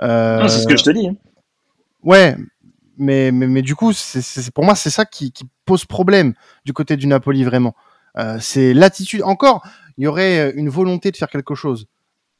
c'est 0.00 0.48
ce 0.48 0.66
que 0.66 0.76
je 0.76 0.84
te 0.84 0.90
dis. 0.90 1.08
Hein. 1.08 1.16
Ouais, 2.02 2.36
mais, 2.96 3.32
mais, 3.32 3.46
mais, 3.46 3.62
du 3.62 3.74
coup, 3.74 3.92
pour 4.54 4.64
moi, 4.64 4.74
c'est 4.74 4.90
ça 4.90 5.04
qui, 5.04 5.32
pose 5.64 5.84
problème 5.84 6.34
du 6.64 6.72
côté 6.72 6.96
du 6.96 7.06
Napoli 7.08 7.42
vraiment. 7.42 7.74
Euh, 8.18 8.38
c'est 8.40 8.72
l'attitude. 8.72 9.22
Encore, 9.24 9.66
il 9.98 10.04
y 10.04 10.06
aurait 10.06 10.52
une 10.52 10.68
volonté 10.68 11.10
de 11.10 11.16
faire 11.16 11.28
quelque 11.28 11.56
chose. 11.56 11.88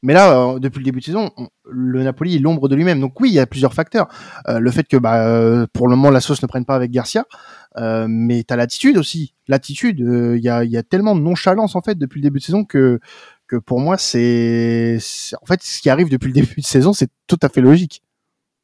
Mais 0.03 0.13
là, 0.13 0.53
euh, 0.53 0.59
depuis 0.59 0.79
le 0.79 0.85
début 0.85 0.99
de 0.99 1.05
saison, 1.05 1.31
le 1.69 2.03
Napoli 2.03 2.35
est 2.35 2.39
l'ombre 2.39 2.69
de 2.69 2.75
lui-même. 2.75 2.99
Donc 2.99 3.19
oui, 3.19 3.29
il 3.29 3.33
y 3.33 3.39
a 3.39 3.47
plusieurs 3.47 3.73
facteurs. 3.73 4.07
Euh, 4.47 4.59
le 4.59 4.71
fait 4.71 4.87
que, 4.87 4.97
bah, 4.97 5.27
euh, 5.27 5.65
pour 5.73 5.87
le 5.87 5.95
moment, 5.95 6.11
la 6.11 6.21
sauce 6.21 6.41
ne 6.41 6.47
prenne 6.47 6.65
pas 6.65 6.75
avec 6.75 6.91
Garcia, 6.91 7.25
euh, 7.77 8.05
mais 8.07 8.43
t'as 8.43 8.55
l'attitude 8.55 8.97
aussi. 8.97 9.33
L'attitude, 9.47 9.99
il 9.99 10.43
y 10.43 10.49
a, 10.49 10.63
y, 10.63 10.77
a, 10.77 10.83
tellement 10.83 11.15
de 11.15 11.21
nonchalance 11.21 11.75
en 11.75 11.81
fait 11.81 11.97
depuis 11.97 12.19
le 12.19 12.23
début 12.23 12.39
de 12.39 12.43
saison 12.43 12.63
que 12.63 12.99
que 13.47 13.55
pour 13.55 13.79
moi, 13.79 13.97
c'est 13.97 14.99
en 15.41 15.45
fait 15.45 15.63
ce 15.63 15.81
qui 15.81 15.89
arrive 15.89 16.09
depuis 16.09 16.27
le 16.27 16.33
début 16.41 16.61
de 16.61 16.65
saison, 16.65 16.93
c'est 16.93 17.09
tout 17.27 17.39
à 17.41 17.49
fait 17.49 17.61
logique. 17.61 18.03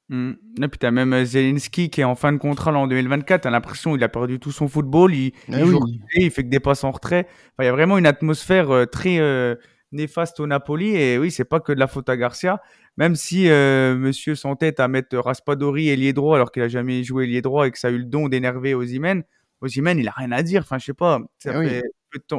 Mmh. 0.10 0.34
Et 0.62 0.68
puis 0.68 0.78
t'as 0.80 0.92
même 0.92 1.14
euh, 1.14 1.24
Zelensky 1.24 1.90
qui 1.90 2.02
est 2.02 2.04
en 2.04 2.16
fin 2.16 2.34
de 2.34 2.38
contrat 2.38 2.72
là, 2.72 2.80
en 2.80 2.88
2024. 2.88 3.42
T'as 3.42 3.50
l'impression 3.50 3.94
qu'il 3.94 4.04
a 4.04 4.10
perdu 4.10 4.40
tout 4.40 4.52
son 4.52 4.68
football. 4.68 5.14
Il, 5.16 5.32
ah 5.50 5.60
il, 5.60 5.66
joue, 5.66 5.80
il 6.16 6.30
fait 6.30 6.44
que 6.44 6.50
des 6.50 6.60
passes 6.60 6.84
en 6.84 6.92
retrait. 6.92 7.26
Enfin, 7.30 7.64
il 7.64 7.66
y 7.66 7.70
a 7.70 7.72
vraiment 7.72 7.98
une 7.98 8.06
atmosphère 8.06 8.70
euh, 8.72 8.86
très 8.86 9.20
euh, 9.20 9.56
néfaste 9.92 10.40
au 10.40 10.48
Napoli. 10.48 10.96
Et 10.96 11.18
oui, 11.18 11.32
c'est 11.32 11.46
pas 11.46 11.60
que 11.60 11.72
de 11.72 11.80
la 11.80 11.88
faute 11.88 12.10
à 12.10 12.18
Garcia. 12.18 12.62
Même 12.98 13.16
si 13.16 13.48
Monsieur 13.48 14.36
s'entête 14.36 14.80
à 14.80 14.88
mettre 14.88 15.18
Raspadori 15.18 15.90
ailier 15.90 16.14
droit 16.14 16.36
alors 16.36 16.52
qu'il 16.52 16.62
a 16.62 16.68
jamais 16.68 17.04
joué 17.04 17.24
ailier 17.24 17.42
droit 17.42 17.66
et 17.66 17.72
que 17.72 17.80
ça 17.80 17.88
a 17.88 17.92
eu 17.92 17.98
le 17.98 18.06
don 18.06 18.30
d'énerver 18.30 18.76
Osimhen. 18.76 19.24
Osimhen, 19.62 19.98
il 19.98 20.08
a 20.08 20.12
rien 20.12 20.32
à 20.32 20.44
dire. 20.44 20.62
Enfin, 20.62 20.78
je 20.78 20.86
sais 20.86 20.94
pas. 20.94 21.20
Ça 21.40 21.54
ah 21.56 21.64
fait 21.64 21.82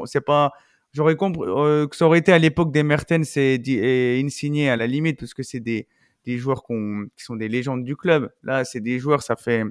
C'est 0.05 0.21
pas. 0.21 0.53
J'aurais 0.93 1.17
compris 1.17 1.49
que 1.89 1.97
ça 1.97 2.07
aurait 2.07 2.21
été 2.21 2.33
à 2.33 2.39
l'époque 2.39 2.71
des 2.71 2.85
Mertens 2.85 3.37
et, 3.37 3.61
et 3.67 4.23
Insigné 4.25 4.71
à 4.71 4.77
la 4.77 4.87
limite 4.87 5.19
parce 5.19 5.35
que 5.35 5.43
c'est 5.43 5.59
des 5.59 5.89
des 6.25 6.39
joueurs 6.39 6.65
qui 6.65 7.25
sont 7.25 7.37
des 7.37 7.49
légendes 7.49 7.85
du 7.85 7.97
club. 7.97 8.33
Là, 8.43 8.65
c'est 8.65 8.81
des 8.81 8.99
joueurs, 8.99 9.23
ça 9.23 9.37
fait 9.37 9.65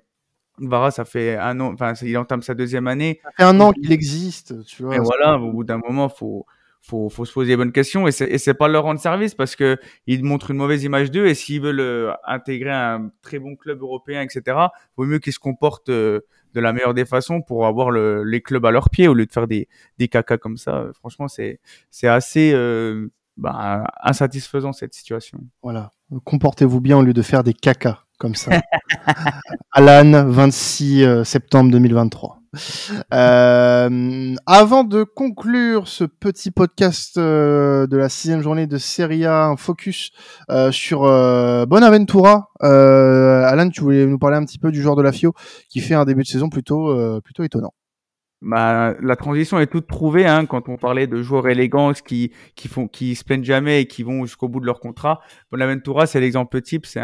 Vara, 0.60 0.92
ça 0.92 1.04
fait 1.04 1.36
un 1.36 1.60
an, 1.60 1.74
enfin, 1.74 1.94
il 2.04 2.16
entame 2.18 2.44
sa 2.44 2.54
deuxième 2.54 2.88
année. 2.88 3.20
Ça 3.24 3.32
fait 3.36 3.44
un 3.44 3.60
an 3.60 3.72
qu'il 3.72 3.92
existe, 3.92 4.64
tu 4.66 4.84
vois. 4.84 4.96
Et 4.96 5.00
voilà, 5.00 5.40
au 5.40 5.52
bout 5.52 5.64
d'un 5.64 5.80
moment, 5.80 6.10
faut, 6.10 6.46
faut, 6.84 7.10
faut 7.10 7.26
se 7.26 7.34
poser 7.34 7.52
les 7.52 7.58
bonnes 7.58 7.72
questions 7.72 8.08
et 8.08 8.12
c'est, 8.12 8.54
pas 8.54 8.68
leur 8.68 8.84
rendre 8.84 9.00
service 9.00 9.34
parce 9.34 9.56
que 9.56 9.78
ils 10.06 10.24
montrent 10.24 10.52
une 10.52 10.58
mauvaise 10.58 10.84
image 10.84 11.10
d'eux 11.10 11.26
et 11.26 11.34
s'ils 11.34 11.62
veulent 11.62 11.80
euh, 11.80 12.12
intégrer 12.26 12.72
un 12.72 13.10
très 13.24 13.40
bon 13.40 13.56
club 13.56 13.82
européen, 13.82 14.22
etc., 14.22 14.58
vaut 14.96 15.06
mieux 15.06 15.20
qu'ils 15.20 15.34
se 15.34 15.40
comportent 15.40 15.90
euh, 15.90 16.20
de 16.54 16.60
la 16.60 16.72
meilleure 16.72 16.94
des 16.94 17.06
façons 17.06 17.42
pour 17.42 17.66
avoir 17.66 17.90
le, 17.90 18.24
les 18.24 18.42
clubs 18.42 18.66
à 18.66 18.72
leurs 18.72 18.92
pieds 18.92 19.08
au 19.08 19.16
lieu 19.16 19.26
de 19.26 19.32
faire 19.32 19.48
des, 19.48 19.68
des 19.98 20.08
cacas 20.08 20.38
comme 20.38 20.58
ça. 20.58 20.88
Franchement, 20.94 21.28
c'est, 21.28 21.60
c'est 21.90 22.08
assez, 22.08 22.52
euh, 22.54 23.08
bah, 23.38 23.84
insatisfaisant 24.04 24.74
cette 24.74 24.94
situation. 24.94 25.40
Voilà, 25.62 25.92
comportez-vous 26.24 26.82
bien 26.82 26.98
au 26.98 27.02
lieu 27.02 27.14
de 27.14 27.22
faire 27.22 27.44
des 27.44 27.54
cacas 27.54 28.00
comme 28.20 28.36
ça. 28.36 28.52
Alan, 29.72 30.26
26 30.28 31.04
euh, 31.04 31.24
septembre 31.24 31.72
2023. 31.72 32.44
Euh, 33.14 34.36
avant 34.46 34.84
de 34.84 35.04
conclure 35.04 35.88
ce 35.88 36.04
petit 36.04 36.52
podcast 36.52 37.18
euh, 37.18 37.88
de 37.88 37.98
la 37.98 38.10
sixième 38.10 38.42
journée 38.42 38.68
de 38.68 38.78
Serie 38.78 39.26
A, 39.26 39.46
un 39.46 39.58
focus 39.58 40.12
euh, 40.52 40.72
sur 40.72 41.04
euh, 41.06 41.66
Bonaventura. 41.66 42.52
Alan, 42.60 43.70
tu 43.70 43.82
voulais 43.82 44.06
nous 44.06 44.20
parler 44.20 44.38
un 44.38 44.46
petit 44.46 44.60
peu 44.60 44.72
du 44.72 44.82
joueur 44.82 44.96
de 44.96 45.02
la 45.02 45.12
FIO 45.12 45.34
qui 45.70 45.80
fait 45.80 45.96
un 45.96 46.06
début 46.06 46.24
de 46.24 46.28
saison 46.28 46.50
plutôt 46.50 47.22
plutôt 47.22 47.44
étonnant 47.44 47.74
bah, 48.44 48.96
la 49.02 49.16
transition 49.16 49.58
est 49.62 49.68
toute 49.68 49.88
trouvée 49.88 50.26
hein, 50.26 50.46
quand 50.46 50.68
on 50.68 50.76
parlait 50.76 51.08
de 51.08 51.22
joueurs 51.22 51.48
élégants 51.48 51.94
qui 51.94 52.34
qui 52.56 52.68
font 52.68 52.90
qui 52.90 53.16
se 53.16 53.24
plaignent 53.24 53.46
jamais 53.46 53.82
et 53.82 53.88
qui 53.88 54.04
vont 54.04 54.26
jusqu'au 54.26 54.50
bout 54.50 54.60
de 54.60 54.66
leur 54.66 54.82
contrat. 54.82 55.22
Bonaventura, 55.50 56.08
c'est 56.08 56.20
l'exemple 56.20 56.62
type. 56.62 56.86
C'est 56.86 57.02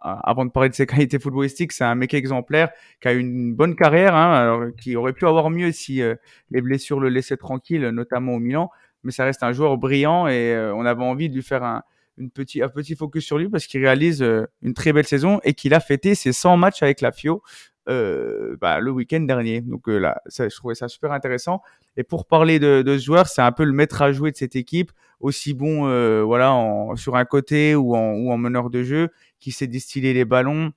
avant 0.00 0.44
de 0.44 0.50
parler 0.52 0.68
de 0.68 0.76
ses 0.76 0.86
qualités 0.86 1.18
footballistiques, 1.18 1.72
c'est 1.72 1.82
un 1.82 1.96
mec 1.96 2.14
exemplaire 2.14 2.70
qui 3.00 3.08
a 3.08 3.12
une 3.14 3.52
bonne 3.52 3.74
carrière, 3.74 4.14
hein, 4.14 4.32
alors, 4.32 4.76
qui 4.76 4.94
aurait 4.94 5.12
pu 5.12 5.26
avoir 5.26 5.50
mieux 5.50 5.72
si 5.72 6.02
euh, 6.02 6.14
les 6.52 6.60
blessures 6.60 7.00
le 7.00 7.08
laissaient 7.08 7.36
tranquille, 7.36 7.88
notamment 7.88 8.34
au 8.34 8.38
Milan. 8.38 8.70
Mais 9.02 9.10
ça 9.10 9.24
reste 9.24 9.42
un 9.42 9.52
joueur 9.52 9.78
brillant 9.78 10.28
et 10.28 10.54
euh, 10.54 10.72
on 10.72 10.86
avait 10.86 11.02
envie 11.02 11.28
de 11.28 11.34
lui 11.34 11.42
faire 11.42 11.64
un 11.64 11.82
petit, 12.32 12.62
un 12.62 12.68
petit 12.68 12.94
focus 12.94 13.24
sur 13.24 13.38
lui 13.38 13.48
parce 13.48 13.66
qu'il 13.66 13.80
réalise 13.80 14.22
euh, 14.22 14.46
une 14.62 14.72
très 14.72 14.92
belle 14.92 15.06
saison 15.06 15.40
et 15.42 15.54
qu'il 15.54 15.74
a 15.74 15.80
fêté 15.80 16.14
ses 16.14 16.32
100 16.32 16.56
matchs 16.56 16.82
avec 16.84 17.00
la 17.00 17.10
FIO 17.10 17.42
euh, 17.88 18.56
bah, 18.60 18.80
le 18.80 18.90
week-end 18.90 19.20
dernier. 19.20 19.60
Donc 19.60 19.88
euh, 19.88 19.98
là, 19.98 20.20
je 20.26 20.54
trouvais 20.54 20.74
ça 20.74 20.88
super 20.88 21.12
intéressant. 21.12 21.62
Et 21.96 22.04
pour 22.04 22.26
parler 22.26 22.58
de, 22.58 22.82
ce 22.86 22.98
joueur, 22.98 23.28
c'est 23.28 23.42
un 23.42 23.52
peu 23.52 23.64
le 23.64 23.72
maître 23.72 24.02
à 24.02 24.12
jouer 24.12 24.32
de 24.32 24.36
cette 24.36 24.56
équipe, 24.56 24.92
aussi 25.20 25.54
bon 25.54 25.88
euh, 25.88 26.22
voilà 26.22 26.56
sur 26.96 27.16
un 27.16 27.24
côté 27.24 27.74
ou 27.74 27.96
en, 27.96 28.36
meneur 28.36 28.70
de 28.70 28.82
jeu, 28.82 29.10
qui 29.40 29.52
sait 29.52 29.66
distiller 29.66 30.12
les 30.12 30.24
ballons 30.24 30.72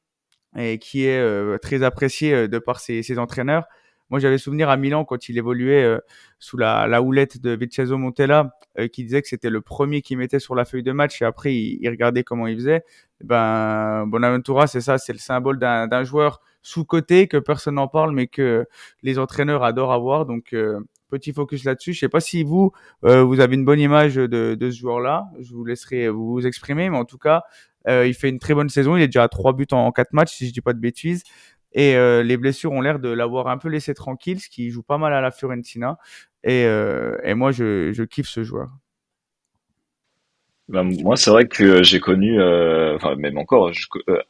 et 0.58 0.80
qui 0.80 1.06
est 1.06 1.20
euh, 1.20 1.58
très 1.58 1.84
apprécié 1.84 2.48
de 2.48 2.60
par 2.60 2.80
ses, 2.80 3.20
entraîneurs. 3.20 3.66
Moi, 4.10 4.20
j'avais 4.20 4.40
souvenir 4.40 4.70
à 4.70 4.78
Milan 4.78 5.06
quand 5.06 5.30
il 5.30 5.38
évoluait 5.38 6.00
sous 6.40 6.58
la, 6.58 7.02
houlette 7.02 7.42
de 7.42 7.56
Vincenzo 7.56 7.96
Montella, 7.98 8.56
qui 8.92 9.04
disait 9.04 9.22
que 9.22 9.28
c'était 9.28 9.52
le 9.52 9.62
premier 9.62 10.02
qui 10.02 10.16
mettait 10.16 10.40
sur 10.40 10.56
la 10.56 10.66
feuille 10.66 10.82
de 10.82 10.92
match 10.92 11.22
et 11.22 11.26
après 11.26 11.54
il, 11.54 11.78
il 11.82 11.90
regardait 11.90 12.24
comment 12.24 12.48
il 12.48 12.56
faisait. 12.56 12.84
Ben 13.24 14.08
Bonaventura, 14.08 14.66
c'est 14.66 14.82
ça, 14.82 14.98
c'est 14.98 15.14
le 15.14 15.20
symbole 15.20 15.60
d'un 15.60 16.04
joueur 16.04 16.42
sous-côté, 16.62 17.28
que 17.28 17.38
personne 17.38 17.76
n'en 17.76 17.88
parle, 17.88 18.14
mais 18.14 18.28
que 18.28 18.66
les 19.04 19.20
entraîneurs 19.20 19.64
adorent 19.64 19.94
avoir. 19.94 20.26
Donc, 20.26 20.54
euh, 20.54 20.80
petit 21.10 21.34
focus 21.34 21.64
là-dessus. 21.64 21.94
Je 21.94 22.00
sais 22.00 22.10
pas 22.10 22.20
si 22.20 22.44
vous, 22.44 22.72
euh, 23.06 23.24
vous 23.24 23.40
avez 23.40 23.56
une 23.56 23.66
bonne 23.66 23.80
image 23.80 24.16
de, 24.16 24.58
ce 24.60 24.78
joueur-là. 24.78 25.30
Je 25.40 25.54
vous 25.54 25.66
laisserai 25.66 26.10
vous 26.10 26.46
exprimer, 26.46 26.90
mais 26.90 26.98
en 26.98 27.06
tout 27.06 27.18
cas, 27.18 27.44
euh, 27.88 28.06
il 28.06 28.14
fait 28.14 28.30
une 28.30 28.40
très 28.40 28.54
bonne 28.54 28.70
saison. 28.70 28.96
Il 28.96 29.02
est 29.02 29.08
déjà 29.08 29.24
à 29.24 29.30
trois 29.30 29.54
buts 29.54 29.68
en, 29.72 29.92
quatre 29.92 30.14
matchs, 30.14 30.36
si 30.36 30.48
je 30.48 30.54
dis 30.54 30.62
pas 30.62 30.74
de 30.74 30.80
bêtises. 30.80 31.24
Et 31.72 31.94
les 32.24 32.38
blessures 32.38 32.72
ont 32.72 32.82
l'air 32.82 32.98
de 32.98 33.10
l'avoir 33.10 33.48
un 33.48 33.60
peu 33.60 33.70
laissé 33.70 33.94
tranquille, 33.94 34.40
ce 34.40 34.50
qui 34.50 34.72
joue 34.72 34.82
pas 34.82 34.98
mal 34.98 35.14
à 35.14 35.22
la 35.22 35.30
Fiorentina. 35.30 36.00
Et, 36.44 36.66
moi, 37.36 37.52
je, 37.52 37.92
je 37.94 38.04
kiffe 38.04 38.28
ce 38.28 38.44
joueur. 38.44 38.70
Ben, 40.68 40.84
moi, 41.04 41.16
c'est 41.16 41.30
vrai 41.30 41.48
que 41.48 41.84
j'ai 41.84 42.00
connu, 42.00 42.42
enfin 42.42 43.16
même 43.16 43.38
encore, 43.38 43.72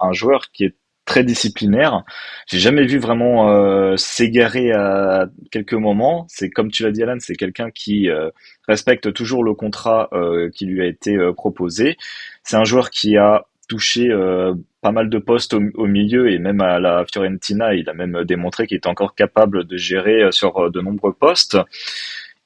un 0.02 0.12
joueur 0.12 0.52
qui 0.52 0.66
est 0.66 0.76
très 1.10 1.24
disciplinaire. 1.24 2.04
J'ai 2.46 2.60
jamais 2.60 2.86
vu 2.86 3.00
vraiment 3.00 3.50
euh, 3.50 3.98
s'égarer 3.98 4.72
à 4.72 5.28
quelques 5.52 5.74
moments. 5.74 6.28
C'est 6.30 6.52
comme 6.52 6.70
tu 6.70 6.84
l'as 6.84 6.92
dit 6.92 7.02
Alan, 7.02 7.18
c'est 7.20 7.36
quelqu'un 7.36 7.72
qui 7.72 8.10
euh, 8.10 8.30
respecte 8.68 9.12
toujours 9.12 9.44
le 9.44 9.56
contrat 9.56 10.08
euh, 10.14 10.52
qui 10.52 10.68
lui 10.68 10.82
a 10.82 10.86
été 10.86 11.18
proposé. 11.36 11.98
C'est 12.44 12.58
un 12.58 12.64
joueur 12.64 12.92
qui 12.92 13.18
a 13.18 13.48
touché 13.68 14.10
pas 14.82 14.92
mal 14.92 15.10
de 15.10 15.20
postes 15.20 15.54
au, 15.54 15.86
milieu 15.86 16.32
et 16.32 16.40
même 16.40 16.62
à 16.62 16.80
la 16.80 17.06
Fiorentina, 17.12 17.76
il 17.76 17.88
a 17.88 17.94
même 17.94 18.24
démontré 18.24 18.66
qu'il 18.66 18.78
était 18.78 18.88
encore 18.88 19.14
capable 19.14 19.66
de 19.66 19.78
gérer 19.78 20.32
sur 20.32 20.72
de 20.72 20.82
nombreux 20.82 21.14
postes. 21.14 21.58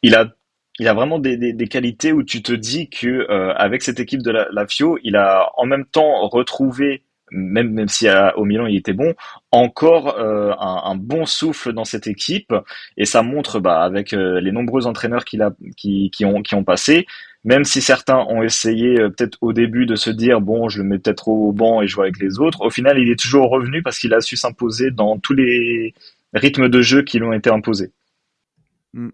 Il 0.02 0.16
a 0.16 0.34
il 0.80 0.88
a 0.88 0.94
vraiment 0.94 1.20
des, 1.20 1.68
qualités 1.70 2.12
où 2.12 2.24
tu 2.24 2.42
te 2.42 2.52
dis 2.52 2.90
que 2.90 3.30
avec 3.56 3.84
cette 3.84 4.00
équipe 4.00 4.22
de 4.22 4.32
la, 4.32 4.48
la, 4.52 4.68
Fio, 4.68 4.98
il 5.04 5.16
a 5.16 5.52
en 5.56 5.66
même 5.66 5.86
temps 5.86 6.28
retrouvé 6.28 7.04
même 7.34 7.72
même 7.72 7.88
si 7.88 8.08
au 8.36 8.46
Milan 8.46 8.68
il 8.68 8.78
était 8.78 8.94
bon, 8.94 9.14
encore 9.52 10.18
euh, 10.20 10.54
un, 10.60 10.96
bon 10.96 11.26
souffle 11.26 11.74
dans 11.74 11.84
cette 11.84 12.08
équipe 12.08 12.54
et 12.98 13.06
ça 13.06 13.22
montre 13.24 13.60
bah, 13.60 13.84
avec 13.84 14.14
euh, 14.14 14.40
les 14.40 14.52
nombreux 14.52 14.88
entraîneurs 14.88 15.26
qu'il 15.26 15.42
a 15.42 15.52
qui, 15.76 16.10
qui 16.12 16.26
ont 16.26 16.42
qui 16.42 16.56
ont 16.56 16.64
passé, 16.64 17.06
même 17.44 17.64
si 17.64 17.82
certains 17.82 18.20
ont 18.30 18.44
essayé 18.44 19.00
euh, 19.00 19.10
peut-être 19.10 19.38
au 19.42 19.54
début 19.54 19.86
de 19.86 19.96
se 19.96 20.10
dire 20.10 20.42
bon 20.42 20.70
je 20.70 20.80
le 20.80 20.88
mets 20.88 21.00
peut-être 21.00 21.28
au 21.28 21.52
banc 21.52 21.82
et 21.82 21.88
je 21.88 21.94
joue 21.94 22.02
avec 22.04 22.20
les 22.20 22.40
autres, 22.40 22.62
au 22.62 22.70
final 22.70 23.00
il 23.00 23.10
est 23.10 23.20
toujours 23.20 23.50
revenu 23.50 23.82
parce 23.82 24.00
qu'il 24.00 24.14
a 24.14 24.22
su 24.22 24.38
s'imposer 24.38 24.92
dans 24.92 25.18
tous 25.18 25.34
les 25.34 25.94
rythmes 26.34 26.70
de 26.70 26.82
jeu 26.82 27.02
qui 27.02 27.20
lui 27.20 27.26
ont 27.26 27.34
été 27.34 27.50
imposés. 27.50 27.92
Mm. 28.94 29.10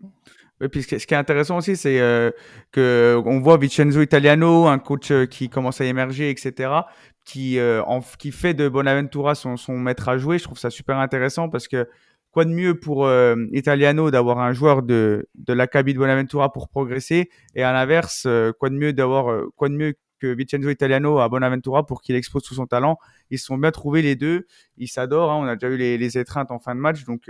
Oui, 0.62 0.68
puis 0.68 0.84
ce 0.84 1.08
qui 1.08 1.14
est 1.14 1.18
intéressant 1.18 1.56
aussi, 1.56 1.78
c'est 1.78 2.02
euh, 2.02 2.32
que 2.74 3.18
on 3.26 3.40
voit 3.40 3.56
Vincenzo 3.56 4.02
Italiano, 4.02 4.68
un 4.68 4.78
coach 4.78 5.14
qui 5.30 5.48
commence 5.48 5.80
à 5.80 5.86
émerger, 5.86 6.30
etc 6.30 6.82
qui, 7.30 7.60
euh, 7.60 7.84
qui 8.18 8.32
fait 8.32 8.56
de 8.56 8.68
Bonaventura 8.68 9.36
son, 9.36 9.56
maître 9.78 10.10
à 10.10 10.18
jouer. 10.18 10.40
Je 10.40 10.46
trouve 10.46 10.58
ça 10.58 10.72
super 10.72 10.98
intéressant 10.98 11.48
parce 11.48 11.68
que 11.68 11.88
quoi 12.32 12.44
de 12.44 12.50
mieux 12.50 12.80
pour 12.80 13.06
euh, 13.06 13.36
Italiano 13.52 14.10
d'avoir 14.10 14.40
un 14.40 14.52
joueur 14.52 14.82
de, 14.82 15.28
de 15.36 15.54
l'acabit 15.54 15.94
de 15.94 16.00
Bonaventura 16.00 16.52
pour 16.52 16.70
progresser 16.70 17.30
et 17.54 17.62
à 17.62 17.72
l'inverse, 17.72 18.24
euh, 18.26 18.52
quoi 18.52 18.70
de 18.72 18.76
mieux 18.76 18.94
d'avoir 18.94 19.30
euh, 19.30 19.52
quoi 19.56 19.70
de 19.70 19.76
mieux 19.76 19.94
que 20.20 20.36
Vincenzo 20.36 20.70
Italiano 20.70 21.20
à 21.20 21.30
Bonaventura 21.30 21.86
pour 21.86 22.02
qu'il 22.02 22.16
expose 22.16 22.42
tout 22.42 22.56
son 22.56 22.66
talent. 22.66 22.98
Ils 23.30 23.38
se 23.38 23.46
sont 23.46 23.58
bien 23.58 23.72
trouvés 23.72 24.02
les 24.02 24.16
deux, 24.16 24.48
ils 24.78 24.88
s'adorent. 24.88 25.32
Hein. 25.32 25.40
On 25.44 25.48
a 25.48 25.56
déjà 25.56 25.72
eu 25.72 25.78
les, 25.78 26.00
les, 26.00 26.18
étreintes 26.18 26.50
en 26.50 26.58
fin 26.58 26.74
de 26.74 26.80
match, 26.80 27.06
donc 27.06 27.30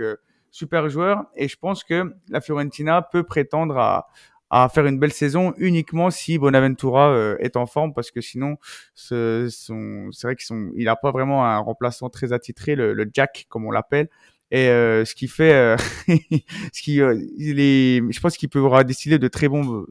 super 0.50 0.88
joueur. 0.88 1.26
Et 1.36 1.46
je 1.46 1.56
pense 1.56 1.84
que 1.84 2.12
la 2.30 2.40
Fiorentina 2.40 3.02
peut 3.02 3.22
prétendre 3.22 3.78
à, 3.78 4.08
à 4.50 4.68
faire 4.68 4.86
une 4.86 4.98
belle 4.98 5.12
saison 5.12 5.54
uniquement 5.58 6.10
si 6.10 6.36
Bonaventura 6.36 7.10
euh, 7.10 7.36
est 7.38 7.56
en 7.56 7.66
forme 7.66 7.94
parce 7.94 8.10
que 8.10 8.20
sinon 8.20 8.56
c'est 8.94 9.46
vrai 10.22 10.34
qu'ils 10.34 10.46
sont 10.46 10.70
il 10.76 10.88
a 10.88 10.96
pas 10.96 11.12
vraiment 11.12 11.46
un 11.46 11.58
remplaçant 11.58 12.10
très 12.10 12.32
attitré 12.32 12.74
le, 12.74 12.92
le 12.92 13.08
Jack 13.12 13.46
comme 13.48 13.64
on 13.64 13.70
l'appelle. 13.70 14.08
Et 14.52 14.68
euh, 14.68 15.04
ce 15.04 15.14
qui 15.14 15.28
fait 15.28 15.52
euh, 15.52 15.76
ce 16.72 16.82
qui 16.82 16.96
il 16.96 17.60
est 17.60 18.02
je 18.12 18.20
pense 18.20 18.36
qu'il 18.36 18.48
pourra 18.48 18.82
décider 18.82 19.18
de 19.20 19.28
très 19.28 19.48
bons 19.48 19.86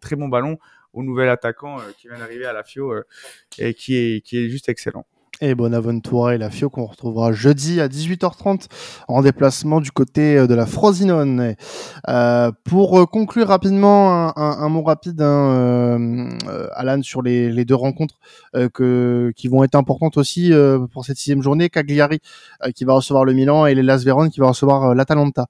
très 0.00 0.16
bons 0.16 0.28
ballons 0.28 0.58
au 0.92 1.02
nouvel 1.02 1.30
attaquant 1.30 1.78
qui 1.96 2.08
vient 2.08 2.18
d'arriver 2.18 2.44
à 2.44 2.52
la 2.52 2.62
FIO 2.62 2.94
et 3.58 3.72
qui 3.72 3.96
est 3.96 4.20
qui 4.20 4.36
est 4.36 4.50
juste 4.50 4.68
excellent 4.68 5.06
et 5.40 5.54
Bonaventura 5.54 6.34
et 6.34 6.38
la 6.38 6.50
FIO 6.50 6.70
qu'on 6.70 6.86
retrouvera 6.86 7.32
jeudi 7.32 7.80
à 7.80 7.88
18h30 7.88 8.66
en 9.08 9.22
déplacement 9.22 9.80
du 9.80 9.90
côté 9.90 10.36
euh, 10.36 10.46
de 10.46 10.54
la 10.54 10.66
Frosinone. 10.66 11.54
Euh, 12.08 12.52
pour 12.64 12.98
euh, 12.98 13.06
conclure 13.06 13.48
rapidement, 13.48 14.36
un, 14.36 14.68
mot 14.68 14.82
rapide, 14.82 15.20
hein, 15.20 15.98
euh, 16.48 16.68
Alan, 16.74 17.02
sur 17.02 17.22
les, 17.22 17.64
deux 17.64 17.74
rencontres 17.74 18.18
qui 18.52 19.48
vont 19.48 19.64
être 19.64 19.74
importantes 19.74 20.16
aussi 20.16 20.52
pour 20.92 21.04
cette 21.04 21.16
sixième 21.16 21.42
journée. 21.42 21.68
Cagliari 21.68 22.20
qui 22.74 22.84
va 22.84 22.94
recevoir 22.94 23.24
le 23.24 23.32
Milan 23.32 23.66
et 23.66 23.74
les 23.74 23.82
Las 23.82 24.04
Véron 24.04 24.28
qui 24.28 24.40
va 24.40 24.48
recevoir 24.48 24.94
l'Atalanta. 24.94 25.46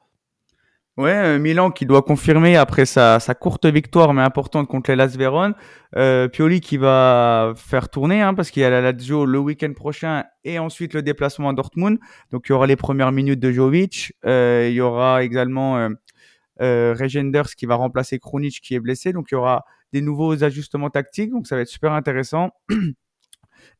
Ouais, 0.98 1.11
euh, 1.11 1.38
Milan 1.38 1.70
qui 1.70 1.87
doit 1.87 2.02
confirmer 2.02 2.57
après 2.57 2.85
sa, 2.85 3.18
sa, 3.18 3.35
courte 3.35 3.64
victoire 3.64 4.12
mais 4.12 4.20
importante 4.20 4.68
contre 4.68 4.90
les 4.90 4.96
Las 4.96 5.16
Véron. 5.16 5.55
Euh, 5.96 6.28
Pioli 6.28 6.61
qui 6.61 6.76
va 6.76 7.55
faire 7.57 7.88
tourner 7.88 8.20
hein, 8.20 8.35
parce 8.35 8.50
qu'il 8.50 8.62
y 8.62 8.66
a 8.66 8.70
la 8.70 8.83
Lazio 8.83 9.24
le 9.24 9.38
week-end 9.38 9.72
prochain 9.72 10.24
et 10.44 10.59
ensuite 10.59 10.92
le 10.92 11.00
déplacement 11.00 11.48
à 11.48 11.55
Dortmund. 11.55 11.98
Donc 12.31 12.44
il 12.46 12.50
y 12.50 12.55
aura 12.55 12.66
les 12.66 12.76
premières 12.76 13.11
minutes 13.11 13.40
de 13.40 13.50
Jovic. 13.50 14.12
Euh, 14.26 14.68
il 14.68 14.74
y 14.74 14.83
aura 14.83 15.22
également 15.22 15.78
euh, 15.78 15.88
euh, 16.61 16.94
Regenders 16.98 17.55
qui 17.57 17.64
va 17.64 17.76
remplacer 17.76 18.18
Krunic 18.18 18.61
qui 18.61 18.74
est 18.74 18.81
blessé. 18.81 19.12
Donc 19.12 19.28
il 19.31 19.35
y 19.35 19.38
aura 19.38 19.64
des 19.94 20.02
nouveaux 20.02 20.44
ajustements 20.44 20.90
tactiques. 20.90 21.31
Donc 21.31 21.46
ça 21.46 21.57
va 21.57 21.62
être 21.62 21.68
super 21.68 21.92
intéressant. 21.92 22.50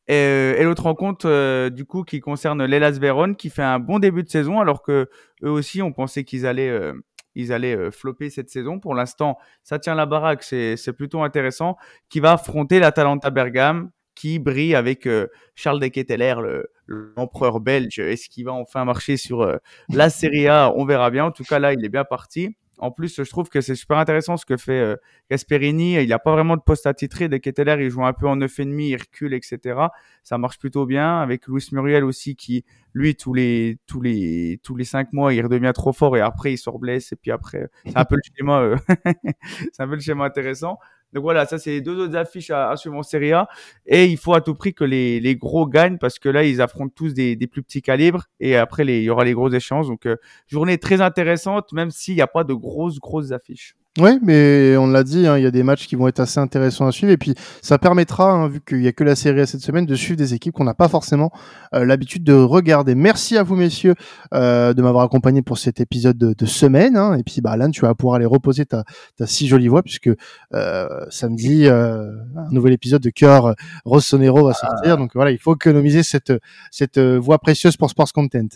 Et, 0.07 0.15
euh, 0.15 0.55
et 0.57 0.63
l'autre 0.63 0.83
rencontre, 0.83 1.27
euh, 1.29 1.69
du 1.69 1.85
coup, 1.85 2.03
qui 2.03 2.19
concerne 2.19 2.65
l'Elas 2.65 2.97
Vérone, 2.99 3.35
qui 3.35 3.49
fait 3.49 3.63
un 3.63 3.79
bon 3.79 3.99
début 3.99 4.23
de 4.23 4.29
saison, 4.29 4.59
alors 4.59 4.81
que 4.81 5.09
eux 5.43 5.49
aussi, 5.49 5.81
on 5.81 5.93
pensait 5.93 6.23
qu'ils 6.25 6.45
allaient, 6.45 6.69
euh, 6.69 6.93
ils 7.35 7.53
allaient 7.53 7.75
euh, 7.75 7.91
flopper 7.91 8.29
cette 8.29 8.49
saison. 8.49 8.79
Pour 8.79 8.95
l'instant, 8.95 9.37
ça 9.63 9.79
tient 9.79 9.95
la 9.95 10.05
baraque, 10.05 10.43
c'est, 10.43 10.93
plutôt 10.97 11.23
intéressant. 11.23 11.77
Qui 12.09 12.19
va 12.19 12.33
affronter 12.33 12.79
l'Atalanta 12.79 13.29
Bergame, 13.29 13.91
qui 14.15 14.39
brille 14.39 14.75
avec 14.75 15.07
Charles 15.55 15.79
de 15.79 15.87
Ketteler, 15.87 16.35
le, 16.41 16.67
l'empereur 16.85 17.59
belge. 17.59 17.97
Est-ce 17.99 18.29
qu'il 18.29 18.45
va 18.45 18.53
enfin 18.53 18.85
marcher 18.85 19.17
sur 19.17 19.57
la 19.89 20.09
Serie 20.09 20.47
A 20.47 20.71
On 20.75 20.85
verra 20.85 21.09
bien. 21.09 21.25
En 21.25 21.31
tout 21.31 21.43
cas, 21.43 21.59
là, 21.59 21.73
il 21.73 21.83
est 21.83 21.89
bien 21.89 22.03
parti. 22.03 22.55
En 22.79 22.91
plus, 22.91 23.21
je 23.23 23.29
trouve 23.29 23.49
que 23.49 23.61
c'est 23.61 23.75
super 23.75 23.97
intéressant 23.97 24.35
ce 24.35 24.45
que 24.45 24.57
fait 24.57 24.79
euh, 24.79 24.95
Gasperini. 25.29 26.01
Il 26.01 26.09
n'a 26.09 26.19
pas 26.19 26.31
vraiment 26.31 26.57
de 26.57 26.61
poste 26.61 26.87
attitré. 26.87 27.29
De 27.29 27.37
Ketteler, 27.37 27.77
il 27.79 27.89
joue 27.89 28.03
un 28.03 28.13
peu 28.13 28.27
en 28.27 28.35
9,5, 28.35 28.81
il 28.81 28.95
recule, 28.95 29.33
etc. 29.33 29.79
Ça 30.23 30.37
marche 30.37 30.57
plutôt 30.57 30.85
bien. 30.85 31.19
Avec 31.19 31.47
Luis 31.47 31.67
Muriel 31.71 32.03
aussi, 32.03 32.35
qui, 32.35 32.65
lui, 32.93 33.15
tous 33.15 33.33
les, 33.33 33.77
tous 33.85 34.01
les, 34.01 34.59
tous 34.63 34.75
les 34.75 34.85
cinq 34.85 35.13
mois, 35.13 35.33
il 35.33 35.41
redevient 35.41 35.71
trop 35.73 35.93
fort 35.93 36.17
et 36.17 36.21
après, 36.21 36.53
il 36.53 36.57
se 36.57 36.69
reblesse. 36.69 37.11
Et 37.11 37.15
puis 37.15 37.31
après, 37.31 37.69
c'est 37.85 37.97
un 37.97 38.05
peu 38.05 38.15
le 38.15 38.21
schéma, 38.35 38.61
euh, 38.61 38.77
c'est 39.71 39.83
un 39.83 39.87
peu 39.87 39.95
le 39.95 40.01
schéma 40.01 40.25
intéressant. 40.25 40.79
Donc 41.13 41.23
voilà, 41.23 41.45
ça 41.45 41.57
c'est 41.59 41.71
les 41.71 41.81
deux 41.81 41.97
autres 41.99 42.15
affiches 42.15 42.49
à, 42.49 42.75
suivre 42.75 42.97
en 42.97 43.03
Serie 43.03 43.33
A. 43.33 43.47
Et 43.85 44.05
il 44.05 44.17
faut 44.17 44.33
à 44.33 44.41
tout 44.41 44.55
prix 44.55 44.73
que 44.73 44.83
les, 44.83 45.19
les 45.19 45.35
gros 45.35 45.67
gagnent 45.67 45.97
parce 45.97 46.19
que 46.19 46.29
là, 46.29 46.43
ils 46.43 46.61
affrontent 46.61 46.93
tous 46.95 47.13
des, 47.13 47.35
des 47.35 47.47
plus 47.47 47.63
petits 47.63 47.81
calibres. 47.81 48.25
Et 48.39 48.55
après, 48.55 48.83
les, 48.83 48.99
il 48.99 49.03
y 49.03 49.09
aura 49.09 49.23
les 49.23 49.33
grosses 49.33 49.53
échanges. 49.53 49.87
Donc 49.87 50.07
journée 50.47 50.77
très 50.77 51.01
intéressante, 51.01 51.71
même 51.73 51.91
s'il 51.91 52.15
n'y 52.15 52.21
a 52.21 52.27
pas 52.27 52.43
de 52.43 52.53
grosses, 52.53 52.99
grosses 52.99 53.31
affiches. 53.31 53.75
Oui, 53.99 54.17
mais 54.23 54.75
on 54.75 54.87
l'a 54.87 55.03
dit, 55.03 55.27
hein, 55.27 55.37
il 55.37 55.43
y 55.43 55.45
a 55.45 55.51
des 55.51 55.61
matchs 55.61 55.85
qui 55.85 55.95
vont 55.95 56.07
être 56.07 56.19
assez 56.19 56.39
intéressants 56.39 56.87
à 56.87 56.91
suivre. 56.91 57.11
Et 57.11 57.17
puis, 57.17 57.35
ça 57.61 57.77
permettra, 57.77 58.31
hein, 58.31 58.47
vu 58.47 58.59
qu'il 58.59 58.79
n'y 58.79 58.87
a 58.87 58.91
que 58.91 59.03
la 59.03 59.15
série 59.15 59.41
à 59.41 59.45
cette 59.45 59.61
semaine, 59.61 59.85
de 59.85 59.93
suivre 59.93 60.17
des 60.17 60.33
équipes 60.33 60.55
qu'on 60.55 60.63
n'a 60.63 60.73
pas 60.73 60.87
forcément 60.87 61.31
euh, 61.75 61.85
l'habitude 61.85 62.23
de 62.23 62.33
regarder. 62.33 62.95
Merci 62.95 63.37
à 63.37 63.43
vous, 63.43 63.55
messieurs, 63.55 63.93
euh, 64.33 64.73
de 64.73 64.81
m'avoir 64.81 65.03
accompagné 65.03 65.43
pour 65.43 65.59
cet 65.59 65.79
épisode 65.79 66.17
de, 66.17 66.45
semaine. 66.47 66.97
Hein. 66.97 67.17
Et 67.19 67.23
puis, 67.23 67.39
bah, 67.39 67.51
Alan, 67.51 67.69
tu 67.69 67.81
vas 67.81 67.93
pouvoir 67.93 68.15
aller 68.15 68.25
reposer 68.25 68.65
ta, 68.65 68.83
ta 69.15 69.27
si 69.27 69.47
jolie 69.47 69.67
voix, 69.67 69.83
puisque 69.83 70.09
euh, 70.55 70.87
samedi, 71.11 71.67
euh, 71.67 72.09
un 72.35 72.49
nouvel 72.49 72.73
épisode 72.73 73.01
de 73.03 73.11
Cœur 73.11 73.53
Rossonero 73.85 74.47
va 74.47 74.53
sortir. 74.53 74.97
Donc 74.97 75.11
voilà, 75.13 75.29
il 75.29 75.37
faut 75.37 75.53
économiser 75.53 76.01
cette, 76.01 76.33
cette 76.71 76.97
voix 76.97 77.37
précieuse 77.37 77.77
pour 77.77 77.91
Sports 77.91 78.11
Content. 78.11 78.47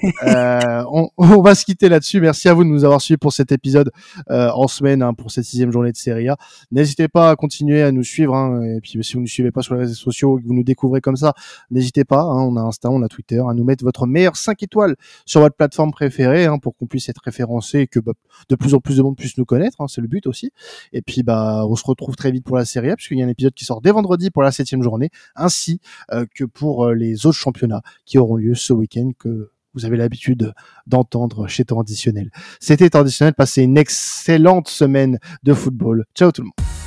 on, 0.22 1.08
on, 1.18 1.42
va 1.42 1.56
se 1.56 1.64
quitter 1.64 1.88
là-dessus. 1.88 2.20
Merci 2.20 2.48
à 2.48 2.54
vous 2.54 2.62
de 2.62 2.68
nous 2.68 2.84
avoir 2.84 3.00
suivis 3.00 3.18
pour 3.18 3.32
cet 3.32 3.50
épisode 3.50 3.90
en 4.28 4.68
semaine 4.76 5.02
hein, 5.02 5.14
pour 5.14 5.30
cette 5.30 5.44
sixième 5.44 5.72
journée 5.72 5.92
de 5.92 5.96
Serie 5.96 6.28
A. 6.28 6.36
N'hésitez 6.70 7.08
pas 7.08 7.30
à 7.30 7.36
continuer 7.36 7.82
à 7.82 7.92
nous 7.92 8.04
suivre. 8.04 8.34
Hein, 8.34 8.62
et 8.62 8.80
puis 8.80 8.98
si 9.02 9.14
vous 9.14 9.20
ne 9.20 9.26
suivez 9.26 9.50
pas 9.50 9.62
sur 9.62 9.74
les 9.74 9.80
réseaux 9.80 9.94
sociaux, 9.94 10.38
que 10.38 10.46
vous 10.46 10.54
nous 10.54 10.64
découvrez 10.64 11.00
comme 11.00 11.16
ça, 11.16 11.34
n'hésitez 11.70 12.04
pas. 12.04 12.20
Hein, 12.20 12.42
on 12.42 12.56
a 12.56 12.60
Insta, 12.60 12.90
on 12.90 13.02
a 13.02 13.08
Twitter, 13.08 13.40
à 13.48 13.54
nous 13.54 13.64
mettre 13.64 13.84
votre 13.84 14.06
meilleur 14.06 14.36
5 14.36 14.62
étoiles 14.62 14.96
sur 15.24 15.40
votre 15.40 15.56
plateforme 15.56 15.90
préférée 15.90 16.46
pour 16.62 16.76
qu'on 16.76 16.86
puisse 16.86 17.08
être 17.08 17.22
référencé 17.24 17.80
et 17.80 17.86
que 17.86 18.00
bah, 18.00 18.12
de 18.48 18.54
plus 18.56 18.74
en 18.74 18.80
plus 18.80 18.96
de 18.96 19.02
monde 19.02 19.16
puisse 19.16 19.38
nous 19.38 19.44
connaître. 19.44 19.76
c'est 19.88 20.00
le 20.00 20.08
but 20.08 20.26
aussi. 20.26 20.50
Et 20.92 21.02
puis 21.02 21.22
bah 21.22 21.64
on 21.66 21.76
se 21.76 21.84
retrouve 21.84 22.16
très 22.16 22.30
vite 22.30 22.44
pour 22.44 22.56
la 22.56 22.64
Serie 22.64 22.90
A 22.90 22.96
puisqu'il 22.96 23.18
y 23.18 23.22
a 23.22 23.26
un 23.26 23.28
épisode 23.28 23.54
qui 23.54 23.64
sort 23.64 23.80
dès 23.80 23.90
vendredi 23.90 24.30
pour 24.30 24.42
la 24.42 24.52
septième 24.52 24.82
journée, 24.82 25.10
ainsi 25.34 25.80
euh, 26.12 26.26
que 26.34 26.44
pour 26.44 26.86
euh, 26.86 26.94
les 26.94 27.26
autres 27.26 27.38
championnats 27.38 27.82
qui 28.04 28.18
auront 28.18 28.36
lieu 28.36 28.54
ce 28.54 28.72
week-end 28.72 29.10
vous 29.76 29.84
avez 29.84 29.96
l'habitude 29.96 30.52
d'entendre 30.86 31.46
chez 31.46 31.64
Traditionnel. 31.64 32.30
C'était 32.60 32.90
Traditionnel, 32.90 33.34
passez 33.34 33.62
une 33.62 33.78
excellente 33.78 34.68
semaine 34.68 35.18
de 35.42 35.54
football. 35.54 36.04
Ciao 36.14 36.32
tout 36.32 36.42
le 36.42 36.46
monde. 36.46 36.85